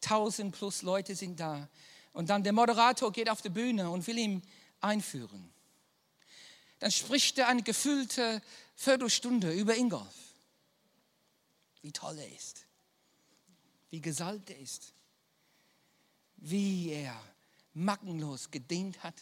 Tausend 0.00 0.54
plus 0.54 0.82
Leute 0.82 1.14
sind 1.14 1.38
da. 1.38 1.68
Und 2.12 2.30
dann 2.30 2.42
der 2.42 2.52
Moderator 2.52 3.12
geht 3.12 3.28
auf 3.28 3.42
die 3.42 3.50
Bühne 3.50 3.90
und 3.90 4.06
will 4.06 4.18
ihn 4.18 4.42
einführen. 4.80 5.52
Dann 6.78 6.90
spricht 6.90 7.38
er 7.38 7.48
eine 7.48 7.62
gefüllte 7.62 8.42
Viertelstunde 8.74 9.52
über 9.52 9.76
Ingolf. 9.76 10.14
Wie 11.82 11.92
toll 11.92 12.18
er 12.18 12.34
ist. 12.34 12.66
Wie 13.90 14.00
gesalbt 14.00 14.50
er 14.50 14.58
ist. 14.58 14.92
Wie 16.36 16.90
er 16.90 17.18
mackenlos 17.74 18.50
gedient 18.50 19.02
hat. 19.02 19.14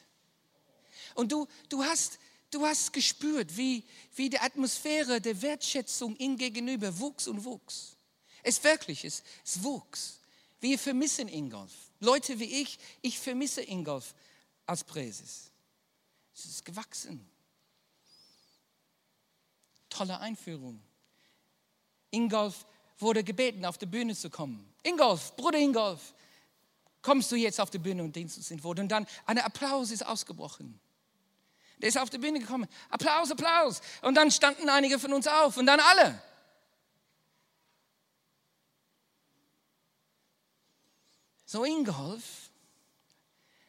Und 1.14 1.32
du, 1.32 1.46
du, 1.68 1.82
hast, 1.82 2.18
du 2.50 2.64
hast 2.64 2.92
gespürt, 2.92 3.56
wie, 3.56 3.84
wie 4.14 4.30
die 4.30 4.38
Atmosphäre 4.38 5.20
der 5.20 5.40
Wertschätzung 5.42 6.16
ihm 6.16 6.36
gegenüber 6.36 6.98
wuchs 7.00 7.26
und 7.26 7.44
wuchs. 7.44 7.96
Es 8.42 8.62
wirklich, 8.62 9.04
es, 9.04 9.22
es 9.44 9.62
wuchs. 9.62 10.20
Wir 10.60 10.78
vermissen 10.78 11.28
Ingolf. 11.28 11.72
Leute 12.00 12.38
wie 12.38 12.62
ich, 12.62 12.78
ich 13.00 13.18
vermisse 13.18 13.62
Ingolf 13.62 14.14
als 14.66 14.84
Präses. 14.84 15.50
Es 16.34 16.44
ist 16.44 16.64
gewachsen. 16.64 17.28
Tolle 19.88 20.18
Einführung. 20.20 20.80
Ingolf 22.10 22.66
wurde 22.98 23.24
gebeten, 23.24 23.64
auf 23.64 23.78
die 23.78 23.86
Bühne 23.86 24.14
zu 24.14 24.30
kommen. 24.30 24.72
Ingolf, 24.82 25.34
Bruder 25.36 25.58
Ingolf, 25.58 26.14
kommst 27.02 27.30
du 27.32 27.36
jetzt 27.36 27.60
auf 27.60 27.70
die 27.70 27.78
Bühne 27.78 28.02
und 28.02 28.16
dienst 28.16 28.36
uns 28.38 28.50
in 28.50 28.62
Wort. 28.64 28.78
Und 28.78 28.88
dann 28.88 29.06
ein 29.26 29.38
Applaus 29.38 29.90
ist 29.90 30.06
ausgebrochen. 30.06 30.80
Der 31.78 31.88
ist 31.88 31.98
auf 31.98 32.10
die 32.10 32.18
Bühne 32.18 32.38
gekommen. 32.38 32.68
Applaus, 32.88 33.30
Applaus. 33.30 33.80
Und 34.02 34.14
dann 34.14 34.30
standen 34.30 34.68
einige 34.68 34.98
von 35.00 35.12
uns 35.12 35.26
auf 35.26 35.56
und 35.56 35.66
dann 35.66 35.80
alle. 35.80 36.22
So 41.44 41.64
Ingolf 41.64 42.50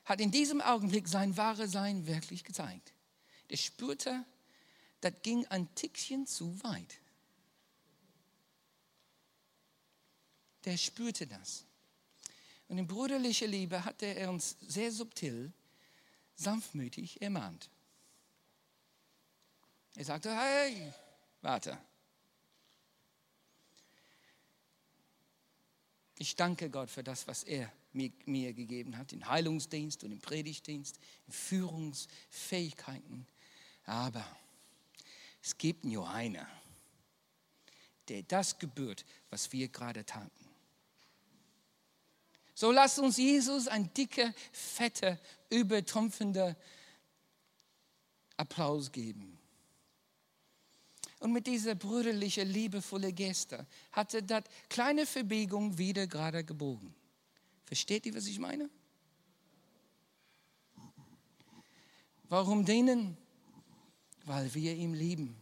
hat 0.06 0.22
in 0.22 0.32
diesem 0.32 0.62
Augenblick 0.62 1.08
sein 1.08 1.36
wahres 1.36 1.72
Sein 1.72 2.06
wirklich 2.08 2.44
gezeigt. 2.44 2.94
Der 3.50 3.58
spürte, 3.58 4.24
das 5.02 5.14
ging 5.24 5.46
ein 5.48 5.74
Tickchen 5.76 6.28
zu 6.28 6.64
weit. 6.64 7.00
Der 10.66 10.78
spürte 10.78 11.28
das. 11.28 11.66
Und 12.68 12.78
in 12.78 12.88
brüderlicher 12.88 13.48
Liebe 13.48 13.86
hatte 13.86 14.06
er 14.06 14.30
uns 14.30 14.58
sehr 14.62 14.92
subtil, 14.92 15.52
sanftmütig 16.36 17.22
ermahnt. 17.22 17.70
Er 19.96 20.06
sagte, 20.06 20.36
hey, 20.36 20.92
warte. 21.42 21.78
Ich 26.18 26.36
danke 26.36 26.70
Gott 26.70 26.90
für 26.90 27.04
das, 27.04 27.28
was 27.28 27.44
er 27.44 27.72
mir, 27.92 28.12
mir 28.26 28.54
gegeben 28.54 28.98
hat, 28.98 29.14
im 29.14 29.28
Heilungsdienst 29.28 30.04
und 30.04 30.12
im 30.12 30.22
Predigtdienst, 30.22 30.98
in 31.28 31.34
Führungsfähigkeiten. 31.34 33.28
Aber 33.86 34.26
es 35.42 35.58
gibt 35.58 35.84
nur 35.84 36.10
einer, 36.10 36.48
der 38.08 38.24
das 38.24 38.58
gebührt, 38.58 39.06
was 39.30 39.52
wir 39.52 39.68
gerade 39.68 40.06
taten. 40.06 40.53
So 42.56 42.72
lasst 42.72 43.00
uns 43.00 43.18
Jesus 43.18 43.68
ein 43.68 43.94
dicker, 43.94 44.34
fetter, 44.52 45.20
übertrumpfender 45.50 46.56
Applaus 48.38 48.92
geben. 48.92 49.40
Und 51.20 51.32
mit 51.32 51.48
dieser 51.48 51.76
brüderlichen, 51.76 52.48
liebevollen 52.50 53.16
Geste 53.16 53.66
hat 53.94 54.14
er 54.14 54.22
das 54.22 54.44
kleine 54.68 55.06
Verbiegung 55.06 55.78
wieder 55.78 56.06
gerade 56.06 56.44
gebogen. 56.44 56.94
Versteht 57.66 58.06
ihr, 58.06 58.14
was 58.14 58.28
ich 58.28 58.40
meine? 58.40 58.70
Warum 62.28 62.66
denen? 62.66 63.18
Weil 64.26 64.54
wir 64.54 64.76
ihn 64.76 64.94
lieben. 64.94 65.36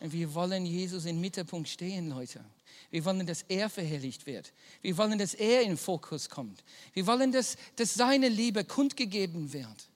Und 0.00 0.12
wir 0.12 0.32
wollen 0.32 0.64
Jesus 0.64 1.04
im 1.04 1.20
Mittelpunkt 1.20 1.68
stehen, 1.68 2.08
Leute. 2.08 2.44
Wir 2.90 3.04
wollen, 3.04 3.26
dass 3.26 3.42
er 3.42 3.70
verherrlicht 3.70 4.26
wird. 4.26 4.52
Wir 4.82 4.96
wollen, 4.96 5.18
dass 5.18 5.34
er 5.34 5.62
in 5.62 5.68
den 5.68 5.76
Fokus 5.76 6.28
kommt. 6.28 6.64
Wir 6.92 7.06
wollen, 7.06 7.32
dass, 7.32 7.56
dass 7.76 7.94
seine 7.94 8.28
Liebe 8.28 8.64
kundgegeben 8.64 9.52
wird. 9.52 9.88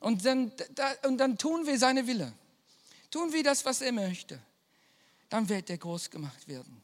Und 0.00 0.24
dann, 0.24 0.52
da, 0.74 0.92
und 1.06 1.18
dann 1.18 1.38
tun 1.38 1.66
wir 1.66 1.78
seine 1.78 2.06
Wille. 2.06 2.32
Tun 3.10 3.32
wir 3.32 3.42
das, 3.42 3.64
was 3.64 3.80
er 3.80 3.92
möchte. 3.92 4.40
Dann 5.28 5.48
wird 5.48 5.70
er 5.70 5.78
groß 5.78 6.10
gemacht 6.10 6.46
werden. 6.46 6.82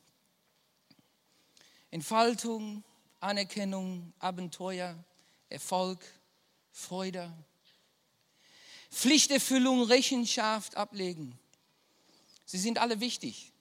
Entfaltung, 1.91 2.83
Anerkennung, 3.21 4.13
Abenteuer, 4.19 4.97
Erfolg, 5.49 6.01
Freude, 6.73 7.31
Pflichterfüllung, 8.91 9.83
Rechenschaft 9.83 10.77
ablegen. 10.77 11.39
Sie 12.47 12.59
sind 12.59 12.79
alle 12.79 13.01
wichtig, 13.01 13.52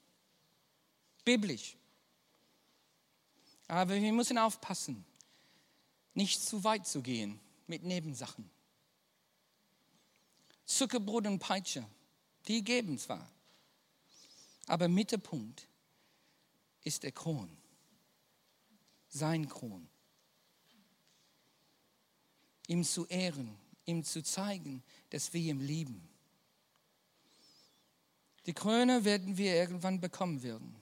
biblisch. 1.24 1.76
Aber 3.68 3.96
wir 3.96 4.14
müssen 4.14 4.38
aufpassen, 4.38 5.06
nicht 6.14 6.42
zu 6.42 6.64
weit 6.64 6.86
zu 6.86 7.02
gehen 7.02 7.40
mit 7.68 7.84
Nebensachen. 7.84 8.50
Zuckerbrot 10.66 11.28
und 11.28 11.40
Peitsche, 11.40 11.86
die 12.48 12.64
geben 12.64 12.98
zwar, 12.98 13.30
aber 14.68 14.88
Mittelpunkt 14.88 15.68
ist 16.84 17.04
der 17.04 17.12
Kron, 17.12 17.50
sein 19.10 19.48
Kron. 19.48 19.88
Ihm 22.68 22.84
zu 22.84 23.06
ehren, 23.08 23.58
ihm 23.86 24.04
zu 24.04 24.24
zeigen, 24.24 24.84
dass 25.10 25.34
wir 25.34 25.42
ihn 25.42 25.60
lieben. 25.60 26.08
Die 28.46 28.54
Krone 28.54 29.04
werden 29.04 29.38
wir 29.38 29.54
irgendwann 29.56 30.00
bekommen 30.00 30.42
werden. 30.42 30.81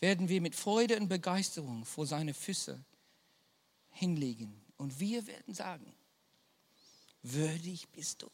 Werden 0.00 0.28
wir 0.28 0.40
mit 0.40 0.54
Freude 0.54 0.96
und 0.98 1.08
Begeisterung 1.08 1.84
vor 1.84 2.06
seine 2.06 2.34
Füße 2.34 2.84
hinlegen. 3.90 4.62
Und 4.76 5.00
wir 5.00 5.26
werden 5.26 5.54
sagen, 5.54 5.94
würdig 7.22 7.88
bist 7.88 8.22
du. 8.22 8.30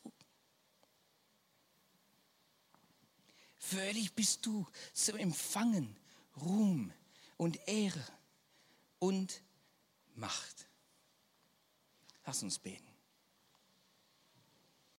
Würdig 3.71 4.13
bist 4.15 4.45
du 4.45 4.67
zu 4.93 5.17
empfangen 5.17 5.97
Ruhm 6.41 6.93
und 7.37 7.59
Ehre 7.69 8.05
und 8.99 9.43
Macht. 10.15 10.69
Lass 12.25 12.43
uns 12.43 12.59
beten. 12.59 12.92